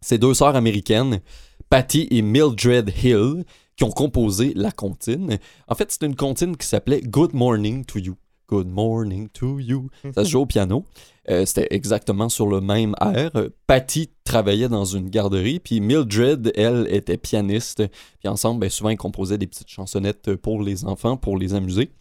Ces 0.00 0.18
deux 0.18 0.34
sœurs 0.34 0.54
américaines, 0.56 1.20
Patty 1.68 2.06
et 2.10 2.22
Mildred 2.22 2.92
Hill, 3.02 3.44
qui 3.76 3.84
ont 3.84 3.90
composé 3.90 4.52
la 4.54 4.70
comptine. 4.70 5.38
En 5.68 5.74
fait, 5.74 5.90
c'est 5.90 6.04
une 6.06 6.14
comptine 6.16 6.56
qui 6.56 6.66
s'appelait 6.66 7.00
Good 7.00 7.32
Morning 7.34 7.84
to 7.84 7.98
You. 7.98 8.14
Good 8.52 8.68
morning 8.68 9.30
to 9.30 9.60
you. 9.60 9.88
Ça 10.14 10.26
se 10.26 10.28
joue 10.28 10.40
au 10.40 10.46
piano. 10.46 10.84
Euh, 11.30 11.46
C'était 11.46 11.68
exactement 11.70 12.28
sur 12.28 12.46
le 12.46 12.60
même 12.60 12.94
air. 13.00 13.30
Patty 13.66 14.10
travaillait 14.24 14.68
dans 14.68 14.84
une 14.84 15.08
garderie, 15.08 15.58
puis 15.58 15.80
Mildred, 15.80 16.52
elle, 16.54 16.86
était 16.90 17.16
pianiste. 17.16 17.82
Puis 18.18 18.28
ensemble, 18.28 18.60
ben, 18.60 18.68
souvent, 18.68 18.90
ils 18.90 18.98
composaient 18.98 19.38
des 19.38 19.46
petites 19.46 19.70
chansonnettes 19.70 20.36
pour 20.36 20.62
les 20.62 20.84
enfants, 20.84 21.16
pour 21.16 21.38
les 21.38 21.54
amuser. 21.54 21.92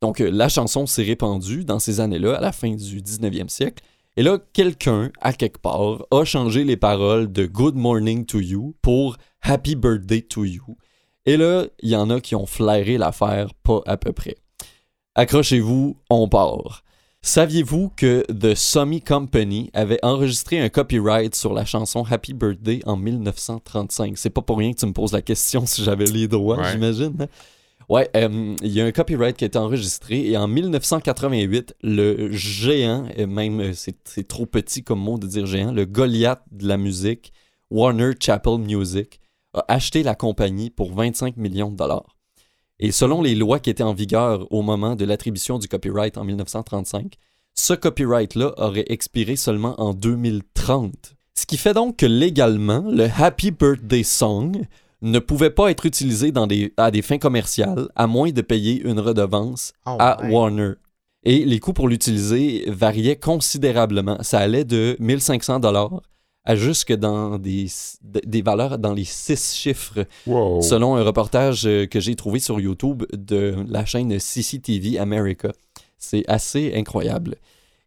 Donc, 0.00 0.22
euh, 0.22 0.30
la 0.30 0.48
chanson 0.48 0.86
s'est 0.86 1.02
répandue 1.02 1.62
dans 1.62 1.78
ces 1.78 2.00
années-là, 2.00 2.38
à 2.38 2.40
la 2.40 2.52
fin 2.52 2.74
du 2.74 3.02
19e 3.02 3.50
siècle. 3.50 3.84
Et 4.16 4.22
là, 4.22 4.38
quelqu'un, 4.54 5.10
à 5.20 5.34
quelque 5.34 5.58
part, 5.58 6.06
a 6.10 6.24
changé 6.24 6.64
les 6.64 6.78
paroles 6.78 7.30
de 7.30 7.44
Good 7.44 7.76
Morning 7.76 8.24
to 8.24 8.40
You 8.40 8.74
pour 8.80 9.18
Happy 9.42 9.74
Birthday 9.76 10.22
to 10.22 10.46
You. 10.46 10.78
Et 11.26 11.36
là, 11.36 11.66
il 11.82 11.90
y 11.90 11.96
en 11.96 12.08
a 12.08 12.18
qui 12.22 12.34
ont 12.34 12.46
flairé 12.46 12.96
l'affaire 12.96 13.52
pas 13.62 13.82
à 13.84 13.98
peu 13.98 14.14
près. 14.14 14.36
Accrochez-vous, 15.18 15.96
on 16.10 16.28
part. 16.28 16.84
Saviez-vous 17.22 17.90
que 17.96 18.22
The 18.30 18.54
Summy 18.54 19.00
Company 19.00 19.70
avait 19.72 19.98
enregistré 20.04 20.60
un 20.60 20.68
copyright 20.68 21.34
sur 21.34 21.54
la 21.54 21.64
chanson 21.64 22.04
Happy 22.08 22.34
Birthday 22.34 22.80
en 22.84 22.98
1935? 22.98 24.18
C'est 24.18 24.28
pas 24.28 24.42
pour 24.42 24.58
rien 24.58 24.72
que 24.74 24.78
tu 24.78 24.84
me 24.84 24.92
poses 24.92 25.12
la 25.12 25.22
question 25.22 25.64
si 25.64 25.82
j'avais 25.82 26.04
les 26.04 26.28
droits, 26.28 26.58
Ouais. 26.58 26.70
j'imagine. 26.70 27.14
hein? 27.18 27.26
Ouais, 27.88 28.10
euh, 28.14 28.54
il 28.60 28.68
y 28.72 28.80
a 28.82 28.84
un 28.84 28.92
copyright 28.92 29.36
qui 29.38 29.44
a 29.44 29.46
été 29.46 29.58
enregistré 29.58 30.26
et 30.28 30.36
en 30.36 30.48
1988, 30.48 31.76
le 31.82 32.30
géant, 32.32 33.06
et 33.16 33.24
même 33.24 33.60
euh, 33.60 33.72
c'est 33.74 34.28
trop 34.28 34.44
petit 34.44 34.82
comme 34.84 35.00
mot 35.00 35.16
de 35.18 35.26
dire 35.26 35.46
géant, 35.46 35.72
le 35.72 35.86
Goliath 35.86 36.42
de 36.52 36.68
la 36.68 36.76
musique, 36.76 37.32
Warner 37.70 38.10
Chappell 38.20 38.58
Music, 38.58 39.18
a 39.54 39.64
acheté 39.68 40.02
la 40.02 40.14
compagnie 40.14 40.68
pour 40.68 40.92
25 40.92 41.38
millions 41.38 41.70
de 41.70 41.76
dollars. 41.76 42.15
Et 42.78 42.92
selon 42.92 43.22
les 43.22 43.34
lois 43.34 43.58
qui 43.58 43.70
étaient 43.70 43.82
en 43.82 43.94
vigueur 43.94 44.50
au 44.52 44.62
moment 44.62 44.96
de 44.96 45.04
l'attribution 45.04 45.58
du 45.58 45.68
copyright 45.68 46.18
en 46.18 46.24
1935, 46.24 47.14
ce 47.54 47.72
copyright-là 47.72 48.52
aurait 48.58 48.84
expiré 48.88 49.36
seulement 49.36 49.80
en 49.80 49.94
2030. 49.94 51.16
Ce 51.34 51.46
qui 51.46 51.56
fait 51.56 51.74
donc 51.74 51.96
que 51.96 52.06
légalement, 52.06 52.84
le 52.90 53.08
Happy 53.18 53.50
Birthday 53.50 54.02
Song 54.02 54.66
ne 55.02 55.18
pouvait 55.18 55.50
pas 55.50 55.70
être 55.70 55.86
utilisé 55.86 56.32
dans 56.32 56.46
des, 56.46 56.72
à 56.76 56.90
des 56.90 57.02
fins 57.02 57.18
commerciales 57.18 57.88
à 57.94 58.06
moins 58.06 58.30
de 58.30 58.42
payer 58.42 58.80
une 58.82 59.00
redevance 59.00 59.72
Oh, 59.86 59.96
à. 59.98 60.18
Warner. 60.28 60.72
Et 61.24 61.44
les 61.44 61.58
coûts 61.58 61.72
pour 61.72 61.88
l'utiliser 61.88 62.64
variaient 62.68 63.16
considérablement. 63.16 64.18
Ça 64.22 64.38
allait 64.38 64.64
de 64.64 64.96
1500 65.00 65.60
dollars 65.60 66.00
à 66.46 66.56
jusque 66.56 66.92
dans 66.94 67.38
des, 67.38 67.66
des 68.02 68.40
valeurs 68.40 68.78
dans 68.78 68.94
les 68.94 69.04
six 69.04 69.54
chiffres 69.54 70.06
Wow. 70.26 70.62
selon 70.62 70.96
un 70.96 71.02
reportage 71.02 71.66
euh, 71.66 71.86
que 71.86 72.00
j'ai 72.00 72.14
trouvé 72.16 72.38
sur 72.38 72.58
YouTube 72.60 73.02
de 73.12 73.56
la 73.68 73.84
chaîne 73.84 74.18
CCTV 74.18 74.98
America. 74.98 75.50
C'est 75.98 76.24
assez 76.28 76.72
incroyable. 76.74 77.36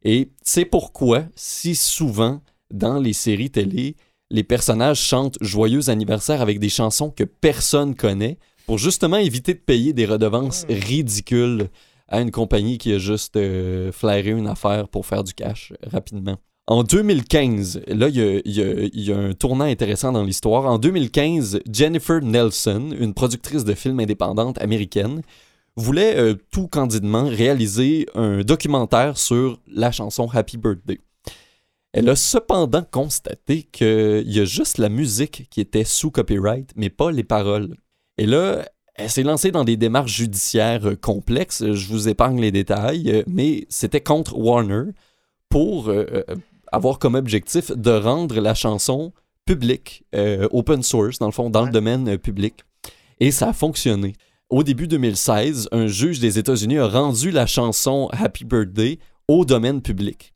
Et 0.03 0.29
c'est 0.43 0.65
pourquoi, 0.65 1.23
si 1.35 1.75
souvent, 1.75 2.41
dans 2.71 2.99
les 2.99 3.13
séries 3.13 3.49
télé, 3.49 3.95
les 4.29 4.43
personnages 4.43 5.01
chantent 5.01 5.37
Joyeux 5.41 5.89
anniversaire 5.89 6.41
avec 6.41 6.59
des 6.59 6.69
chansons 6.69 7.09
que 7.09 7.23
personne 7.23 7.95
connaît 7.95 8.37
pour 8.67 8.77
justement 8.77 9.17
éviter 9.17 9.53
de 9.55 9.59
payer 9.59 9.93
des 9.93 10.05
redevances 10.05 10.65
ridicules 10.69 11.69
à 12.07 12.21
une 12.21 12.31
compagnie 12.31 12.77
qui 12.77 12.93
a 12.93 12.97
juste 12.97 13.35
euh, 13.35 13.91
flairé 13.91 14.31
une 14.31 14.47
affaire 14.47 14.87
pour 14.87 15.05
faire 15.05 15.23
du 15.23 15.33
cash 15.33 15.73
rapidement. 15.83 16.37
En 16.69 16.83
2015, 16.83 17.81
là, 17.87 18.09
il 18.09 18.41
y 18.45 19.11
a, 19.11 19.17
un 19.17 19.33
tournant 19.33 19.65
intéressant 19.65 20.11
dans 20.11 20.21
l'histoire. 20.21 20.65
En 20.67 20.77
2015, 20.77 21.61
Jennifer 21.67 22.21
Nelson, 22.21 22.91
une 22.95 23.15
productrice 23.15 23.63
de 23.63 23.73
films 23.73 23.99
indépendante 23.99 24.61
américaine, 24.61 25.23
voulait 25.75 26.15
euh, 26.15 26.35
tout 26.51 26.67
candidement 26.67 27.23
réaliser 27.23 28.05
un 28.13 28.41
documentaire 28.41 29.17
sur 29.17 29.59
la 29.65 29.91
chanson 29.91 30.29
Happy 30.31 30.57
Birthday. 30.57 30.99
Elle 31.91 32.07
a 32.07 32.15
cependant 32.15 32.83
constaté 32.83 33.63
qu'il 33.63 34.31
y 34.31 34.39
a 34.39 34.45
juste 34.45 34.77
la 34.77 34.89
musique 34.89 35.47
qui 35.49 35.61
était 35.61 35.83
sous 35.83 36.11
copyright, 36.11 36.69
mais 36.75 36.91
pas 36.91 37.09
les 37.09 37.23
paroles. 37.23 37.77
Et 38.19 38.27
là, 38.27 38.63
elle 38.93 39.09
s'est 39.09 39.23
lancée 39.23 39.49
dans 39.49 39.63
des 39.63 39.75
démarches 39.75 40.17
judiciaires 40.17 40.87
euh, 40.87 40.95
complexes. 40.95 41.65
Je 41.65 41.87
vous 41.87 42.09
épargne 42.09 42.39
les 42.39 42.51
détails, 42.51 43.09
euh, 43.09 43.23
mais 43.25 43.65
c'était 43.69 44.01
contre 44.01 44.37
Warner 44.37 44.91
pour 45.49 45.91
avoir 46.71 46.99
comme 46.99 47.15
objectif 47.15 47.71
de 47.71 47.91
rendre 47.91 48.39
la 48.39 48.53
chanson 48.53 49.13
publique, 49.45 50.03
euh, 50.15 50.47
open 50.51 50.83
source, 50.83 51.17
dans 51.19 51.25
le 51.25 51.31
fond, 51.31 51.49
dans 51.49 51.65
le 51.65 51.71
domaine 51.71 52.07
euh, 52.09 52.17
public. 52.17 52.55
Et 53.19 53.31
ça 53.31 53.49
a 53.49 53.53
fonctionné. 53.53 54.13
Au 54.49 54.63
début 54.63 54.87
2016, 54.87 55.69
un 55.71 55.87
juge 55.87 56.19
des 56.19 56.39
États-Unis 56.39 56.77
a 56.79 56.87
rendu 56.87 57.31
la 57.31 57.45
chanson 57.45 58.09
Happy 58.11 58.45
Birthday 58.45 58.99
au 59.27 59.45
domaine 59.45 59.81
public. 59.81 60.33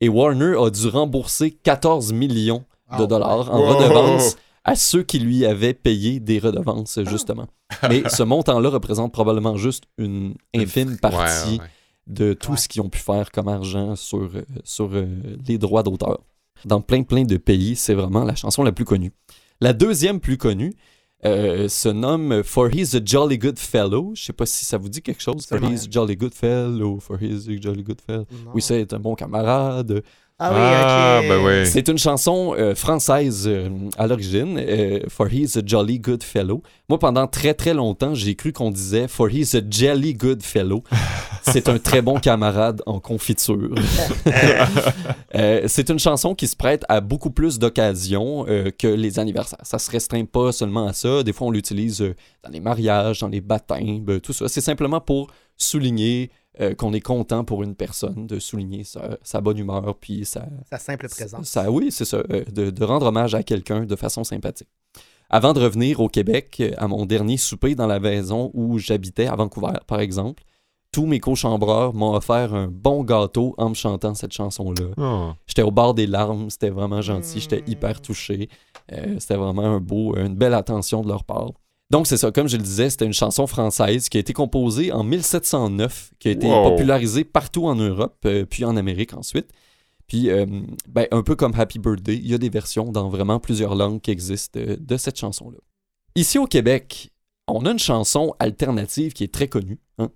Et 0.00 0.08
Warner 0.08 0.54
a 0.58 0.70
dû 0.70 0.88
rembourser 0.88 1.50
14 1.50 2.12
millions 2.12 2.64
de 2.98 3.02
Oh, 3.04 3.06
dollars 3.06 3.52
en 3.52 3.58
Wow. 3.60 3.74
redevances 3.76 4.36
à 4.64 4.74
ceux 4.76 5.02
qui 5.02 5.18
lui 5.18 5.44
avaient 5.46 5.74
payé 5.74 6.20
des 6.20 6.38
redevances, 6.38 6.98
justement. 7.04 7.46
Mais 7.88 8.02
ce 8.08 8.22
montant-là 8.22 8.68
représente 8.68 9.12
probablement 9.12 9.56
juste 9.56 9.84
une 9.98 10.34
infime 10.54 10.98
partie 10.98 11.52
ouais, 11.54 11.58
ouais. 11.60 11.70
De 12.06 12.32
tout 12.34 12.52
Ouais. 12.52 12.56
ce 12.56 12.68
qu'ils 12.68 12.82
ont 12.82 12.88
pu 12.88 12.98
faire 12.98 13.30
comme 13.32 13.48
argent 13.48 13.96
sur, 13.96 14.18
euh, 14.34 14.42
sur 14.64 14.90
euh, 14.92 15.06
les 15.46 15.58
droits 15.58 15.82
d'auteur. 15.82 16.20
Dans 16.64 16.80
plein 16.80 17.02
plein 17.02 17.24
de 17.24 17.36
pays, 17.36 17.76
c'est 17.76 17.94
vraiment 17.94 18.24
la 18.24 18.34
chanson 18.34 18.62
la 18.62 18.72
plus 18.72 18.84
connue. 18.84 19.12
La 19.60 19.72
deuxième 19.72 20.20
plus 20.20 20.36
connue 20.38 20.72
euh, 21.24 21.68
se 21.68 21.88
nomme 21.88 22.42
For 22.42 22.68
He's 22.72 22.94
a 22.94 23.00
Jolly 23.04 23.38
Good 23.38 23.58
Fellow. 23.58 24.12
Je 24.14 24.22
sais 24.24 24.32
pas 24.32 24.46
si 24.46 24.64
ça 24.64 24.78
vous 24.78 24.88
dit 24.88 25.02
quelque 25.02 25.22
chose. 25.22 25.46
For 25.46 25.58
He's 25.62 25.86
a 25.86 25.90
Jolly 25.90 26.16
Good 26.16 26.34
Fellow, 26.34 27.00
For 27.00 27.20
He's 27.20 27.48
a 27.48 27.56
Jolly 27.60 27.82
Good 27.82 28.00
Fellow. 28.06 28.26
Non. 28.44 28.52
Oui, 28.54 28.62
c'est 28.62 28.92
un 28.92 28.98
bon 29.00 29.14
camarade. 29.14 30.02
Ah 30.38 30.50
oui, 30.52 30.58
Ah, 30.60 31.20
ok. 31.22 31.28
ben 31.28 31.44
oui. 31.46 31.66
C'est 31.66 31.88
une 31.88 31.96
chanson 31.96 32.54
euh, 32.58 32.74
française 32.74 33.44
euh, 33.46 33.70
à 33.96 34.06
l'origine, 34.06 34.58
euh, 34.60 35.00
For 35.08 35.32
He's 35.32 35.56
a 35.56 35.62
Jolly 35.64 35.98
Good 35.98 36.22
Fellow. 36.22 36.62
Moi, 36.90 36.98
pendant 36.98 37.26
très 37.26 37.54
très 37.54 37.72
longtemps, 37.72 38.14
j'ai 38.14 38.34
cru 38.34 38.52
qu'on 38.52 38.70
disait 38.70 39.08
For 39.08 39.30
He's 39.30 39.54
a 39.54 39.60
Jelly 39.68 40.12
Good 40.12 40.42
Fellow. 40.42 40.82
C'est 41.42 41.70
un 41.70 41.78
très 41.78 42.02
bon 42.02 42.18
camarade 42.20 42.82
en 42.86 43.00
confiture. 43.00 43.70
Euh, 45.34 45.64
c'est 45.66 45.90
une 45.90 45.98
chanson 45.98 46.34
qui 46.34 46.46
se 46.46 46.56
prête 46.56 46.84
à 46.88 47.02
beaucoup 47.02 47.30
plus 47.30 47.58
d'occasions 47.58 48.46
euh, 48.48 48.70
que 48.70 48.86
les 48.86 49.18
anniversaires. 49.18 49.58
Ça 49.62 49.78
se 49.78 49.90
restreint 49.90 50.24
pas 50.24 50.50
seulement 50.50 50.86
à 50.86 50.94
ça. 50.94 51.22
Des 51.22 51.34
fois, 51.34 51.48
on 51.48 51.50
l'utilise 51.50 52.00
euh, 52.00 52.14
dans 52.42 52.48
les 52.50 52.60
mariages, 52.60 53.18
dans 53.20 53.28
les 53.28 53.42
baptêmes, 53.42 54.20
tout 54.20 54.32
ça. 54.32 54.48
C'est 54.48 54.62
simplement 54.62 55.00
pour 55.00 55.30
souligner 55.58 56.30
euh, 56.60 56.74
qu'on 56.74 56.92
est 56.92 57.00
content 57.00 57.44
pour 57.44 57.62
une 57.62 57.74
personne, 57.74 58.26
de 58.26 58.38
souligner 58.38 58.84
sa, 58.84 59.18
sa 59.22 59.40
bonne 59.40 59.58
humeur, 59.58 59.94
puis 60.00 60.24
sa, 60.24 60.46
Sa 60.70 60.78
simple 60.78 61.08
présence. 61.08 61.46
ça, 61.48 61.70
oui, 61.70 61.90
c'est 61.90 62.04
ça. 62.04 62.18
euh, 62.30 62.44
de, 62.52 62.70
de 62.70 62.84
rendre 62.84 63.06
hommage 63.06 63.34
à 63.34 63.42
quelqu'un 63.42 63.84
de 63.84 63.96
façon 63.96 64.24
sympathique. 64.24 64.68
Avant 65.28 65.52
de 65.52 65.60
revenir 65.60 66.00
au 66.00 66.08
Québec, 66.08 66.56
euh, 66.60 66.70
à 66.78 66.86
mon 66.88 67.04
dernier 67.04 67.36
souper 67.36 67.74
dans 67.74 67.86
la 67.86 67.98
maison 68.00 68.50
où 68.54 68.78
j'habitais, 68.78 69.26
à 69.26 69.34
Vancouver, 69.36 69.72
par 69.86 70.00
exemple, 70.00 70.44
tous 70.92 71.04
mes 71.04 71.18
cochambreurs 71.20 71.92
m'ont 71.92 72.14
offert 72.14 72.54
un 72.54 72.68
bon 72.68 73.02
gâteau 73.04 73.54
en 73.58 73.68
me 73.70 73.74
chantant 73.74 74.14
cette 74.14 74.32
chanson-là. 74.32 74.86
Oh. 74.96 75.32
J'étais 75.46 75.62
au 75.62 75.70
bord 75.70 75.92
des 75.94 76.06
larmes, 76.06 76.48
c'était 76.48 76.70
vraiment 76.70 77.02
gentil, 77.02 77.40
j'étais 77.40 77.60
Mm. 77.60 77.70
hyper 77.70 78.00
touché. 78.00 78.48
Euh, 78.92 79.16
c'était 79.18 79.34
vraiment 79.36 79.64
un 79.64 79.80
beau, 79.80 80.16
une 80.16 80.36
belle 80.36 80.54
attention 80.54 81.02
de 81.02 81.08
leur 81.08 81.24
part. 81.24 81.50
Donc 81.90 82.06
c'est 82.08 82.16
ça, 82.16 82.32
comme 82.32 82.48
je 82.48 82.56
le 82.56 82.62
disais, 82.62 82.90
c'était 82.90 83.06
une 83.06 83.12
chanson 83.12 83.46
française 83.46 84.08
qui 84.08 84.16
a 84.16 84.20
été 84.20 84.32
composée 84.32 84.90
en 84.92 85.04
1709, 85.04 86.12
qui 86.18 86.28
a 86.28 86.30
été 86.32 86.46
Wow. 86.48 86.70
popularisée 86.70 87.24
partout 87.24 87.66
en 87.66 87.76
Europe, 87.76 88.16
euh, 88.24 88.44
puis 88.44 88.64
en 88.64 88.76
Amérique 88.76 89.14
ensuite. 89.14 89.50
Puis, 90.08 90.30
euh, 90.30 90.46
ben, 90.88 91.06
un 91.10 91.22
peu 91.22 91.34
comme 91.36 91.52
Happy 91.56 91.78
Birthday, 91.80 92.16
il 92.16 92.26
y 92.28 92.34
a 92.34 92.38
des 92.38 92.48
versions 92.48 92.92
dans 92.92 93.08
vraiment 93.08 93.40
plusieurs 93.40 93.74
langues 93.74 94.00
qui 94.00 94.10
existent 94.12 94.58
euh, 94.60 94.76
de 94.78 94.96
cette 94.96 95.18
chanson-là. 95.18 95.58
Ici 96.14 96.38
au 96.38 96.46
Québec, 96.46 97.10
on 97.48 97.64
a 97.66 97.70
une 97.72 97.78
chanson 97.78 98.34
alternative 98.38 99.12
qui 99.12 99.24
est 99.24 99.32
très 99.32 99.48
connue. 99.48 99.78
hein. 99.98 100.10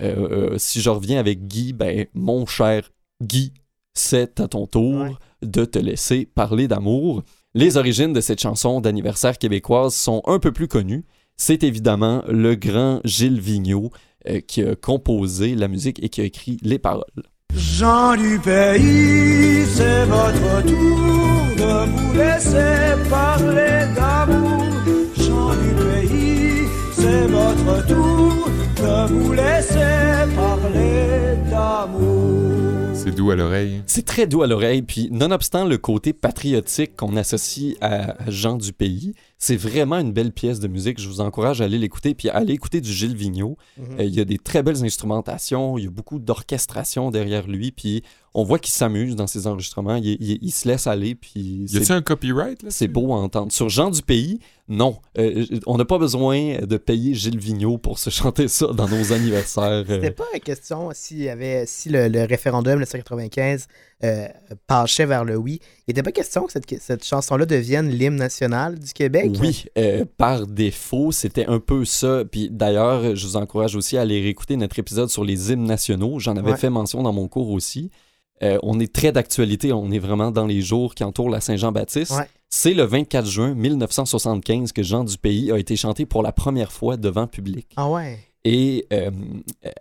Euh, 0.00 0.58
si 0.58 0.80
je 0.80 0.90
reviens 0.90 1.18
avec 1.20 1.46
Guy, 1.46 1.72
ben, 1.72 2.06
mon 2.14 2.46
cher 2.46 2.90
Guy, 3.22 3.52
c'est 3.94 4.40
à 4.40 4.48
ton 4.48 4.66
tour 4.66 5.00
Ouais. 5.02 5.12
de 5.42 5.64
te 5.64 5.78
laisser 5.78 6.26
parler 6.26 6.68
d'amour. 6.68 7.22
Les 7.58 7.78
origines 7.78 8.12
de 8.12 8.20
cette 8.20 8.38
chanson 8.38 8.82
d'anniversaire 8.82 9.38
québécoise 9.38 9.94
sont 9.94 10.20
un 10.26 10.38
peu 10.38 10.52
plus 10.52 10.68
connues. 10.68 11.06
C'est 11.38 11.64
évidemment 11.64 12.22
le 12.28 12.54
grand 12.54 13.00
Gilles 13.02 13.40
Vigneault 13.40 13.92
euh, 14.28 14.40
qui 14.46 14.62
a 14.62 14.76
composé 14.76 15.54
la 15.54 15.66
musique 15.66 16.04
et 16.04 16.10
qui 16.10 16.20
a 16.20 16.24
écrit 16.24 16.58
les 16.60 16.78
paroles. 16.78 17.22
Jean 17.54 18.14
du 18.14 18.38
pays, 18.40 19.64
c'est 19.74 20.04
votre 20.04 20.66
tour 20.66 21.56
de 21.56 21.90
vous 21.92 22.12
laisser 22.12 23.08
parler 23.08 23.86
d'amour. 23.96 24.66
Jean 25.16 25.54
du 25.54 25.70
pays, 25.82 26.68
c'est 26.92 27.26
votre 27.26 27.86
tour 27.86 28.50
de 28.76 29.14
vous 29.14 29.32
laisser 29.32 30.30
parler 30.36 31.38
d'amour. 31.50 32.55
C'est 33.06 33.14
doux 33.14 33.30
à 33.30 33.36
l'oreille. 33.36 33.82
C'est 33.86 34.04
très 34.04 34.26
doux 34.26 34.42
à 34.42 34.48
l'oreille, 34.48 34.82
puis 34.82 35.08
nonobstant 35.12 35.64
le 35.64 35.78
côté 35.78 36.12
patriotique 36.12 36.96
qu'on 36.96 37.16
associe 37.16 37.76
à 37.80 38.16
Jean 38.26 38.56
du 38.56 38.72
Pays, 38.72 39.14
c'est 39.38 39.54
vraiment 39.54 40.00
une 40.00 40.12
belle 40.12 40.32
pièce 40.32 40.58
de 40.58 40.66
musique. 40.66 41.00
Je 41.00 41.08
vous 41.08 41.20
encourage 41.20 41.60
à 41.60 41.66
aller 41.66 41.78
l'écouter, 41.78 42.16
puis 42.16 42.30
à 42.30 42.34
aller 42.34 42.54
écouter 42.54 42.80
du 42.80 42.92
Gilles 42.92 43.14
Vigneault. 43.14 43.58
Mhm. 43.78 44.00
Euh, 44.00 44.04
il 44.04 44.12
y 44.12 44.20
a 44.20 44.24
des 44.24 44.38
très 44.38 44.64
belles 44.64 44.84
instrumentations, 44.84 45.78
il 45.78 45.84
y 45.84 45.86
a 45.86 45.90
beaucoup 45.90 46.18
d'orchestration 46.18 47.12
derrière 47.12 47.46
lui, 47.46 47.70
puis 47.70 48.02
on 48.38 48.44
voit 48.44 48.58
qu'il 48.58 48.72
s'amuse 48.72 49.16
dans 49.16 49.26
ses 49.26 49.46
enregistrements, 49.46 49.96
il, 49.96 50.06
il- 50.20 50.38
il 50.42 50.50
se 50.52 50.68
laisse 50.68 50.86
aller, 50.86 51.14
puis 51.14 51.40
Y 51.64 51.68
c'est 51.68 51.76
a-t-il 51.78 51.92
un 51.92 52.02
copyright 52.02 52.62
là 52.62 52.70
c'est 52.70 52.86
beau 52.88 53.12
à 53.12 53.16
entendre. 53.16 53.50
Sur 53.50 53.68
Jean 53.68 53.90
du 53.90 54.02
Pays, 54.02 54.38
non. 54.68 54.98
Euh, 55.18 55.44
on 55.66 55.76
n'a 55.76 55.84
pas 55.84 55.98
besoin 55.98 56.58
de 56.58 56.76
payer 56.76 57.14
Gilles 57.14 57.38
Vigneault 57.38 57.78
pour 57.78 57.98
se 57.98 58.10
chanter 58.18 58.48
ça 58.48 58.66
dans 58.68 58.88
nos 58.88 59.12
anniversaires. 59.12 59.84
euh. 59.88 60.00
C'était 60.00 60.10
pas 60.10 60.24
une 60.34 60.40
question 60.40 60.90
s'il 60.92 61.22
y 61.22 61.28
avait, 61.28 61.64
si 61.66 61.88
le, 61.88 62.08
le 62.08 62.24
référendum 62.24 62.74
1995 62.74 63.66
euh, 64.04 64.26
penchait 64.66 65.06
vers 65.06 65.24
le 65.24 65.36
oui. 65.36 65.60
Il 65.86 65.90
n'était 65.90 66.02
pas 66.02 66.12
question 66.12 66.44
que 66.44 66.52
cette, 66.52 66.66
cette 66.82 67.04
chanson-là 67.04 67.46
devienne 67.46 67.88
l'hymne 67.88 68.16
national 68.16 68.78
du 68.78 68.92
Québec? 68.92 69.30
Oui, 69.40 69.64
euh, 69.78 70.04
par 70.16 70.46
défaut, 70.46 71.12
c'était 71.12 71.46
un 71.46 71.60
peu 71.60 71.84
ça. 71.84 72.24
Puis 72.30 72.50
d'ailleurs, 72.50 73.14
je 73.16 73.26
vous 73.26 73.36
encourage 73.36 73.76
aussi 73.76 73.96
à 73.96 74.02
aller 74.02 74.20
réécouter 74.20 74.56
notre 74.56 74.78
épisode 74.78 75.08
sur 75.08 75.24
les 75.24 75.52
hymnes 75.52 75.64
nationaux. 75.64 76.18
J'en 76.18 76.36
avais 76.36 76.50
Ouais. 76.50 76.56
fait 76.58 76.70
mention 76.70 77.02
dans 77.02 77.12
mon 77.12 77.28
cours 77.28 77.50
aussi. 77.50 77.90
Euh, 78.42 78.58
on 78.62 78.78
est 78.80 78.92
très 78.92 79.12
d'actualité, 79.12 79.72
on 79.72 79.90
est 79.90 79.98
vraiment 79.98 80.30
dans 80.30 80.46
les 80.46 80.60
jours 80.60 80.94
qui 80.94 81.04
entourent 81.04 81.30
la 81.30 81.40
Saint-Jean-Baptiste. 81.40 82.12
Ouais. 82.12 82.28
C'est 82.50 82.74
le 82.74 82.84
24 82.84 83.26
juin 83.26 83.54
1975 83.54 84.72
que 84.72 84.82
Jean 84.82 85.04
du 85.04 85.16
Pays 85.18 85.50
a 85.52 85.58
été 85.58 85.74
chanté 85.76 86.06
pour 86.06 86.22
la 86.22 86.32
première 86.32 86.70
fois 86.72 86.96
devant 86.96 87.26
public. 87.26 87.68
Ah 87.76 87.88
ouais. 87.90 88.18
Et 88.44 88.86
euh, 88.92 89.10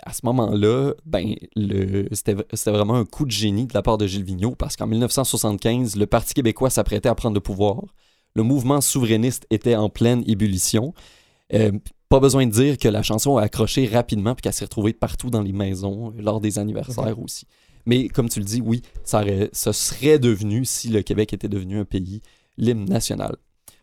à 0.04 0.14
ce 0.14 0.22
moment-là, 0.24 0.94
ben, 1.06 1.36
le- 1.56 2.08
c'était 2.12 2.72
vraiment 2.72 2.96
un 2.96 3.06
coup 3.06 3.26
de 3.26 3.32
génie 3.32 3.68
de 3.68 3.74
la 3.76 3.84
part 3.84 3.98
de 4.00 4.08
Gilles 4.08 4.24
Vigneault 4.24 4.56
parce 4.56 4.76
qu'en 4.76 4.88
1975, 4.88 5.96
le 5.96 6.08
Parti 6.08 6.34
québécois 6.34 6.70
s'apprêtait 6.72 7.10
à 7.10 7.14
prendre 7.16 7.36
le 7.36 7.42
pouvoir. 7.42 7.84
Le 8.34 8.42
mouvement 8.44 8.82
souverainiste 8.82 9.46
était 9.52 9.76
en 9.76 9.90
pleine 9.90 10.24
ébullition. 10.26 10.94
Euh, 11.54 11.72
pas 12.10 12.20
besoin 12.20 12.46
de 12.48 12.52
dire 12.52 12.78
que 12.78 12.88
la 12.88 13.04
chanson 13.04 13.38
a 13.38 13.44
accroché 13.44 13.86
rapidement 13.88 14.34
puis 14.34 14.42
qu'elle 14.42 14.54
s'est 14.54 14.66
retrouvée 14.66 14.94
partout 14.94 15.30
dans 15.30 15.42
les 15.44 15.54
maisons 15.54 16.12
lors 16.18 16.42
des 16.42 16.58
anniversaires 16.58 17.20
aussi. 17.20 17.46
Mais 17.86 18.08
comme 18.10 18.30
tu 18.30 18.40
le 18.40 18.46
dis, 18.46 18.62
oui, 18.62 18.82
ça, 19.04 19.24
serait 19.74 20.20
devenu, 20.20 20.66
si 20.66 20.90
le 20.90 21.02
Québec 21.02 21.34
était 21.34 21.50
devenu 21.50 21.80
un 21.80 21.86
pays, 21.86 22.22
l'hymne 22.58 22.86
national. 22.86 23.36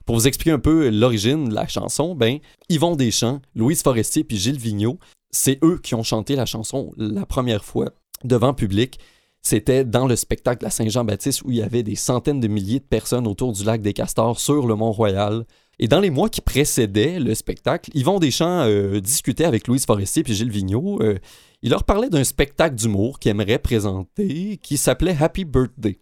Pour 0.04 0.16
vous 0.16 0.26
expliquer 0.26 0.50
un 0.50 0.58
peu 0.58 0.88
l'origine 0.88 1.48
de 1.48 1.54
la 1.54 1.68
chanson, 1.68 2.14
ben, 2.14 2.38
Yvon 2.68 2.96
Deschamps, 2.96 3.40
Louise 3.54 3.82
Forestier 3.82 4.24
puis 4.24 4.36
Gilles 4.36 4.58
Vigneault, 4.58 4.98
c'est 5.30 5.62
eux 5.62 5.78
qui 5.82 5.94
ont 5.94 6.02
chanté 6.02 6.34
la 6.34 6.46
chanson 6.46 6.92
la 6.96 7.24
première 7.24 7.64
fois 7.64 7.90
devant 8.24 8.52
public. 8.52 8.98
C'était 9.42 9.84
dans 9.84 10.06
le 10.06 10.14
spectacle 10.14 10.64
la 10.64 10.70
Saint-Jean-Baptiste 10.70 11.42
où 11.42 11.50
il 11.50 11.58
y 11.58 11.62
avait 11.62 11.82
des 11.82 11.96
centaines 11.96 12.40
de 12.40 12.48
milliers 12.48 12.78
de 12.78 12.84
personnes 12.84 13.26
autour 13.26 13.52
du 13.52 13.64
lac 13.64 13.82
des 13.82 13.92
Castors 13.92 14.38
sur 14.38 14.66
le 14.66 14.74
Mont-Royal. 14.74 15.44
Et 15.78 15.88
dans 15.88 16.00
les 16.00 16.10
mois 16.10 16.28
qui 16.28 16.40
précédaient 16.40 17.18
le 17.18 17.34
spectacle, 17.34 17.90
Yvon 17.94 18.20
Deschamps 18.20 18.66
euh, 18.66 19.00
discutait 19.00 19.44
avec 19.44 19.66
Louise 19.66 19.84
Forestier 19.84 20.22
puis 20.22 20.34
Gilles 20.34 20.50
Vigneault. 20.50 21.02
Euh, 21.02 21.18
il 21.62 21.70
leur 21.70 21.84
parlait 21.84 22.10
d'un 22.10 22.24
spectacle 22.24 22.74
d'humour 22.74 23.18
qu'il 23.18 23.30
aimerait 23.30 23.58
présenter 23.58 24.58
qui 24.62 24.76
s'appelait 24.76 25.16
Happy 25.20 25.44
Birthday. 25.44 25.98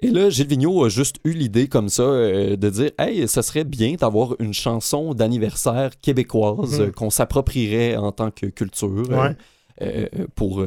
Et 0.00 0.10
là, 0.10 0.30
Gilles 0.30 0.46
Vigneault 0.46 0.84
a 0.84 0.88
juste 0.88 1.16
eu 1.24 1.32
l'idée 1.32 1.66
comme 1.66 1.88
ça 1.88 2.02
euh, 2.04 2.54
de 2.54 2.70
dire 2.70 2.90
Hey, 2.98 3.26
ça 3.26 3.42
serait 3.42 3.64
bien 3.64 3.94
d'avoir 3.94 4.36
une 4.38 4.54
chanson 4.54 5.12
d'anniversaire 5.12 5.98
québécoise 5.98 6.80
euh, 6.80 6.92
qu'on 6.92 7.10
s'approprierait 7.10 7.96
en 7.96 8.12
tant 8.12 8.30
que 8.30 8.46
culture 8.46 8.88
euh, 9.10 9.30
Ouais. 9.30 9.36
euh, 9.82 10.06
pour 10.36 10.64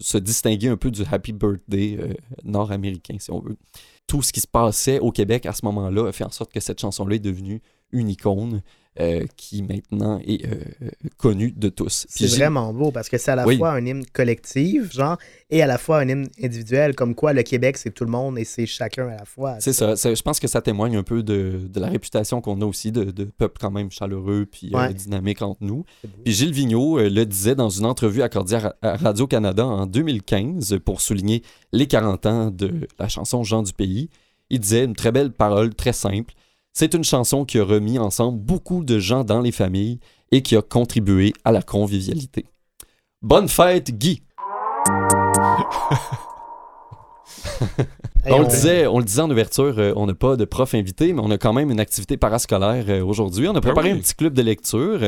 se 0.00 0.16
distinguer 0.16 0.68
un 0.68 0.78
peu 0.78 0.90
du 0.90 1.02
Happy 1.10 1.32
Birthday 1.34 1.98
nord-américain, 2.42 3.16
si 3.18 3.30
on 3.30 3.40
veut. 3.40 3.56
Tout 4.06 4.22
ce 4.22 4.32
qui 4.32 4.40
se 4.40 4.46
passait 4.48 4.98
au 4.98 5.10
Québec 5.10 5.44
à 5.46 5.52
ce 5.52 5.64
moment-là 5.66 6.08
a 6.08 6.12
fait 6.12 6.24
en 6.24 6.30
sorte 6.30 6.52
que 6.52 6.60
cette 6.60 6.80
chanson-là 6.80 7.16
est 7.16 7.20
devenue 7.20 7.60
une 7.92 8.08
icône 8.08 8.62
euh, 9.00 9.24
qui 9.36 9.62
maintenant 9.62 10.20
est 10.24 10.46
euh, 10.46 10.54
connue 11.16 11.50
de 11.50 11.68
tous. 11.68 12.06
C'est 12.08 12.28
vraiment 12.36 12.72
beau 12.72 12.92
parce 12.92 13.08
que 13.08 13.18
c'est 13.18 13.32
à 13.32 13.34
la 13.36 13.44
Oui. 13.46 13.56
fois 13.58 13.72
un 13.72 13.84
hymne 13.84 14.04
collectif, 14.12 14.92
genre, 14.92 15.18
et 15.50 15.62
à 15.62 15.66
la 15.66 15.78
fois 15.78 15.98
un 15.98 16.08
hymne 16.08 16.28
individuel, 16.42 16.94
comme 16.94 17.14
quoi 17.16 17.32
le 17.32 17.42
Québec, 17.42 17.76
c'est 17.76 17.90
tout 17.92 18.04
le 18.04 18.10
monde 18.10 18.38
et 18.38 18.44
c'est 18.44 18.66
chacun 18.66 19.08
à 19.08 19.16
la 19.16 19.24
fois. 19.24 19.56
C'est 19.58 19.72
ça. 19.72 19.94
Je 19.96 20.22
pense 20.22 20.38
que 20.38 20.46
ça 20.46 20.62
témoigne 20.62 20.96
un 20.96 21.02
peu 21.02 21.22
de, 21.24 21.60
de 21.68 21.80
la 21.80 21.88
réputation 21.88 22.40
qu'on 22.40 22.60
a 22.60 22.64
aussi 22.64 22.92
de, 22.92 23.04
de 23.04 23.24
peuple 23.24 23.58
quand 23.60 23.72
même 23.72 23.90
chaleureux 23.90 24.46
puis 24.50 24.70
euh, 24.74 24.92
dynamique 24.92 25.42
entre 25.42 25.62
nous. 25.64 25.84
Puis 26.24 26.32
Gilles 26.32 26.52
Vigneault 26.52 26.98
le 27.00 27.24
disait 27.24 27.56
dans 27.56 27.70
une 27.70 27.86
entrevue 27.86 28.22
accordée 28.22 28.54
à, 28.54 28.76
à 28.82 28.96
Radio-Canada 28.96 29.66
en 29.66 29.86
2015 29.86 30.78
pour 30.84 31.00
souligner 31.00 31.42
les 31.72 31.86
40 31.86 32.26
ans 32.26 32.50
de 32.50 32.86
la 32.98 33.08
chanson 33.08 33.42
Jean 33.42 33.62
du 33.62 33.72
Pays. 33.72 34.08
Il 34.50 34.60
disait 34.60 34.84
une 34.84 34.94
très 34.94 35.10
belle 35.10 35.32
parole, 35.32 35.74
très 35.74 35.92
simple. 35.92 36.34
C'est 36.76 36.92
une 36.92 37.04
chanson 37.04 37.44
qui 37.44 37.60
a 37.60 37.64
remis 37.64 38.00
ensemble 38.00 38.36
beaucoup 38.36 38.82
de 38.82 38.98
gens 38.98 39.22
dans 39.22 39.40
les 39.40 39.52
familles 39.52 40.00
et 40.32 40.42
qui 40.42 40.56
a 40.56 40.62
contribué 40.62 41.32
à 41.44 41.52
la 41.52 41.62
convivialité. 41.62 42.46
Bonne 43.22 43.48
fête, 43.48 43.96
Guy! 43.96 44.24
On, 48.26 48.40
le 48.40 48.46
disait, 48.46 48.86
on 48.86 48.98
le 48.98 49.04
disait 49.04 49.20
en 49.20 49.30
ouverture, 49.30 49.78
euh, 49.78 49.92
on 49.96 50.06
n'a 50.06 50.14
pas 50.14 50.36
de 50.36 50.46
prof 50.46 50.72
invité, 50.74 51.12
mais 51.12 51.20
on 51.22 51.30
a 51.30 51.36
quand 51.36 51.52
même 51.52 51.70
une 51.70 51.78
activité 51.78 52.16
parascolaire 52.16 52.86
euh, 52.88 53.04
aujourd'hui. 53.04 53.46
On 53.48 53.54
a 53.54 53.60
préparé 53.60 53.92
oui. 53.92 53.98
un 53.98 54.00
petit 54.00 54.14
club 54.14 54.32
de 54.32 54.40
lecture. 54.40 54.98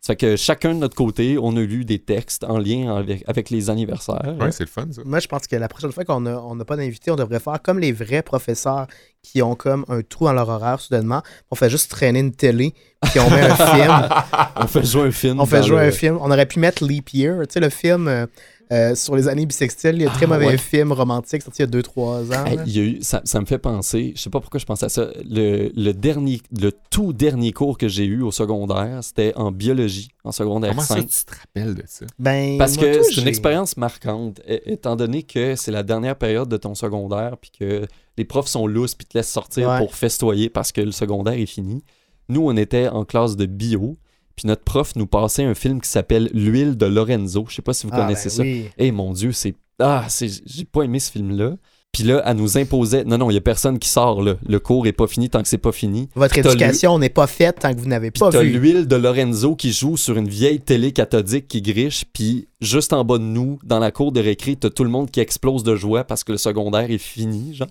Ça 0.00 0.14
fait 0.14 0.16
que 0.16 0.36
chacun 0.36 0.72
de 0.72 0.78
notre 0.78 0.96
côté, 0.96 1.36
on 1.38 1.54
a 1.56 1.60
lu 1.60 1.84
des 1.84 1.98
textes 1.98 2.44
en 2.44 2.56
lien 2.58 2.96
avec, 2.96 3.22
avec 3.26 3.50
les 3.50 3.68
anniversaires. 3.68 4.34
Ouais, 4.40 4.50
c'est 4.50 4.64
le 4.64 4.70
fun, 4.70 4.86
ça. 4.90 5.02
Moi, 5.04 5.20
je 5.20 5.28
pense 5.28 5.46
que 5.46 5.56
la 5.56 5.68
prochaine 5.68 5.92
fois 5.92 6.04
qu'on 6.04 6.22
n'a 6.22 6.40
on 6.42 6.56
pas 6.60 6.76
d'invité, 6.76 7.10
on 7.10 7.16
devrait 7.16 7.38
faire 7.38 7.60
comme 7.62 7.78
les 7.78 7.92
vrais 7.92 8.22
professeurs 8.22 8.86
qui 9.22 9.42
ont 9.42 9.54
comme 9.54 9.84
un 9.88 10.00
trou 10.00 10.24
dans 10.24 10.32
leur 10.32 10.48
horaire 10.48 10.80
soudainement. 10.80 11.22
On 11.50 11.54
fait 11.54 11.68
juste 11.68 11.90
traîner 11.90 12.20
une 12.20 12.32
télé, 12.32 12.72
puis 13.02 13.20
on 13.20 13.28
met 13.28 13.42
un 13.42 13.54
film. 13.56 14.08
on 14.56 14.66
fait 14.66 14.86
jouer 14.86 15.02
un 15.08 15.12
film. 15.12 15.38
On 15.40 15.44
fait 15.46 15.62
jouer 15.62 15.80
le- 15.80 15.88
un 15.88 15.90
film. 15.90 16.18
On 16.22 16.30
aurait 16.30 16.46
pu 16.46 16.60
mettre 16.60 16.82
Leap 16.82 17.10
Year, 17.10 17.40
tu 17.46 17.52
sais, 17.52 17.60
le 17.60 17.68
film 17.68 18.08
euh, 18.08 18.26
euh, 18.72 18.94
sur 18.94 19.16
les 19.16 19.26
années 19.28 19.46
bissextiles. 19.46 19.96
Il 19.96 20.02
y 20.02 20.06
a 20.06 20.10
un 20.10 20.14
très 20.14 20.26
Ah, 20.26 20.28
mauvais 20.28 20.46
ouais. 20.46 20.56
film 20.58 20.92
romantique 20.92 21.42
sorti 21.42 21.62
il 21.62 21.66
y 21.74 21.76
a 21.76 21.80
2-3 21.80 22.32
ans. 22.38 22.44
Hey, 22.46 22.56
là. 22.56 22.62
il 22.66 22.76
y 22.76 22.80
a 22.80 22.82
eu, 22.82 22.98
ça, 23.02 23.20
ça 23.24 23.40
me 23.40 23.46
fait 23.46 23.58
penser, 23.58 24.12
je 24.16 24.20
sais 24.22 24.30
pas 24.30 24.40
pourquoi 24.40 24.60
je 24.60 24.64
pense 24.66 24.82
à 24.82 24.88
ça, 24.88 25.08
le, 25.28 25.70
le 25.74 25.92
dernier, 25.92 26.40
le 26.58 26.70
tout 26.90 27.12
dernier 27.12 27.52
cours 27.52 27.78
que 27.78 27.88
j'ai 27.88 28.04
eu 28.04 28.22
au 28.22 28.30
secondaire, 28.30 28.98
c'était 29.02 29.32
en 29.36 29.50
biologie, 29.52 30.08
en 30.24 30.32
secondaire 30.32 30.70
Comment 30.70 30.82
ça, 30.82 30.94
5. 30.96 31.06
tu 31.08 31.24
te 31.24 31.32
rappelles 31.34 31.74
de 31.74 31.82
ça? 31.86 32.06
Ben, 32.18 32.58
Parce 32.58 32.76
que 32.76 33.02
c'est 33.02 33.20
une 33.20 33.28
expérience 33.28 33.76
marquante, 33.76 34.40
étant 34.46 34.96
donné 34.96 35.22
que 35.24 35.56
c'est 35.56 35.72
la 35.72 35.82
dernière 35.82 36.16
période 36.16 36.48
de 36.48 36.56
ton 36.56 36.74
secondaire, 36.74 37.36
puis 37.40 37.50
que 37.58 37.86
les 38.16 38.24
profs 38.24 38.48
sont 38.48 38.66
lousses, 38.66 38.94
puis 38.94 39.06
te 39.06 39.16
laissent 39.18 39.30
sortir 39.30 39.68
Ouais. 39.68 39.78
pour 39.78 39.94
festoyer 39.94 40.48
parce 40.50 40.72
que 40.72 40.80
le 40.80 40.92
secondaire 40.92 41.34
est 41.34 41.46
fini. 41.46 41.82
Nous, 42.28 42.42
on 42.46 42.56
était 42.56 42.86
en 42.88 43.04
classe 43.04 43.34
de 43.36 43.46
bio, 43.46 43.96
puis 44.40 44.48
notre 44.48 44.62
prof 44.64 44.96
nous 44.96 45.06
passait 45.06 45.44
un 45.44 45.54
film 45.54 45.82
qui 45.82 45.90
s'appelle 45.90 46.30
L'huile 46.32 46.78
de 46.78 46.86
Lorenzo. 46.86 47.44
Je 47.50 47.56
sais 47.56 47.60
pas 47.62 47.74
si 47.74 47.86
vous 47.86 47.92
Ah, 47.94 48.00
connaissez 48.00 48.30
ben 48.30 48.34
ça. 48.36 48.42
oui. 48.42 48.64
Eh 48.78 48.90
mon 48.90 49.12
Dieu, 49.12 49.32
c'est. 49.32 49.54
Ah, 49.78 50.06
c'est... 50.08 50.30
j'ai 50.46 50.64
pas 50.64 50.84
aimé 50.84 50.98
ce 50.98 51.10
film-là. 51.12 51.56
Puis 51.92 52.04
là, 52.04 52.22
elle 52.24 52.36
nous 52.38 52.56
imposait. 52.56 53.04
Non, 53.04 53.18
non, 53.18 53.30
il 53.30 53.34
y 53.34 53.36
a 53.36 53.42
personne 53.42 53.78
qui 53.78 53.88
sort, 53.90 54.22
là. 54.22 54.36
Le 54.48 54.58
cours 54.60 54.86
est 54.86 54.92
pas 54.92 55.06
fini 55.06 55.28
tant 55.28 55.42
que 55.42 55.48
c'est 55.48 55.58
pas 55.58 55.72
fini. 55.72 56.08
Votre 56.14 56.38
éducation 56.38 56.98
n'est 56.98 57.08
pas 57.10 57.26
faite 57.26 57.58
tant 57.60 57.74
que 57.74 57.80
vous 57.80 57.88
n'avez 57.88 58.10
pas 58.12 58.30
t'as 58.30 58.42
vu. 58.42 58.50
l'huile 58.58 58.86
de 58.88 58.96
Lorenzo 58.96 59.56
qui 59.56 59.72
joue 59.72 59.98
sur 59.98 60.16
une 60.16 60.28
vieille 60.28 60.60
télé 60.60 60.92
cathodique 60.92 61.48
qui 61.48 61.60
griche, 61.60 62.04
puis 62.14 62.48
juste 62.62 62.94
en 62.94 63.04
bas 63.04 63.18
de 63.18 63.24
nous, 63.24 63.58
dans 63.64 63.78
la 63.80 63.90
cour 63.90 64.10
de 64.12 64.20
récré, 64.20 64.56
t'as 64.56 64.70
tout 64.70 64.84
le 64.84 64.90
monde 64.90 65.10
qui 65.10 65.20
explose 65.20 65.64
de 65.64 65.74
joie 65.76 66.04
parce 66.04 66.24
que 66.24 66.32
le 66.32 66.38
secondaire 66.38 66.90
est 66.90 66.96
fini, 66.98 67.54
genre. 67.56 67.68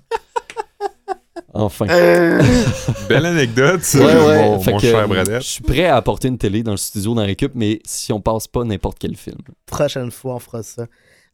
Enfin. 1.53 1.85
Belle 3.09 3.25
anecdote, 3.25 3.81
ça, 3.83 3.99
Ouais, 3.99 4.27
ouais. 4.27 4.49
mon, 4.71 4.79
cher 4.79 4.97
euh, 4.99 5.07
Bradette. 5.07 5.41
Je 5.41 5.47
suis 5.47 5.63
prêt 5.63 5.85
à 5.85 5.95
apporter 5.95 6.27
une 6.27 6.37
télé 6.37 6.63
dans 6.63 6.71
le 6.71 6.77
studio 6.77 7.13
dans 7.15 7.23
récup, 7.25 7.51
mais 7.55 7.79
si 7.85 8.13
on 8.13 8.21
passe 8.21 8.47
pas 8.47 8.63
n'importe 8.63 8.97
quel 8.99 9.15
film. 9.15 9.37
Prochaine 9.65 10.11
fois, 10.11 10.35
on 10.35 10.39
fera 10.39 10.63
ça. 10.63 10.85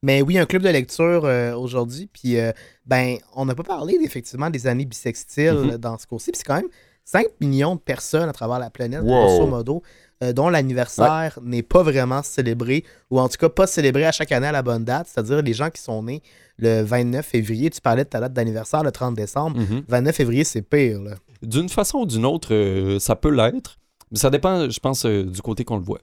Mais 0.01 0.22
oui, 0.22 0.38
un 0.38 0.45
club 0.45 0.61
de 0.61 0.70
lecture 0.70 1.26
euh, 1.26 1.53
aujourd'hui. 1.55 2.07
Puis, 2.11 2.38
euh, 2.38 2.51
ben, 2.86 3.18
on 3.36 3.45
n'a 3.45 3.55
pas 3.55 3.63
parlé 3.63 3.97
effectivement 4.03 4.49
des 4.49 4.68
années 4.68 4.86
bissextiles 4.86 5.53
Mhm. 5.53 5.70
euh, 5.72 5.78
dans 5.78 5.97
ce 5.97 6.05
cours-ci. 6.05 6.32
Puis, 6.32 6.39
c'est 6.39 6.47
quand 6.47 6.55
même 6.61 6.70
5 7.05 7.26
millions 7.41 7.76
de 7.76 7.80
personnes 7.82 8.30
à 8.30 8.34
travers 8.34 8.59
la 8.59 8.70
planète, 8.70 9.01
Wow. 9.01 9.07
grosso 9.07 9.47
modo, 9.47 9.84
euh, 10.24 10.34
dont 10.34 10.49
l'anniversaire 10.49 11.38
n'est 11.43 11.63
pas 11.63 11.84
vraiment 11.84 12.24
célébré, 12.24 12.84
ou 13.09 13.20
en 13.20 13.28
tout 13.30 13.38
cas 13.38 13.49
pas 13.49 13.68
célébré 13.68 14.05
à 14.05 14.11
chaque 14.11 14.32
année 14.32 14.47
à 14.47 14.51
la 14.51 14.61
bonne 14.61 14.84
date. 14.86 15.07
C'est-à-dire 15.11 15.41
les 15.41 15.53
gens 15.53 15.70
qui 15.70 15.82
sont 15.82 16.03
nés 16.03 16.22
le 16.57 16.82
29 16.84 17.26
février. 17.26 17.70
Tu 17.70 17.82
parlais 17.82 18.03
de 18.05 18.09
ta 18.09 18.20
date 18.20 18.34
d'anniversaire, 18.34 18.84
le 18.84 18.91
30 18.91 19.16
décembre. 19.16 19.57
Mhm. 19.59 19.84
29 19.88 20.16
février, 20.16 20.43
c'est 20.43 20.61
pire. 20.61 20.99
D'une 21.41 21.70
façon 21.70 21.99
ou 21.99 22.05
d'une 22.05 22.26
autre, 22.26 22.53
euh, 22.53 22.97
ça 22.99 23.16
peut 23.16 23.30
l'être. 23.32 23.78
Mais 24.11 24.18
ça 24.20 24.30
dépend, 24.30 24.70
je 24.70 24.80
pense, 24.80 25.05
euh, 25.05 25.24
du 25.24 25.41
côté 25.41 25.66
qu'on 25.66 25.78
le 25.78 25.84
voit. 25.84 25.99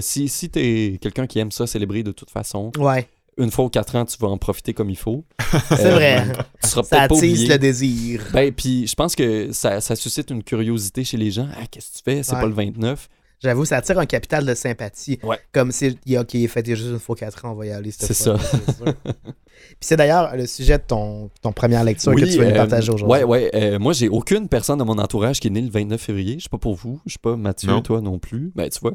Si 0.00 0.28
si 0.28 0.50
t'es 0.50 0.98
quelqu'un 1.00 1.26
qui 1.26 1.38
aime 1.38 1.50
ça 1.50 1.66
célébrer 1.66 2.02
de 2.02 2.12
toute 2.12 2.28
façon, 2.30 2.70
Ouais, 2.78 3.08
une 3.38 3.50
fois 3.50 3.64
aux 3.64 3.70
quatre 3.70 3.96
ans, 3.96 4.04
tu 4.04 4.18
vas 4.18 4.28
en 4.28 4.36
profiter 4.36 4.74
comme 4.74 4.90
il 4.90 4.98
faut. 4.98 5.24
c'est 5.70 5.86
Euh, 5.86 5.94
vrai. 5.94 6.22
Tu 6.62 6.68
seras 6.68 6.82
Ça 6.82 6.96
pas 6.96 7.02
attise 7.04 7.18
oublié. 7.32 7.48
le 7.48 7.58
désir. 7.58 8.26
Ben, 8.34 8.52
puis 8.52 8.86
je 8.86 8.94
pense 8.94 9.16
que 9.16 9.52
ça, 9.52 9.80
ça 9.80 9.96
suscite 9.96 10.28
une 10.30 10.42
curiosité 10.44 11.02
chez 11.02 11.16
les 11.16 11.30
gens. 11.30 11.48
Ah, 11.54 11.64
qu'est-ce 11.70 11.92
que 11.92 11.96
tu 11.96 12.02
fais? 12.04 12.22
C'est 12.22 12.34
Ouais. 12.34 12.42
pas 12.42 12.46
le 12.48 12.52
29. 12.52 13.08
J'avoue, 13.42 13.64
ça 13.64 13.78
attire 13.78 13.98
un 13.98 14.06
capital 14.06 14.44
de 14.44 14.54
sympathie. 14.54 15.18
Ouais. 15.22 15.38
Comme 15.52 15.72
si, 15.72 15.98
il- 16.06 16.18
OK, 16.18 16.36
fêté 16.48 16.76
juste 16.76 16.90
une 16.90 16.98
fois 16.98 17.16
quatre 17.16 17.44
ans, 17.44 17.52
on 17.52 17.54
va 17.54 17.66
y 17.66 17.70
aller. 17.70 17.90
cette 17.90 18.06
C'est 18.12 18.14
sûr. 18.22 18.38
Puis 19.14 19.76
c'est 19.80 19.96
d'ailleurs 19.96 20.36
le 20.36 20.46
sujet 20.46 20.78
de 20.78 20.82
ton, 20.86 21.30
ton 21.42 21.52
première 21.52 21.84
lecture 21.84 22.14
que 22.14 22.20
tu 22.24 22.38
veux 22.38 22.44
nous 22.44 22.50
euh, 22.50 22.54
partager 22.54 22.90
aujourd'hui. 22.92 23.24
Ouais, 23.24 23.24
ouais. 23.24 23.50
euh, 23.54 23.78
moi, 23.78 23.92
j'ai 23.92 24.08
aucune 24.08 24.48
personne 24.48 24.78
dans 24.78 24.84
mon 24.84 24.98
entourage 24.98 25.38
qui 25.40 25.48
est 25.48 25.50
née 25.50 25.60
le 25.60 25.70
29 25.70 26.00
février. 26.00 26.36
Je 26.38 26.44
sais 26.44 26.48
pas 26.50 26.58
pour 26.58 26.74
vous. 26.74 27.00
Je 27.06 27.12
sais 27.12 27.18
pas, 27.20 27.36
Mathieu, 27.36 27.68
Non. 27.70 27.82
toi 27.82 28.00
non 28.00 28.18
plus. 28.18 28.52
Ben, 28.54 28.68
tu 28.70 28.78
vois. 28.80 28.92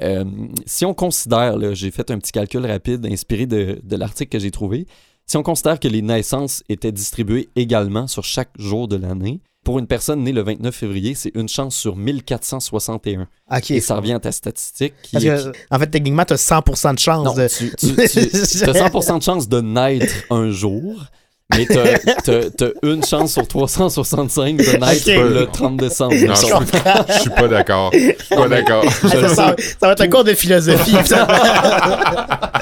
Euh, 0.00 0.24
si 0.66 0.84
on 0.84 0.94
considère, 0.94 1.74
j'ai 1.74 1.90
fait 1.90 2.10
un 2.10 2.18
petit 2.18 2.32
calcul 2.32 2.64
rapide 2.66 3.06
inspiré 3.06 3.46
de, 3.46 3.80
de 3.82 3.96
l'article 3.96 4.30
que 4.30 4.38
j'ai 4.38 4.50
trouvé. 4.50 4.86
Si 5.26 5.36
on 5.36 5.42
considère 5.42 5.80
que 5.80 5.88
les 5.88 6.02
naissances 6.02 6.62
étaient 6.68 6.92
distribuées 6.92 7.48
également 7.56 8.06
sur 8.06 8.24
chaque 8.24 8.50
jour 8.58 8.88
de 8.88 8.96
l'année, 8.96 9.40
pour 9.64 9.78
une 9.78 9.86
personne 9.86 10.22
née 10.24 10.32
le 10.32 10.42
29 10.42 10.74
février, 10.74 11.14
c'est 11.14 11.30
une 11.34 11.48
chance 11.48 11.76
sur 11.76 11.94
1461. 11.96 13.28
OK. 13.54 13.70
Et 13.70 13.80
ça 13.80 13.96
revient 13.96 14.12
à 14.14 14.18
ta 14.20 14.32
statistique. 14.32 14.94
Qui 15.02 15.12
Parce 15.12 15.24
que, 15.24 15.52
en 15.70 15.78
fait, 15.78 15.86
techniquement, 15.86 16.24
tu 16.24 16.32
as 16.32 16.36
100% 16.36 16.94
de 16.94 16.98
chance 16.98 17.24
Non, 17.24 17.34
de. 17.34 17.46
tu, 17.48 17.70
tu, 17.76 17.94
tu- 17.94 17.94
t'as 18.64 18.88
100% 18.88 19.18
de 19.18 19.22
chance 19.22 19.48
de 19.48 19.60
naître 19.60 20.12
un 20.30 20.50
jour, 20.50 21.04
mais 21.56 21.66
t'as, 21.66 21.98
t'as- 22.24 22.50
t'as 22.50 22.68
une 22.82 23.04
chance 23.04 23.32
sur 23.34 23.46
365 23.46 24.56
de 24.56 24.62
naître 24.62 25.10
le 25.28 25.46
30 25.46 25.76
décembre. 25.76 26.14
Non, 26.14 26.34
je 26.34 26.40
suis- 26.40 26.52
je 27.08 27.20
suis 27.20 27.30
pas 27.30 27.48
d'accord. 27.48 27.90
Je 27.92 27.98
suis 27.98 28.34
pas 28.34 28.48
d'accord. 28.48 28.84
Ça, 28.90 29.28
ça- 29.28 29.54
ça 29.56 29.86
va 29.86 29.92
être 29.92 30.00
un 30.00 30.08
cours 30.08 30.24
de 30.24 30.34
philosophie. 30.34 30.96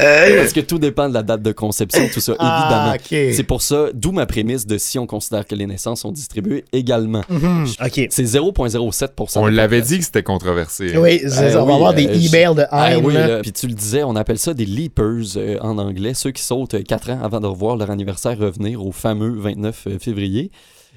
Parce 0.00 0.52
que 0.52 0.60
tout 0.60 0.78
dépend 0.78 1.08
de 1.08 1.14
la 1.14 1.22
date 1.22 1.42
de 1.42 1.52
conception, 1.52 2.02
tout 2.12 2.20
ça, 2.20 2.34
Ah, 2.38 2.94
évidemment. 3.00 3.32
C'est 3.34 3.42
pour 3.42 3.62
ça, 3.62 3.86
d'où 3.92 4.12
ma 4.12 4.26
prémisse 4.26 4.66
de 4.66 4.78
si 4.78 4.98
on 4.98 5.06
considère 5.06 5.46
que 5.46 5.54
les 5.54 5.66
naissances 5.66 6.00
sont 6.00 6.12
distribuées 6.12 6.64
également. 6.72 7.22
Mhm, 7.28 7.66
OK. 7.84 8.06
C'est 8.10 8.24
0,07%. 8.24 9.40
On 9.40 9.46
l'avait 9.46 9.82
dit 9.82 9.98
que 9.98 10.04
c'était 10.04 10.22
controversé. 10.22 10.92
hein. 10.94 11.00
Oui, 11.00 11.20
c'est 11.28 11.54
Euh, 11.54 11.60
on 11.62 11.64
va 11.66 11.72
oui, 11.72 11.74
avoir 11.74 11.90
euh, 11.92 11.94
des 11.94 12.04
je- 12.04 12.28
emails 12.28 12.54
de 12.54 12.64
Ah 12.70 12.90
oui, 13.02 13.14
là. 13.14 13.40
puis 13.40 13.52
tu 13.52 13.66
le 13.66 13.74
disais, 13.74 14.02
on 14.02 14.16
appelle 14.16 14.38
ça 14.38 14.54
des 14.54 14.64
leapers 14.64 15.36
euh, 15.36 15.58
en 15.60 15.76
anglais, 15.78 16.14
ceux 16.14 16.30
qui 16.30 16.42
sautent 16.42 16.82
4 16.82 17.10
ans 17.10 17.20
avant 17.22 17.40
de 17.40 17.46
revoir 17.46 17.76
leur 17.76 17.90
anniversaire 17.90 18.38
revenir 18.38 18.79
au 18.84 18.92
fameux 18.92 19.30
29 19.38 19.98
février. 19.98 20.50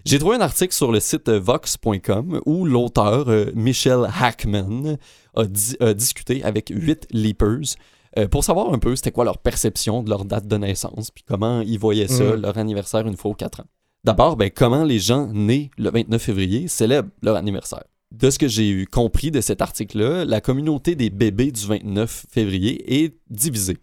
J'ai 0.05 0.19
trouvé 0.19 0.35
un 0.35 0.41
article 0.41 0.73
sur 0.73 0.91
le 0.91 0.99
site 0.99 1.29
euh, 1.29 1.39
vox.com 1.39 2.41
où 2.45 2.65
l'auteur, 2.65 3.29
euh, 3.29 3.51
Michel 3.55 4.07
Hackman, 4.21 4.97
a, 5.35 5.45
di- 5.45 5.77
a 5.79 5.93
discuté 5.93 6.43
avec 6.43 6.71
8 6.75 7.07
leapers 7.11 7.75
euh, 8.17 8.27
pour 8.27 8.43
savoir 8.43 8.73
un 8.73 8.79
peu 8.79 8.95
c'était 8.95 9.11
quoi 9.11 9.23
leur 9.25 9.37
perception 9.37 10.03
de 10.03 10.09
leur 10.09 10.25
date 10.25 10.45
de 10.47 10.57
naissance, 10.57 11.09
puis 11.09 11.23
comment 11.27 11.61
ils 11.61 11.79
voyaient 11.79 12.07
ça, 12.09 12.35
Mm. 12.35 12.41
leur 12.41 12.57
anniversaire 12.57 13.07
une 13.07 13.15
fois 13.17 13.31
aux 13.31 13.35
4 13.35 13.61
ans. 13.61 13.65
D'abord, 14.03 14.35
ben, 14.35 14.49
comment 14.53 14.83
les 14.83 14.99
gens 14.99 15.27
nés 15.33 15.71
le 15.77 15.89
29 15.89 16.21
février 16.21 16.67
célèbrent 16.67 17.09
leur 17.21 17.37
anniversaire. 17.37 17.83
De 18.11 18.29
ce 18.29 18.37
que 18.37 18.47
j'ai 18.49 18.69
eu 18.69 18.85
compris 18.85 19.31
de 19.31 19.41
cet 19.41 19.61
article-là, 19.61 20.25
la 20.25 20.41
communauté 20.41 20.93
des 20.95 21.09
bébés 21.09 21.51
du 21.51 21.65
29 21.65 22.25
février 22.29 23.01
est 23.03 23.15
divisée. 23.29 23.77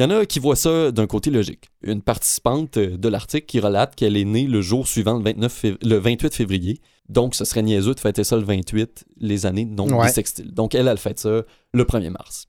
Il 0.00 0.04
y 0.04 0.06
en 0.06 0.10
a 0.12 0.24
qui 0.24 0.38
voient 0.38 0.56
ça 0.56 0.90
d'un 0.92 1.06
côté 1.06 1.30
logique. 1.30 1.68
Une 1.82 2.00
participante 2.00 2.78
euh, 2.78 2.96
de 2.96 3.06
l'article 3.10 3.44
qui 3.44 3.60
relate 3.60 3.94
qu'elle 3.94 4.16
est 4.16 4.24
née 4.24 4.46
le 4.46 4.62
jour 4.62 4.88
suivant 4.88 5.18
le, 5.18 5.22
29 5.24 5.62
fév- 5.64 5.76
le 5.86 5.96
28 5.98 6.34
février. 6.34 6.80
Donc, 7.10 7.34
ce 7.34 7.44
serait 7.44 7.62
niaiseux 7.62 7.94
de 7.94 8.00
fêter 8.00 8.24
ça 8.24 8.36
le 8.36 8.42
28, 8.42 9.04
les 9.18 9.44
années 9.44 9.66
non 9.66 9.86
Ouais. 9.88 10.06
bissextiles. 10.06 10.54
Donc, 10.54 10.74
elle, 10.74 10.88
elle 10.88 10.96
fête 10.96 11.18
ça 11.18 11.42
le 11.74 11.84
1er 11.84 12.08
mars. 12.08 12.46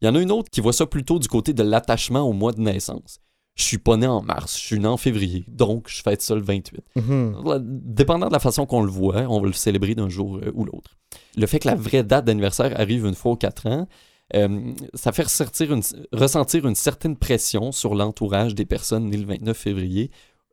Il 0.00 0.06
y 0.06 0.08
en 0.08 0.14
a 0.14 0.20
une 0.22 0.32
autre 0.32 0.48
qui 0.50 0.62
voit 0.62 0.72
ça 0.72 0.86
plutôt 0.86 1.18
du 1.18 1.28
côté 1.28 1.52
de 1.52 1.62
l'attachement 1.62 2.22
au 2.22 2.32
mois 2.32 2.52
de 2.52 2.62
naissance. 2.62 3.18
Je 3.54 3.64
suis 3.64 3.76
pas 3.78 3.98
né 3.98 4.06
en 4.06 4.22
mars, 4.22 4.56
je 4.58 4.62
suis 4.64 4.78
né 4.80 4.86
en 4.88 4.96
février, 4.96 5.44
donc 5.46 5.88
je 5.90 6.00
fête 6.02 6.22
ça 6.22 6.34
le 6.34 6.40
28. 6.40 6.80
Mhm. 6.96 7.36
La- 7.44 7.58
Dépendant 7.60 8.28
de 8.28 8.32
la 8.32 8.40
façon 8.40 8.64
qu'on 8.64 8.82
le 8.82 8.90
voit, 8.90 9.26
on 9.28 9.40
va 9.42 9.46
le 9.46 9.52
célébrer 9.52 9.94
d'un 9.94 10.08
jour 10.08 10.38
euh, 10.38 10.50
ou 10.54 10.64
l'autre. 10.64 10.96
Le 11.36 11.46
fait 11.46 11.58
que 11.58 11.68
la 11.68 11.74
vraie 11.74 12.02
date 12.02 12.24
d'anniversaire 12.24 12.72
arrive 12.80 13.04
une 13.04 13.14
fois 13.14 13.32
aux 13.32 13.36
quatre 13.36 13.66
ans, 13.68 13.86
euh, 14.34 14.72
ça 14.94 15.12
fait 15.12 15.24
ressentir 15.24 15.72
une, 15.72 15.82
ressentir 16.12 16.66
une 16.66 16.74
certaine 16.74 17.16
pression 17.16 17.72
sur 17.72 17.94
l'entourage 17.94 18.54
des 18.54 18.64
personnes 18.64 19.08
nées 19.10 19.16
le 19.16 19.26
29 19.26 19.56
février. 19.56 20.10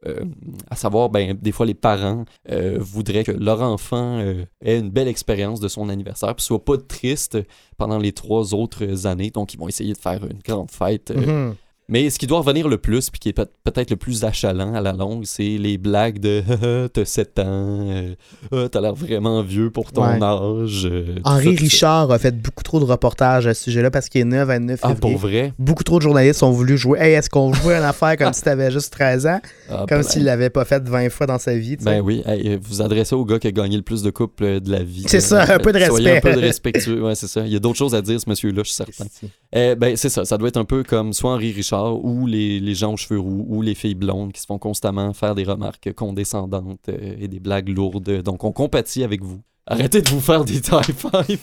Euh, 0.08 0.26
à 0.70 0.76
savoir, 0.76 1.10
ben, 1.10 1.38
des 1.40 1.52
fois, 1.52 1.66
les 1.66 1.76
parents 1.76 2.26
euh, 2.50 2.78
voudraient 2.80 3.24
que 3.24 3.32
leur 3.32 3.62
enfant 3.62 4.20
ait 4.62 4.80
une 4.80 4.90
belle 4.90 5.08
expérience 5.08 5.60
de 5.60 5.68
son 5.68 5.90
anniversaire, 5.90 6.36
puis 6.36 6.44
soit 6.44 6.64
pas 6.66 6.78
triste 6.78 7.38
pendant 7.78 8.00
les 8.00 8.12
trois 8.12 8.56
autres 8.56 9.06
années. 9.06 9.30
Donc, 9.30 9.54
ils 9.54 9.60
vont 9.60 9.68
essayer 9.68 9.94
de 9.94 10.00
faire 10.00 10.26
une 10.26 10.40
grande 10.40 10.72
fête 10.72 11.12
Mhm. 11.12 11.56
Mais 11.92 12.10
ce 12.10 12.18
qui 12.18 12.26
doit 12.26 12.40
revenir 12.40 12.68
le 12.68 12.78
plus, 12.80 13.12
puis 13.12 13.20
qui 13.20 13.30
est 13.30 13.34
peut- 13.34 13.46
peut-être 13.64 13.92
le 13.92 13.96
plus 13.98 14.24
achalant 14.24 14.74
à 14.74 14.82
la 14.82 14.94
longue, 14.94 15.26
c'est 15.26 15.44
les 15.60 15.78
blagues 15.78 16.18
de 16.20 16.42
t'as 16.94 17.06
7 17.06 17.38
ans, 17.40 17.44
euh, 17.46 18.16
Ah, 18.52 18.68
t'as 18.72 18.82
l'air 18.82 18.96
vraiment 18.96 19.44
vieux 19.44 19.70
pour 19.70 19.92
ton 19.92 20.02
Ouais. 20.04 20.24
âge. 20.24 20.88
euh, 20.90 21.16
Henri 21.24 21.44
ça, 21.44 21.50
tout 21.52 21.58
ça. 21.58 21.64
Richard 21.64 22.12
a 22.12 22.18
fait 22.18 22.42
beaucoup 22.42 22.64
trop 22.64 22.80
de 22.80 22.86
reportages 22.86 23.46
à 23.46 23.54
ce 23.54 23.64
sujet-là 23.66 23.92
parce 23.92 24.10
qu'il 24.10 24.22
est 24.22 24.26
né 24.26 24.38
le 24.38 24.46
29 24.46 24.80
Ah, 24.82 24.88
février. 24.96 25.00
pour 25.02 25.20
vrai? 25.22 25.54
Beaucoup 25.60 25.84
trop 25.84 25.98
de 26.00 26.04
journalistes 26.04 26.42
ont 26.42 26.52
voulu 26.52 26.78
jouer. 26.78 26.98
Hey, 27.00 27.14
est-ce 27.14 27.30
qu'on 27.30 27.54
jouait 27.54 27.76
une 27.76 27.84
affaire 27.84 28.18
comme 28.18 28.34
si 28.34 28.42
t'avais 28.42 28.72
juste 28.72 28.92
13 28.94 29.28
ans? 29.28 29.40
Ah, 29.70 29.86
Comme 29.88 30.00
ben, 30.00 30.04
s'il 30.04 30.24
l'avait 30.24 30.50
pas 30.50 30.66
fait 30.66 30.82
20 30.88 31.10
fois 31.10 31.28
dans 31.28 31.38
sa 31.40 31.56
vie. 31.56 31.76
Ben 31.78 32.02
oui, 32.02 32.24
hey, 32.26 32.48
euh, 32.54 32.58
vous 32.62 32.82
adressez 32.82 33.16
au 33.16 33.26
gars 33.26 33.38
qui 33.38 33.48
a 33.48 33.52
gagné 33.52 33.76
le 33.76 33.84
plus 33.84 34.02
de 34.02 34.10
couples 34.12 34.44
euh, 34.46 34.60
de 34.60 34.72
la 34.72 34.82
vie. 34.84 35.04
C'est 35.08 35.20
ça, 35.20 35.44
un 35.54 35.60
peu 35.60 35.72
de 35.74 35.80
Soyez 35.80 36.10
un 36.10 36.14
respect. 36.14 36.30
peu 36.30 36.36
de 36.36 36.42
respectueux, 36.46 37.04
ouais, 37.04 37.16
c'est 37.16 37.28
ça. 37.28 37.42
Il 37.46 37.52
y 37.52 37.56
a 37.56 37.60
d'autres 37.60 37.78
choses 37.78 37.94
à 37.96 38.02
dire, 38.02 38.20
ce 38.20 38.30
monsieur-là, 38.30 38.62
je 38.64 38.70
suis 38.72 38.76
certain. 38.76 39.06
Eh 39.54 39.76
ben, 39.76 39.98
c'est 39.98 40.10
ça. 40.10 40.24
Ça 40.26 40.38
doit 40.38 40.48
être 40.48 40.58
un 40.58 40.66
peu 40.66 40.84
comme 40.84 41.14
soit 41.14 41.32
Henri 41.32 41.52
Richard 41.52 42.04
ou 42.04 42.26
les, 42.26 42.60
les 42.60 42.76
gens 42.76 42.94
aux 42.94 42.98
cheveux 42.98 43.20
roux 43.20 43.46
ou 43.50 43.62
les 43.62 43.76
filles 43.76 43.96
blondes 43.96 44.32
qui 44.32 44.42
se 44.42 44.46
font 44.46 44.60
constamment 44.60 45.14
faire 45.14 45.36
des 45.36 45.44
remarques 45.44 45.94
condescendantes 45.94 46.88
euh, 46.90 47.16
et 47.20 47.28
des 47.28 47.40
blagues 47.40 47.70
lourdes. 47.70 48.22
Donc, 48.22 48.44
on 48.44 48.52
compatit 48.52 49.04
avec 49.04 49.22
vous. 49.24 49.42
Arrêtez 49.68 50.02
de 50.02 50.10
vous 50.10 50.22
faire 50.22 50.46
des 50.46 50.58
high 50.72 50.96
five. 50.96 51.40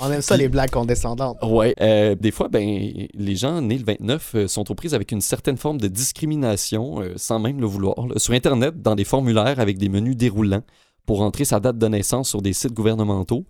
On 0.00 0.10
aime 0.10 0.22
ça, 0.22 0.36
les 0.36 0.48
blagues 0.48 0.70
condescendantes. 0.70 1.38
Ouais. 1.42 1.74
euh, 1.80 2.14
des 2.14 2.30
fois, 2.30 2.48
ben, 2.48 3.06
les 3.12 3.36
gens 3.36 3.60
nés 3.60 3.78
le 3.78 3.84
29 3.84 4.34
euh, 4.34 4.48
sont 4.48 4.70
aux 4.70 4.74
prises 4.74 4.94
avec 4.94 5.12
une 5.12 5.20
certaine 5.20 5.56
forme 5.56 5.78
de 5.78 5.88
discrimination 5.88 7.00
euh, 7.00 7.12
sans 7.16 7.38
même 7.38 7.60
le 7.60 7.66
vouloir. 7.66 8.06
là. 8.06 8.14
Sur 8.18 8.34
Internet, 8.34 8.80
dans 8.80 8.94
des 8.94 9.04
formulaires 9.04 9.60
avec 9.60 9.78
des 9.78 9.88
menus 9.88 10.16
déroulants 10.16 10.62
pour 11.06 11.22
entrer 11.22 11.44
sa 11.44 11.58
date 11.58 11.78
de 11.78 11.88
naissance 11.88 12.28
sur 12.28 12.42
des 12.42 12.52
sites 12.52 12.74
gouvernementaux. 12.74 13.44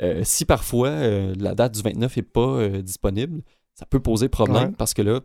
Euh, 0.00 0.20
si 0.24 0.44
parfois 0.44 0.88
euh, 0.90 1.34
la 1.38 1.54
date 1.54 1.74
du 1.74 1.82
29 1.82 2.16
n'est 2.16 2.22
pas 2.22 2.40
euh, 2.40 2.82
disponible, 2.82 3.42
ça 3.74 3.84
peut 3.86 4.00
poser 4.00 4.28
problème 4.28 4.68
Ouais. 4.68 4.74
parce 4.78 4.94
que 4.94 5.02
là, 5.02 5.20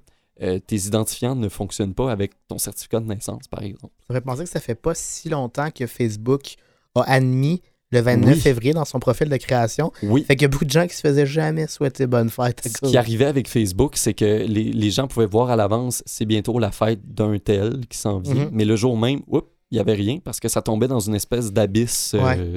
tes 0.66 0.76
identifiants 0.76 1.36
ne 1.36 1.48
fonctionnent 1.48 1.94
pas 1.94 2.12
avec 2.12 2.32
ton 2.48 2.58
certificat 2.58 3.00
de 3.00 3.06
naissance, 3.06 3.48
par 3.48 3.62
exemple. 3.62 3.94
Ça 4.08 4.16
fait 4.16 4.22
penser 4.22 4.44
que 4.46 4.50
ça 4.50 4.60
fait 4.60 4.76
pas 4.76 4.94
si 4.96 5.30
longtemps 5.30 5.70
que 5.70 5.86
Facebook 5.88 6.56
a 6.96 7.02
admis 7.04 7.62
le 7.92 8.02
29 8.02 8.34
Oui. 8.36 8.42
février 8.42 8.74
dans 8.74 8.84
son 8.86 9.00
profil 9.00 9.30
de 9.30 9.38
création. 9.38 9.92
Oui. 10.02 10.24
Fait 10.24 10.36
qu'il 10.36 10.42
y 10.42 10.46
a 10.46 10.48
beaucoup 10.50 10.66
de 10.66 10.72
gens 10.72 10.88
qui 10.88 10.96
se 10.96 11.02
faisaient 11.02 11.28
jamais 11.28 11.68
souhaiter 11.68 12.08
bonne 12.08 12.32
fête. 12.32 12.62
Ce 12.68 12.88
qui 12.88 12.98
arrivait 12.98 13.26
avec 13.26 13.48
Facebook, 13.48 13.96
c'est 13.96 14.16
que 14.16 14.26
les, 14.48 14.72
les 14.72 14.92
gens 14.92 15.08
pouvaient 15.08 15.28
voir 15.28 15.52
à 15.52 15.56
l'avance, 15.56 16.02
c'est 16.08 16.26
bientôt 16.26 16.58
la 16.58 16.72
fête 16.72 17.00
d'un 17.14 17.38
tel 17.38 17.86
qui 17.88 17.98
s'en 18.00 18.18
vient. 18.20 18.46
Mhm. 18.46 18.50
Mais 18.54 18.66
le 18.66 18.76
jour 18.76 18.98
même, 18.98 19.22
oups, 19.28 19.48
il 19.70 19.76
n'y 19.76 19.80
avait 19.80 19.94
rien 19.94 20.18
parce 20.24 20.40
que 20.40 20.48
ça 20.50 20.64
tombait 20.64 20.88
dans 20.88 21.00
une 21.00 21.16
espèce 21.16 21.54
d'abysse 21.54 22.16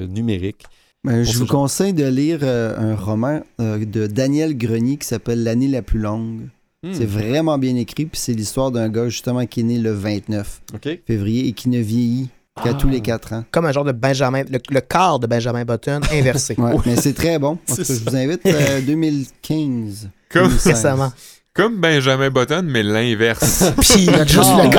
numérique. 0.09 0.63
Ben, 1.07 1.23
je 1.23 1.31
vous 1.37 1.45
genre. 1.45 1.47
conseille 1.61 1.93
de 1.93 2.05
lire 2.05 2.39
euh, 2.43 2.75
un 2.77 2.95
roman 2.95 3.41
euh, 3.59 3.83
de 3.83 4.07
Daniel 4.07 4.57
Grenier 4.57 4.97
qui 4.97 5.07
s'appelle 5.07 5.43
L'année 5.43 5.67
la 5.67 5.81
plus 5.81 5.99
longue. 5.99 6.49
Hmm, 6.83 6.93
C'est 6.93 7.05
vraiment 7.05 7.57
bien 7.57 7.75
écrit, 7.75 8.05
puis 8.05 8.19
c'est 8.19 8.33
l'histoire 8.33 8.69
d'un 8.71 8.89
gars 8.89 9.09
justement 9.09 9.45
qui 9.45 9.61
est 9.61 9.63
né 9.63 9.79
le 9.79 9.91
29 9.93 10.61
OK. 10.75 10.99
février 11.07 11.47
et 11.47 11.53
qui 11.53 11.69
ne 11.69 11.79
vieillit 11.79 12.29
qu'à 12.63 12.69
Ah. 12.71 12.73
tous 12.75 12.87
les 12.89 13.01
4 13.01 13.33
ans. 13.33 13.43
Comme 13.51 13.65
un 13.65 13.71
genre 13.71 13.83
de 13.85 13.91
Benjamin, 13.91 14.43
le, 14.49 14.59
le 14.69 14.81
quart 14.81 15.19
de 15.19 15.27
Benjamin 15.27 15.65
Button 15.65 16.01
inversé. 16.11 16.55
Ouais, 16.57 16.73
Mais 16.85 16.95
c'est 16.95 17.13
très 17.13 17.39
bon. 17.39 17.57
Je 17.67 17.81
vous 18.03 18.15
invite 18.15 18.45
euh, 18.45 18.81
2015. 18.81 20.09
Comme, 20.29 20.43
2016. 20.49 20.67
Récemment. 20.73 21.11
Comme 21.57 21.77
Benjamin 21.77 22.29
Button, 22.29 22.63
mais 22.65 22.83
l'inverse. 22.83 23.63
Puis 23.81 24.05
juste 24.27 24.51
le 24.55 24.69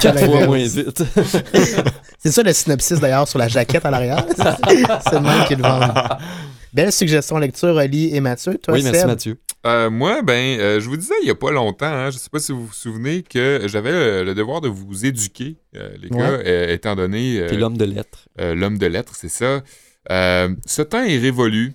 quatre 0.00 0.24
fois 0.26 0.46
moins 0.46 0.58
vite. 0.58 1.02
C'est 2.18 2.32
ça 2.32 2.42
le 2.42 2.52
synopsis 2.52 2.98
d'ailleurs 2.98 3.28
sur 3.28 3.38
la 3.38 3.46
jaquette 3.48 3.86
à 3.86 3.90
l'arrière. 3.90 4.24
C'est 4.36 5.12
le 5.14 5.20
même 5.20 5.44
qu'ils 5.46 5.56
le 5.58 5.62
vendent. 5.62 5.92
Belle 6.74 6.92
suggestion 6.92 7.38
lecture, 7.38 7.74
Oli 7.76 8.14
et 8.14 8.20
Mathieu. 8.20 8.58
Toi, 8.58 8.74
oui, 8.74 8.82
merci 8.82 8.98
Seb? 8.98 9.08
Mathieu. 9.08 9.38
Euh, 9.66 9.88
moi, 9.90 10.22
ben, 10.22 10.58
euh, 10.60 10.80
je 10.80 10.88
vous 10.88 10.96
disais 10.96 11.14
il 11.22 11.24
n'y 11.24 11.30
a 11.30 11.34
pas 11.34 11.50
longtemps, 11.50 11.86
hein, 11.86 12.10
je 12.10 12.16
ne 12.16 12.20
sais 12.20 12.28
pas 12.30 12.38
si 12.40 12.52
vous 12.52 12.66
vous 12.66 12.72
souvenez, 12.72 13.22
que 13.22 13.62
j'avais 13.66 13.90
le, 13.92 14.24
le 14.24 14.34
devoir 14.34 14.60
de 14.60 14.68
vous 14.68 15.06
éduquer, 15.06 15.56
euh, 15.76 15.88
les 16.02 16.08
Ouais. 16.10 16.18
gars, 16.18 16.38
euh, 16.46 16.72
étant 16.74 16.94
donné 16.94 17.38
euh, 17.40 17.48
T'es 17.48 17.56
l'homme 17.56 17.76
de 17.78 17.84
lettres. 17.84 18.26
euh, 18.40 18.54
l'homme 18.54 18.78
de 18.78 18.86
lettres, 18.86 19.14
c'est 19.16 19.30
ça. 19.30 19.62
Euh, 20.10 20.48
ce 20.66 20.82
temps 20.82 21.02
est 21.02 21.18
révolu. 21.18 21.72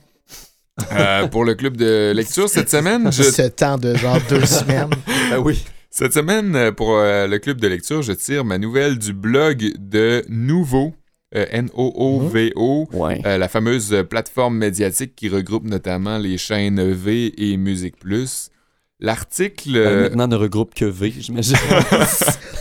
Euh, 0.91 1.28
pour 1.28 1.45
le 1.45 1.53
club 1.55 1.78
de 1.78 2.11
lecture 2.15 2.49
cette 2.49 2.69
semaine, 2.69 3.11
je, 3.11 3.24
Ce 3.24 3.43
temps 3.43 3.78
de 3.78 3.95
genre 3.95 4.17
deux 4.30 4.45
semaines. 4.45 4.89
Ah 5.32 5.39
oui. 5.39 5.63
cette 5.91 6.13
semaine 6.13 6.55
euh, 6.55 6.71
pour 6.71 6.97
euh, 6.97 7.28
le 7.28 7.38
club 7.39 7.61
de 7.61 7.67
lecture, 7.67 8.01
je 8.01 8.11
tire 8.13 8.43
ma 8.43 8.57
nouvelle 8.57 8.97
du 8.97 9.13
blog 9.13 9.71
de 9.78 10.24
Nouveau, 10.30 10.93
euh, 11.36 11.45
N-O-O-V-O, 11.51 12.89
Ouais. 12.91 13.21
euh, 13.26 13.38
la 13.38 13.47
fameuse 13.49 13.93
euh, 13.93 14.03
plateforme 14.03 14.57
médiatique 14.57 15.15
qui 15.15 15.30
regroupe 15.30 15.65
notamment 15.65 16.17
les 16.17 16.38
chaînes 16.39 16.82
V 16.91 17.34
et 17.38 17.55
Musique 17.57 17.97
Plus. 17.99 18.49
L'article. 18.99 19.76
Euh, 19.76 19.88
euh, 19.88 20.01
maintenant, 20.03 20.28
ne 20.28 20.36
regroupe 20.38 20.74
que 20.74 20.86
V, 20.86 21.13
j'imagine. 21.19 21.57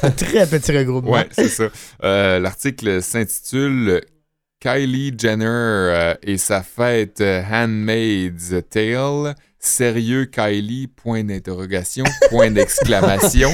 Un 0.03 0.11
très 0.17 0.47
petit 0.47 0.77
regroupement. 0.77 1.13
Ouais, 1.13 1.29
c'est 1.31 1.49
ça. 1.49 1.69
Euh, 2.03 2.41
L'article 2.41 3.01
s'intitule 3.01 4.01
Kylie 4.73 5.13
Jenner 5.19 5.45
euh, 5.49 6.15
et 6.23 6.39
sa 6.39 6.63
fête 6.63 7.21
euh, 7.21 7.43
Handmaid's 7.51 8.55
Tale. 8.71 9.35
Sérieux 9.59 10.27
Kylie, 10.27 10.87
point 10.87 11.25
d'interrogation, 11.25 12.05
point 12.31 12.51
d'exclamation. 12.53 13.51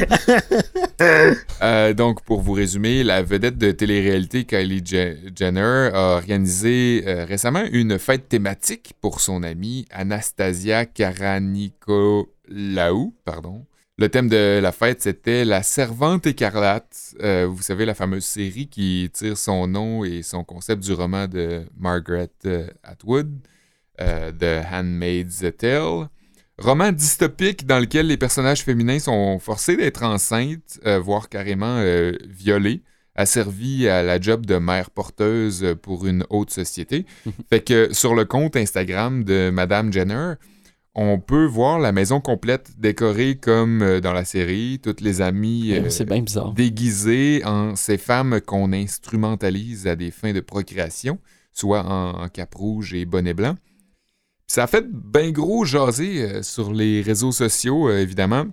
Euh, 1.63 1.95
donc, 1.95 2.23
pour 2.25 2.43
vous 2.43 2.53
résumer, 2.53 3.03
la 3.05 3.23
vedette 3.23 3.57
de 3.57 3.71
télé-réalité 3.71 4.45
Kylie 4.45 4.83
Je- 4.85 5.15
Jenner 5.35 5.89
a 5.95 6.17
organisé 6.17 7.03
récemment 7.07 7.65
une 7.73 7.99
fête 7.99 8.29
thématique 8.29 8.93
pour 9.01 9.21
son 9.23 9.43
amie 9.43 9.87
Anastasia 9.91 10.85
Karanikolaou. 10.87 13.15
Pardon. 13.25 13.65
Le 14.01 14.09
thème 14.09 14.29
de 14.29 14.61
la 14.63 14.71
fête, 14.71 15.03
c'était 15.03 15.45
La 15.45 15.65
Servante 15.65 16.25
écarlate. 16.25 17.17
Euh, 17.21 17.49
vous 17.51 17.63
savez, 17.63 17.85
la 17.85 17.95
fameuse 17.95 18.25
série 18.25 18.69
qui 18.69 19.11
tire 19.13 19.37
son 19.37 19.67
nom 19.67 20.05
et 20.05 20.23
son 20.23 20.45
concept 20.45 20.85
du 20.85 20.93
roman 20.93 21.27
de 21.27 21.65
Margaret 21.77 22.31
euh, 22.47 22.69
Atwood, 22.85 23.41
euh, 24.01 24.31
The 24.31 24.65
Handmaid's 24.73 25.45
Tale. 25.59 26.09
Roman 26.59 26.93
dystopique 26.93 27.67
dans 27.67 27.81
lequel 27.81 28.07
les 28.07 28.17
personnages 28.17 28.63
féminins 28.63 29.01
sont 29.01 29.41
forcés 29.41 29.77
d'être 29.77 30.05
enceintes, 30.05 30.79
euh, 30.87 31.01
voire 31.01 31.29
carrément 31.29 31.79
euh, 31.79 32.13
violées, 32.25 32.83
asservies 33.17 33.89
à 33.89 34.05
la 34.05 34.21
job 34.21 34.47
de 34.47 34.59
mère 34.59 34.91
porteuse 34.91 35.75
pour 35.83 36.07
une 36.07 36.25
haute 36.31 36.51
société. 36.51 37.05
fait 37.51 37.65
que 37.65 37.93
sur 37.93 38.15
le 38.15 38.25
compte 38.25 38.55
Instagram 38.55 39.25
de 39.25 39.51
Madame 39.53 39.93
Jenner, 39.93 40.35
on 41.01 41.21
peut 41.21 41.45
voir 41.47 41.79
la 41.79 41.93
maison 41.93 42.21
complète 42.21 42.73
décorée 42.79 43.37
comme 43.37 43.83
euh, 43.83 44.01
dans 44.01 44.13
la 44.13 44.25
série, 44.25 44.81
toutes 44.83 45.01
les 45.01 45.21
amies 45.21 45.73
euh, 45.75 45.91
C'est 45.91 46.05
bien 46.05 46.21
bizarre. 46.23 46.53
déguisées 46.55 47.43
en 47.45 47.77
ces 47.77 47.99
femmes 47.99 48.41
qu'on 48.45 48.73
instrumentalise 48.73 49.87
à 49.87 49.95
des 49.95 50.11
fins 50.11 50.33
de 50.33 50.41
procréation, 50.41 51.19
soit 51.53 51.85
en, 51.85 52.23
en 52.25 52.29
cap 52.29 52.53
rouge 52.55 52.95
et 52.95 53.05
bonnet 53.05 53.33
blanc. 53.35 53.55
Puis 53.55 54.55
ça 54.55 54.65
a 54.65 54.67
fait 54.67 54.87
bien 54.91 55.31
gros 55.31 55.65
jaser 55.65 56.23
euh, 56.23 56.43
sur 56.43 56.73
les 56.73 57.01
réseaux 57.03 57.33
sociaux, 57.33 57.89
euh, 57.89 58.01
évidemment. 58.01 58.47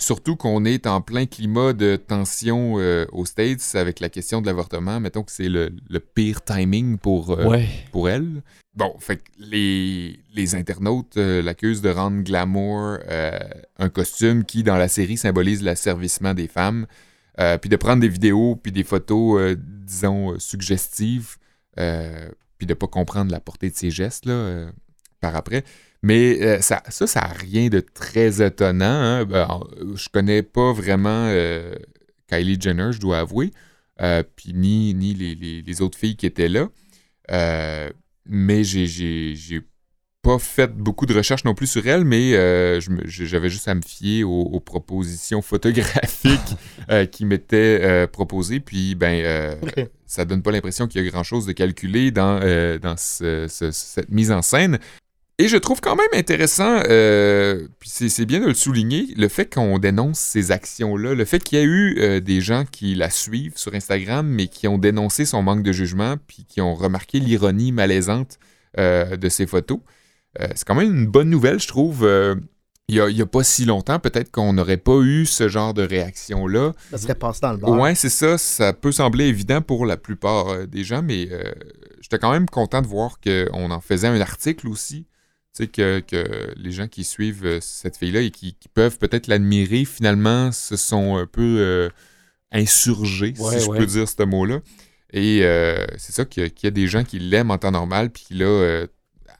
Surtout 0.00 0.34
qu'on 0.34 0.64
est 0.64 0.86
en 0.86 1.00
plein 1.02 1.26
climat 1.26 1.72
de 1.72 1.96
tension 1.96 2.76
euh, 2.78 3.04
aux 3.12 3.26
States 3.26 3.60
avec 3.74 4.00
la 4.00 4.08
question 4.08 4.40
de 4.40 4.46
l'avortement. 4.46 4.98
Mettons 4.98 5.22
que 5.22 5.30
c'est 5.30 5.48
le, 5.48 5.70
le 5.88 6.00
pire 6.00 6.42
timing 6.42 6.98
pour, 6.98 7.30
euh, 7.30 7.46
Ouais. 7.46 7.68
pour 7.92 8.08
elle. 8.08 8.42
Bon, 8.74 8.94
fait 8.98 9.18
que 9.18 9.22
les, 9.38 10.18
les 10.34 10.54
internautes 10.54 11.16
euh, 11.16 11.42
l'accusent 11.42 11.82
de 11.82 11.90
rendre 11.90 12.22
glamour 12.22 12.98
un 13.78 13.88
costume 13.90 14.44
qui, 14.44 14.62
dans 14.62 14.76
la 14.76 14.88
série, 14.88 15.16
symbolise 15.16 15.62
l'asservissement 15.62 16.34
des 16.34 16.48
femmes, 16.48 16.86
puis 17.60 17.70
de 17.70 17.76
prendre 17.76 18.00
des 18.00 18.08
vidéos 18.08 18.56
puis 18.56 18.72
des 18.72 18.84
photos, 18.84 19.56
disons, 19.58 20.38
suggestives, 20.38 21.36
puis 21.76 22.66
de 22.66 22.74
pas 22.74 22.86
comprendre 22.86 23.32
la 23.32 23.40
portée 23.40 23.70
de 23.70 23.76
ses 23.76 23.90
gestes, 23.90 24.26
là, 24.26 24.70
par 25.20 25.34
après. 25.36 25.64
Mais 26.02 26.40
euh, 26.42 26.60
ça, 26.60 26.82
ça, 26.88 27.06
ça 27.06 27.20
n'a 27.20 27.26
rien 27.28 27.68
de 27.68 27.80
très 27.80 28.40
étonnant. 28.44 28.84
hein. 28.86 29.24
Ben, 29.24 29.60
je 29.94 30.08
connais 30.08 30.42
pas 30.42 30.72
vraiment 30.72 31.26
euh, 31.28 31.74
Kylie 32.28 32.58
Jenner, 32.60 32.90
je 32.92 33.00
dois 33.00 33.18
avouer, 33.18 33.50
euh, 34.00 34.22
puis 34.36 34.52
ni, 34.54 34.94
ni 34.94 35.12
les, 35.14 35.34
les- 35.34 35.60
les 35.62 35.82
autres 35.82 35.98
filles 35.98 36.16
qui 36.16 36.26
étaient 36.26 36.48
là. 36.48 36.68
Mais 38.26 38.64
j'ai- 38.64 39.62
pas 40.22 40.38
fait 40.38 40.70
beaucoup 40.76 41.06
de 41.06 41.14
recherches 41.14 41.44
non 41.44 41.54
plus 41.54 41.66
sur 41.66 41.86
elle, 41.86 42.04
mais 42.04 42.32
j'avais 43.06 43.48
juste 43.48 43.68
à 43.68 43.74
me 43.74 43.80
fier 43.80 44.22
aux, 44.24 44.42
aux 44.42 44.60
propositions 44.60 45.40
photographiques 45.40 46.56
qui 47.10 47.24
m'étaient 47.24 48.06
proposées. 48.08 48.60
Puis, 48.60 48.94
ben, 48.94 49.22
euh, 49.24 49.54
Ok. 49.62 49.88
ça 50.06 50.24
donne 50.26 50.42
pas 50.42 50.50
l'impression 50.52 50.86
qu'il 50.88 51.02
y 51.02 51.08
a 51.08 51.10
grand-chose 51.10 51.46
de 51.46 51.52
calculé 51.52 52.10
dans, 52.10 52.38
dans 52.78 52.96
ce- 52.98 53.46
ce- 53.48 53.70
cette 53.70 54.10
mise 54.10 54.30
en 54.30 54.42
scène. 54.42 54.78
Et 55.40 55.48
je 55.48 55.56
trouve 55.56 55.80
quand 55.80 55.96
même 55.96 56.06
intéressant, 56.12 56.82
euh, 56.90 57.66
puis 57.78 57.88
c'est 57.88 58.26
bien 58.26 58.40
de 58.40 58.44
le 58.44 58.52
souligner, 58.52 59.06
le 59.16 59.26
fait 59.28 59.50
qu'on 59.50 59.78
dénonce 59.78 60.18
ces 60.18 60.50
actions-là, 60.52 61.14
le 61.14 61.24
fait 61.24 61.42
qu'il 61.42 61.58
y 61.58 61.62
a 61.62 61.64
eu 61.64 61.96
euh, 61.98 62.20
des 62.20 62.42
gens 62.42 62.66
qui 62.70 62.94
la 62.94 63.08
suivent 63.08 63.56
sur 63.56 63.74
Instagram, 63.74 64.28
mais 64.28 64.48
qui 64.48 64.68
ont 64.68 64.76
dénoncé 64.76 65.24
son 65.24 65.42
manque 65.42 65.62
de 65.62 65.72
jugement, 65.72 66.16
puis 66.26 66.44
qui 66.44 66.60
ont 66.60 66.74
remarqué 66.74 67.20
l'ironie 67.20 67.72
malaisante 67.72 68.38
euh, 68.78 69.16
de 69.16 69.28
ses 69.30 69.46
photos. 69.46 69.78
Euh, 70.38 70.46
c'est 70.54 70.68
quand 70.68 70.74
même 70.74 70.94
une 70.94 71.06
bonne 71.06 71.30
nouvelle, 71.30 71.58
je 71.58 71.68
trouve. 71.68 72.06
Il 72.88 72.96
y 72.96 73.00
a, 73.00 73.26
pas 73.26 73.42
si 73.42 73.64
longtemps, 73.64 73.98
peut-être 73.98 74.30
qu'on 74.30 74.52
n'aurait 74.52 74.76
pas 74.76 74.98
eu 75.00 75.24
ce 75.24 75.48
genre 75.48 75.72
de 75.72 75.86
réaction-là. 75.86 76.74
Ça 76.90 76.98
serait 76.98 77.14
passé 77.14 77.40
dans 77.40 77.52
le 77.52 77.58
bar. 77.58 77.70
Ouais, 77.80 77.94
c'est 77.94 78.10
ça. 78.10 78.36
Ça 78.36 78.74
peut 78.74 78.92
sembler 78.92 79.28
évident 79.28 79.62
pour 79.62 79.86
la 79.86 79.96
plupart 79.96 80.66
des 80.66 80.84
gens, 80.84 81.00
mais 81.00 81.30
j'étais 82.02 82.18
quand 82.18 82.30
même 82.30 82.46
content 82.46 82.82
de 82.82 82.86
voir 82.86 83.20
qu'on 83.24 83.70
en 83.70 83.80
faisait 83.80 84.08
un 84.08 84.20
article 84.20 84.68
aussi. 84.68 85.06
Tu 85.60 85.66
sais, 85.66 85.70
que, 85.70 86.00
que 86.00 86.54
les 86.56 86.72
gens 86.72 86.88
qui 86.88 87.04
suivent 87.04 87.44
euh, 87.44 87.58
cette 87.60 87.96
fille-là 87.96 88.20
et 88.20 88.30
qui, 88.30 88.54
qui 88.54 88.68
peuvent 88.68 88.98
peut-être 88.98 89.26
l'admirer, 89.26 89.84
finalement, 89.84 90.52
se 90.52 90.76
sont 90.76 91.16
un 91.16 91.26
peu 91.26 91.56
euh, 91.60 91.88
insurgés, 92.52 93.34
Ouais, 93.38 93.58
si 93.58 93.64
je 93.64 93.70
ouais. 93.70 93.78
peux 93.78 93.86
dire 93.86 94.08
ce 94.08 94.22
mot-là. 94.22 94.60
Et 95.12 95.40
euh, 95.42 95.86
c'est 95.98 96.12
ça 96.12 96.24
qu'il 96.24 96.42
y, 96.42 96.46
a- 96.46 96.50
qu'il 96.50 96.66
y 96.66 96.68
a 96.68 96.70
des 96.70 96.86
gens 96.86 97.04
qui 97.04 97.18
l'aiment 97.18 97.50
en 97.50 97.58
temps 97.58 97.70
normal, 97.72 98.10
puis 98.10 98.24
qui 98.28 98.34
là, 98.34 98.46
euh, 98.46 98.86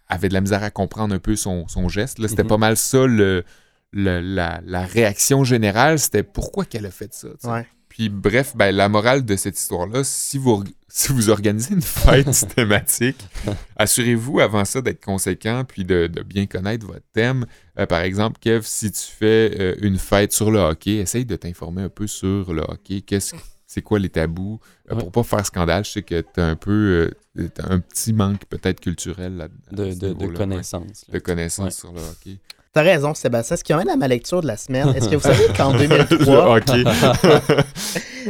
avaient 0.08 0.28
de 0.28 0.34
la 0.34 0.40
misère 0.40 0.62
à 0.62 0.70
comprendre 0.70 1.14
un 1.14 1.18
peu 1.20 1.36
son, 1.36 1.68
son 1.68 1.88
geste. 1.88 2.18
Là, 2.18 2.28
c'était 2.28 2.42
Mhm. 2.42 2.48
pas 2.48 2.58
mal 2.58 2.76
ça 2.76 3.06
le, 3.06 3.44
le- 3.92 4.20
la, 4.20 4.60
la 4.64 4.82
réaction 4.84 5.44
générale, 5.44 5.98
c'était 5.98 6.22
pourquoi 6.24 6.64
qu'elle 6.64 6.86
a 6.86 6.90
fait 6.90 7.12
ça. 7.14 7.28
Ouais. 7.44 7.66
Puis 8.00 8.08
bref, 8.08 8.56
ben, 8.56 8.74
la 8.74 8.88
morale 8.88 9.26
de 9.26 9.36
cette 9.36 9.58
histoire-là, 9.58 10.04
si 10.04 10.38
vous, 10.38 10.64
si 10.88 11.12
vous 11.12 11.28
organisez 11.28 11.74
une 11.74 11.82
fête 11.82 12.46
thématique, 12.56 13.28
assurez-vous 13.76 14.40
avant 14.40 14.64
ça 14.64 14.80
d'être 14.80 15.04
conséquent 15.04 15.64
puis 15.68 15.84
de, 15.84 16.06
de 16.06 16.22
bien 16.22 16.46
connaître 16.46 16.86
votre 16.86 17.04
thème. 17.12 17.44
Euh, 17.78 17.84
par 17.84 18.00
exemple, 18.00 18.38
Kev, 18.40 18.62
si 18.64 18.90
tu 18.90 19.02
fais 19.02 19.54
euh, 19.60 19.74
une 19.82 19.98
fête 19.98 20.32
sur 20.32 20.50
le 20.50 20.60
hockey, 20.60 20.94
essaye 20.94 21.26
de 21.26 21.36
t'informer 21.36 21.82
un 21.82 21.88
peu 21.90 22.06
sur 22.06 22.54
le 22.54 22.62
hockey. 22.62 23.02
Qu'est-ce 23.02 23.34
c'est 23.66 23.82
quoi 23.82 23.98
les 23.98 24.08
tabous? 24.08 24.60
Euh, 24.90 24.94
Ouais. 24.94 25.00
Pour 25.02 25.12
pas 25.12 25.22
faire 25.22 25.44
scandale, 25.44 25.84
je 25.84 25.90
sais 25.90 26.02
que 26.02 26.22
t'as 26.22 26.46
un 26.46 26.56
peu 26.56 27.12
euh, 27.36 27.48
un 27.68 27.80
petit 27.80 28.14
manque 28.14 28.46
peut-être 28.46 28.80
culturel 28.80 29.36
là, 29.36 29.48
De, 29.72 29.84
de, 29.84 29.92
de 29.92 30.06
niveau-là, 30.08 30.26
ouais. 30.30 30.34
connaissances. 30.36 31.04
De 31.12 31.18
connaissances 31.18 31.66
Ouais. 31.66 31.70
sur 31.72 31.92
le 31.92 32.00
hockey. 32.00 32.38
T'as 32.72 32.82
raison, 32.82 33.14
Sébastien. 33.14 33.56
Ce 33.56 33.64
qui 33.64 33.72
amène 33.72 33.88
à 33.88 33.96
ma 33.96 34.06
lecture 34.06 34.42
de 34.42 34.46
la 34.46 34.56
semaine, 34.56 34.94
est-ce 34.94 35.08
que 35.08 35.16
vous 35.16 35.22
savez 35.22 35.46
qu'en 35.56 35.72
le 35.72 35.88
2003, 35.88 36.56
hockey. 36.56 36.84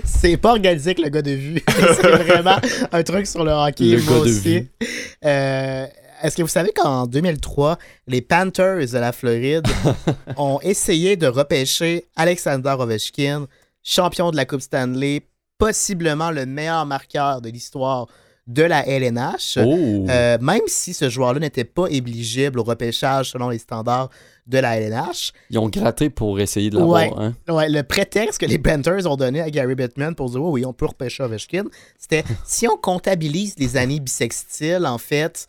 c'est 0.04 0.38
pas 0.38 0.52
organisé 0.52 0.90
avec 0.90 1.04
le 1.04 1.10
gars 1.10 1.20
de 1.20 1.32
vue. 1.32 1.62
c'est 1.68 2.08
vraiment 2.08 2.56
un 2.90 3.02
truc 3.02 3.26
sur 3.26 3.44
le 3.44 3.52
hockey, 3.52 3.96
Le 3.96 4.02
moi 4.02 4.18
aussi. 4.20 4.66
Euh, 5.26 5.86
est-ce 6.22 6.36
que 6.36 6.42
vous 6.42 6.48
savez 6.48 6.72
qu'en 6.74 7.06
2003, 7.06 7.76
les 8.06 8.22
Panthers 8.22 8.90
de 8.90 8.98
la 8.98 9.12
Floride 9.12 9.66
ont 10.38 10.58
essayé 10.62 11.16
de 11.16 11.26
repêcher 11.26 12.06
Alexander 12.16 12.74
Ovechkin, 12.78 13.46
champion 13.82 14.30
de 14.30 14.36
la 14.36 14.46
Coupe 14.46 14.62
Stanley, 14.62 15.20
possiblement 15.58 16.30
le 16.30 16.46
meilleur 16.46 16.86
marqueur 16.86 17.42
de 17.42 17.50
l'histoire 17.50 18.06
de 18.50 18.64
la 18.64 18.86
LNH. 18.86 19.58
Oh! 19.64 20.06
Euh, 20.08 20.38
même 20.40 20.66
si 20.66 20.92
ce 20.92 21.08
joueur-là 21.08 21.38
n'était 21.38 21.64
pas 21.64 21.86
éligible 21.86 22.58
au 22.58 22.64
repêchage 22.64 23.30
selon 23.30 23.48
les 23.48 23.58
standards 23.58 24.10
de 24.46 24.58
la 24.58 24.80
LNH, 24.80 25.32
Ils 25.50 25.58
ont 25.60 25.68
gratté 25.68 26.10
pour 26.10 26.40
essayer 26.40 26.70
de 26.70 26.78
l'avoir. 26.78 27.00
Ouais. 27.00 27.12
Hein? 27.16 27.34
Ouais, 27.48 27.68
le 27.68 27.84
prétexte 27.84 28.40
que 28.40 28.46
les 28.46 28.58
Panthers 28.58 29.06
ont 29.06 29.14
donné 29.14 29.40
à 29.40 29.48
Gary 29.50 29.76
Bettman 29.76 30.16
pour 30.16 30.30
dire 30.30 30.42
oh 30.42 30.50
oui, 30.50 30.66
on 30.66 30.72
peut 30.72 30.86
repêcher 30.86 31.22
Ovechkin, 31.22 31.64
c'était 31.96 32.24
si 32.44 32.66
on 32.66 32.76
comptabilise 32.76 33.54
les 33.58 33.76
années 33.76 34.00
bissextiles, 34.00 34.84
en 34.84 34.98
fait, 34.98 35.46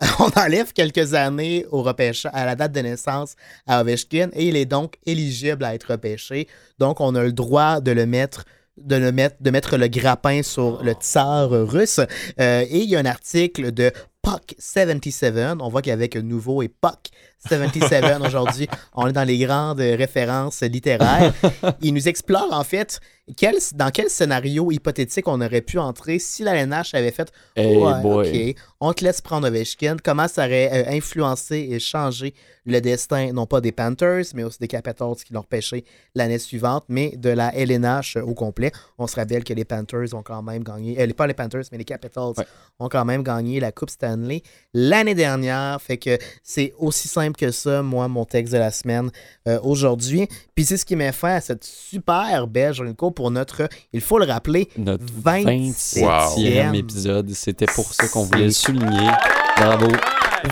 on 0.18 0.30
enlève 0.40 0.72
quelques 0.72 1.12
années 1.12 1.66
au 1.70 1.82
repêchage, 1.82 2.32
à 2.32 2.46
la 2.46 2.54
date 2.54 2.72
de 2.72 2.80
naissance 2.80 3.34
à 3.66 3.82
Ovechkin 3.82 4.30
et 4.32 4.48
il 4.48 4.56
est 4.56 4.64
donc 4.64 4.94
éligible 5.04 5.64
à 5.64 5.74
être 5.74 5.90
repêché. 5.92 6.48
Donc, 6.78 7.02
on 7.02 7.14
a 7.14 7.22
le 7.22 7.32
droit 7.32 7.80
de 7.80 7.90
le 7.90 8.06
mettre 8.06 8.44
de, 8.82 8.96
le 8.96 9.12
mettre, 9.12 9.36
de 9.40 9.50
mettre 9.50 9.76
le 9.76 9.88
grappin 9.88 10.42
sur 10.42 10.82
le 10.82 10.92
tsar 10.92 11.50
russe. 11.50 12.00
Euh, 12.40 12.64
et 12.68 12.78
il 12.78 12.88
y 12.88 12.96
a 12.96 12.98
un 12.98 13.06
article 13.06 13.72
de 13.72 13.92
Puck 14.22 14.54
77. 14.58 15.34
On 15.60 15.68
voit 15.68 15.82
qu'avec 15.82 16.16
un 16.16 16.22
nouveau 16.22 16.62
et 16.62 16.68
Puck 16.68 17.10
77 17.46 18.04
aujourd'hui, 18.26 18.68
on 18.94 19.06
est 19.06 19.12
dans 19.12 19.24
les 19.24 19.38
grandes 19.38 19.80
références 19.80 20.62
littéraires. 20.62 21.32
Il 21.80 21.94
nous 21.94 22.08
explore 22.08 22.48
en 22.52 22.64
fait 22.64 23.00
quel, 23.36 23.56
dans 23.74 23.90
quel 23.90 24.08
scénario 24.10 24.70
hypothétique 24.70 25.28
on 25.28 25.40
aurait 25.40 25.60
pu 25.60 25.78
entrer 25.78 26.18
si 26.18 26.42
la 26.42 26.54
LNH 26.56 26.94
avait 26.94 27.10
fait 27.10 27.30
Hey 27.56 27.76
Ouais, 27.76 28.00
boy. 28.02 28.50
OK, 28.50 28.56
on 28.80 28.92
te 28.92 29.04
laisse 29.04 29.20
prendre 29.20 29.46
Ovechkin. 29.48 29.96
Comment 30.02 30.28
ça 30.28 30.46
aurait 30.46 30.70
euh, 30.88 30.96
influencé 30.96 31.68
et 31.70 31.78
changé 31.78 32.34
le 32.64 32.80
destin, 32.80 33.32
non 33.32 33.46
pas 33.46 33.60
des 33.62 33.72
Panthers, 33.72 34.24
mais 34.34 34.44
aussi 34.44 34.58
des 34.58 34.68
Capitals 34.68 35.14
qui 35.26 35.32
l'ont 35.32 35.40
repêché 35.40 35.84
l'année 36.14 36.38
suivante, 36.38 36.84
mais 36.88 37.14
de 37.16 37.30
la 37.30 37.54
LNH 37.54 38.16
au 38.22 38.34
complet. 38.34 38.72
On 38.98 39.06
se 39.06 39.16
rappelle 39.16 39.42
que 39.42 39.54
les 39.54 39.64
Panthers 39.64 40.12
ont 40.14 40.22
quand 40.22 40.42
même 40.42 40.62
gagné, 40.62 41.00
euh, 41.00 41.12
pas 41.14 41.26
les 41.26 41.34
Panthers, 41.34 41.64
mais 41.72 41.78
les 41.78 41.84
Capitals 41.84 42.34
Ouais. 42.36 42.44
ont 42.78 42.88
quand 42.88 43.04
même 43.06 43.22
gagné 43.22 43.58
la 43.58 43.72
Coupe 43.72 43.90
Stanley 43.90 44.42
l'année 44.74 45.14
dernière. 45.14 45.80
Fait 45.80 45.96
que 45.96 46.18
c'est 46.42 46.74
aussi 46.78 47.08
simple 47.08 47.36
que 47.38 47.50
ça, 47.50 47.82
moi, 47.82 48.06
mon 48.08 48.24
texte 48.26 48.52
de 48.52 48.58
la 48.58 48.70
semaine 48.70 49.10
euh, 49.46 49.58
aujourd'hui. 49.62 50.28
Puis 50.54 50.64
c'est 50.66 50.76
ce 50.76 50.84
qui 50.84 50.94
met 50.96 51.12
fin 51.12 51.34
à 51.36 51.40
cette 51.40 51.64
super 51.64 52.46
belle 52.46 52.74
journée 52.74 52.92
de 52.92 52.96
cours. 52.96 53.14
Pour 53.18 53.32
notre, 53.32 53.68
il 53.92 54.00
faut 54.00 54.20
le 54.20 54.26
rappeler, 54.26 54.68
Notre 54.76 55.04
27e 55.04 56.06
27e 56.36 56.74
épisode. 56.76 57.28
C'était 57.34 57.66
pour 57.66 57.92
ça 57.92 58.06
qu'on 58.06 58.22
voulait 58.22 58.44
le 58.44 58.50
souligner. 58.52 59.08
Bravo. 59.56 59.88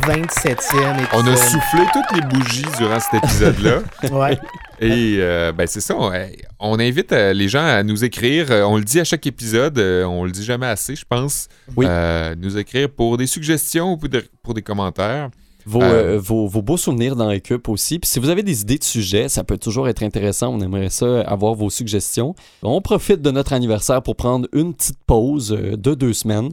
27e 0.05 0.51
épisode. 0.51 1.07
On 1.13 1.25
a 1.29 1.37
soufflé 1.37 1.81
toutes 1.93 2.17
les 2.17 2.23
bougies 2.23 2.65
durant 2.77 2.99
cet 2.99 3.23
épisode-là. 3.23 3.83
Ouais. 4.11 4.37
Et 4.81 5.19
euh, 5.21 5.53
ben 5.53 5.69
c'est 5.69 5.81
ça, 5.81 5.95
on, 5.97 6.11
on 6.59 6.81
invite 6.81 7.13
euh, 7.13 7.33
les 7.33 7.49
gens 7.49 7.65
à 7.65 7.85
nous 7.85 8.03
écrire. 8.03 8.51
Euh, 8.51 8.65
On 8.65 8.79
le 8.79 8.85
dit 8.85 8.99
à 8.99 9.05
chaque 9.05 9.27
épisode, 9.29 9.79
euh, 9.79 10.03
on 10.05 10.25
le 10.25 10.33
dit 10.33 10.45
jamais 10.45 10.67
assez, 10.67 10.97
je 10.97 11.05
pense. 11.09 11.47
Oui. 11.77 11.87
Euh, 11.89 12.35
nous 12.37 12.59
écrire 12.59 12.91
pour 12.91 13.17
des 13.17 13.29
suggestions 13.29 13.93
ou 13.93 13.97
pour 13.97 14.09
des, 14.09 14.23
pour 14.43 14.55
des 14.55 14.63
commentaires. 14.63 15.31
Vos, 15.67 15.83
Euh, 15.83 16.15
euh, 16.15 16.19
vos, 16.19 16.47
vos 16.47 16.63
beaux 16.63 16.77
souvenirs 16.77 17.17
dans 17.17 17.27
Récup 17.27 17.69
aussi. 17.69 17.99
Puis 17.99 18.09
si 18.09 18.21
vous 18.21 18.29
avez 18.29 18.43
des 18.45 18.63
idées 18.63 18.79
de 18.79 18.85
sujets, 18.85 19.29
ça 19.29 19.43
peut 19.43 19.59
toujours 19.59 19.89
être 19.89 20.03
intéressant. 20.05 20.55
On 20.55 20.61
aimerait 20.61 20.91
ça 20.91 21.23
avoir 21.23 21.55
vos 21.55 21.71
suggestions. 21.71 22.35
On 22.63 22.81
profite 22.81 23.21
de 23.21 23.31
notre 23.33 23.53
anniversaire 23.53 24.01
pour 24.03 24.15
prendre 24.15 24.49
une 24.53 24.75
petite 24.75 24.99
pause 25.07 25.53
euh, 25.53 25.77
de 25.77 25.95
deux 25.95 26.13
semaines. 26.13 26.51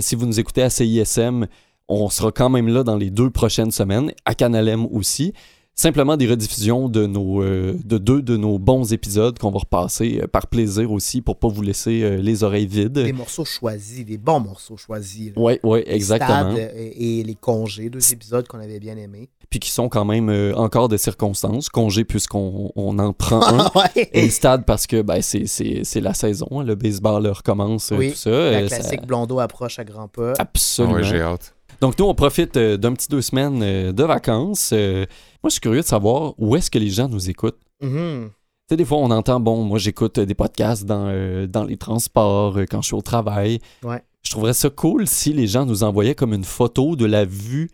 Si 0.00 0.16
vous 0.16 0.26
nous 0.26 0.40
écoutez 0.40 0.62
à 0.62 0.70
CISM, 0.70 1.46
on 1.88 2.08
sera 2.08 2.32
quand 2.32 2.48
même 2.48 2.66
là 2.66 2.82
dans 2.82 2.96
les 2.96 3.10
deux 3.10 3.30
prochaines 3.30 3.70
semaines, 3.70 4.10
à 4.24 4.34
Canalem 4.34 4.84
aussi. 4.86 5.32
Simplement 5.78 6.16
des 6.16 6.26
rediffusions 6.26 6.88
de, 6.88 7.04
nos, 7.06 7.42
euh, 7.42 7.76
de 7.84 7.98
deux 7.98 8.22
de 8.22 8.38
nos 8.38 8.58
bons 8.58 8.94
épisodes 8.94 9.38
qu'on 9.38 9.50
va 9.50 9.58
repasser 9.58 10.20
euh, 10.22 10.26
par 10.26 10.46
plaisir 10.46 10.90
aussi 10.90 11.20
pour 11.20 11.36
pas 11.38 11.48
vous 11.48 11.60
laisser 11.60 12.02
euh, 12.02 12.16
les 12.16 12.42
oreilles 12.44 12.66
vides. 12.66 12.92
Des 12.94 13.12
morceaux 13.12 13.44
choisis, 13.44 14.02
des 14.06 14.16
bons 14.16 14.40
morceaux 14.40 14.78
choisis. 14.78 15.26
là. 15.26 15.32
Oui, 15.36 15.58
oui, 15.62 15.82
Les 15.86 15.92
exactement. 15.94 16.52
stades, 16.56 16.72
et, 16.74 17.18
et 17.20 17.22
les 17.24 17.34
congés, 17.34 17.90
deux 17.90 18.10
épisodes 18.10 18.48
qu'on 18.48 18.58
avait 18.58 18.80
bien 18.80 18.96
aimés. 18.96 19.28
Puis 19.50 19.60
qui 19.60 19.70
sont 19.70 19.90
quand 19.90 20.06
même 20.06 20.30
euh, 20.30 20.54
encore 20.56 20.88
de 20.88 20.96
circonstances. 20.96 21.68
Congé 21.68 22.04
puisqu'on 22.04 22.72
on 22.74 22.98
en 22.98 23.12
prend 23.12 23.42
un. 23.46 23.70
ouais. 23.74 24.08
Et 24.14 24.22
le 24.22 24.30
stade 24.30 24.64
parce 24.64 24.86
que 24.86 25.02
ben, 25.02 25.20
c'est- 25.20 25.46
c'est 25.46 25.82
c'est 25.84 26.00
la 26.00 26.14
saison, 26.14 26.48
hein, 26.52 26.64
le 26.64 26.74
baseball 26.74 27.26
recommence, 27.26 27.92
Oui, 27.94 28.12
tout 28.12 28.16
ça. 28.16 28.30
La 28.30 28.36
euh, 28.36 28.68
ça- 28.70 28.78
classique 28.78 29.06
Blondeau 29.06 29.40
approche 29.40 29.78
à 29.78 29.84
grands 29.84 30.08
pas. 30.08 30.32
Absolument. 30.38 30.94
Ouais, 30.96 31.04
j'ai 31.04 31.20
hâte. 31.20 31.52
Donc 31.80 31.98
nous, 31.98 32.06
on 32.06 32.14
profite 32.14 32.56
euh, 32.56 32.76
d'un 32.76 32.92
petit 32.94 33.08
deux 33.08 33.22
semaines 33.22 33.60
euh, 33.62 33.92
de 33.92 34.02
vacances. 34.04 34.70
Euh, 34.72 35.00
moi, 35.42 35.48
je 35.48 35.50
suis 35.50 35.60
curieux 35.60 35.80
de 35.82 35.86
savoir 35.86 36.34
où 36.38 36.56
est-ce 36.56 36.70
que 36.70 36.78
les 36.78 36.88
gens 36.90 37.08
nous 37.08 37.28
écoutent. 37.30 37.60
Mhm. 37.82 38.30
Tu 38.30 38.72
sais, 38.72 38.76
des 38.76 38.84
fois, 38.84 38.98
on 38.98 39.10
entend, 39.10 39.38
bon, 39.40 39.62
moi, 39.64 39.78
j'écoute 39.78 40.18
des 40.18 40.34
podcasts 40.34 40.84
dans, 40.84 41.06
euh, 41.08 41.46
dans 41.46 41.64
les 41.64 41.76
transports, 41.76 42.56
euh, 42.58 42.64
quand 42.68 42.80
je 42.82 42.86
suis 42.88 42.96
au 42.96 43.02
travail. 43.02 43.60
Ouais. 43.84 44.02
Je 44.22 44.30
trouverais 44.30 44.54
ça 44.54 44.70
cool 44.70 45.06
si 45.06 45.32
les 45.32 45.46
gens 45.46 45.66
nous 45.66 45.84
envoyaient 45.84 46.16
comme 46.16 46.32
une 46.34 46.44
photo 46.44 46.96
de 46.96 47.04
la 47.06 47.24
vue 47.24 47.70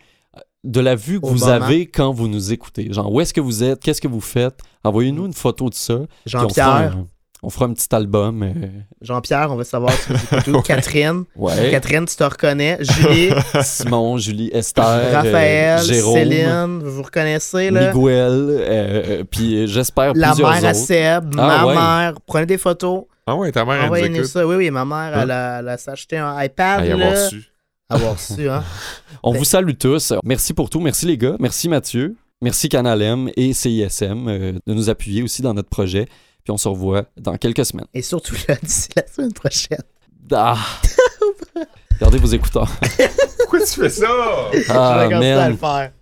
de 0.64 0.78
la 0.80 0.94
vue 0.94 1.20
que 1.20 1.26
Au 1.26 1.30
vous 1.30 1.38
moment. 1.40 1.50
avez 1.50 1.86
quand 1.86 2.12
vous 2.12 2.28
nous 2.28 2.53
écoutez. 2.53 2.92
Genre, 2.92 3.11
où 3.12 3.20
est-ce 3.20 3.34
que 3.34 3.40
vous 3.40 3.64
êtes? 3.64 3.82
Qu'est-ce 3.82 4.00
que 4.00 4.07
vous 4.07 4.20
faites? 4.20 4.61
Envoyez-nous 4.84 5.26
une 5.26 5.32
photo 5.32 5.68
de 5.68 5.74
ça. 5.74 5.98
Jean-Pierre, 6.24 6.66
un- 6.98 7.09
On 7.45 7.51
fera 7.51 7.64
un 7.64 7.72
petit 7.72 7.93
album. 7.93 8.43
euh, 8.45 8.53
Jean-Pierre, 9.01 9.51
on 9.51 9.57
veut 9.57 9.64
savoir 9.64 9.93
si 9.93 10.12
écoutes 10.12 10.47
où. 10.55 10.62
Catherine, 10.62 11.24
ouais. 11.34 11.70
Catherine, 11.72 12.07
tu 12.07 12.14
te 12.14 12.22
reconnais. 12.22 12.78
Julie, 12.80 13.30
Simon, 13.64 14.16
Julie, 14.16 14.51
Esther, 14.53 15.12
Raphaël, 15.12 15.80
euh, 15.80 15.82
Jérôme, 15.82 16.14
Céline, 16.18 16.78
vous 16.84 16.93
vous 16.93 17.03
reconnaissez, 17.03 17.70
là? 17.70 17.93
Miguel, 17.93 18.01
euh, 18.01 18.59
euh, 19.20 19.24
puis 19.28 19.66
j'espère 19.66 20.12
La 20.14 20.28
plusieurs 20.28 20.51
mère 20.53 20.64
à. 20.66 20.74
Seb, 20.74 21.34
Ah, 21.36 21.47
ma 21.47 21.66
ouais. 21.66 21.74
mère. 21.74 22.14
Prenez 22.26 22.47
des 22.47 22.59
photos. 22.59 23.05
Ah 23.26 23.34
ouais, 23.36 23.51
ta 23.53 23.64
mère, 23.64 23.93
elle 23.95 24.12
nous 24.12 24.24
ça. 24.24 24.47
Oui, 24.47 24.57
oui, 24.57 24.70
ma 24.70 24.84
mère, 24.84 24.97
Hein? 25.16 25.20
elle 25.22 25.30
a, 25.32 25.59
elle 25.61 25.68
a 25.68 25.78
s'acheté 25.78 26.18
un 26.18 26.40
iPad. 26.43 26.80
À 26.88 26.97
là. 26.97 27.28
su. 27.28 27.43
Avoir 27.88 28.18
su, 28.18 28.49
hein. 28.49 28.62
On 29.22 29.32
Ben- 29.32 29.38
vous 29.38 29.45
salue 29.45 29.74
tous. 29.78 30.12
Merci 30.24 30.55
pour 30.55 30.70
tout. 30.70 30.80
Merci 30.80 31.07
les 31.07 31.18
gars. 31.18 31.34
Merci 31.40 31.68
Mathieu. 31.68 32.14
Merci 32.40 32.68
Canal 32.68 33.01
M 33.03 33.30
et 33.36 33.53
CISM 33.53 34.26
euh, 34.28 34.53
de 34.66 34.74
nous 34.74 34.90
appuyer 34.90 35.22
aussi 35.22 35.43
dans 35.43 35.55
notre 35.55 35.68
projet. 35.68 36.07
Puis 36.45 36.51
on 36.51 36.57
se 36.57 36.68
revoit 36.68 37.05
dans 37.16 37.36
quelques 37.36 37.64
semaines. 37.64 37.86
Et 37.95 38.03
surtout, 38.03 38.34
là, 38.49 38.57
d'ici 38.62 38.88
la 38.97 39.07
semaine 39.07 39.32
prochaine. 39.32 39.82
Ah! 40.32 40.57
Gardez 42.01 42.18
vos 42.18 42.26
écouteurs. 42.26 42.68
Pourquoi 43.38 43.61
tu 43.61 43.80
fais 43.80 43.90
ça? 43.90 44.09
Ah, 44.70 45.09
je 45.09 45.14
à 45.14 45.49
le 45.49 45.57
faire. 45.57 45.93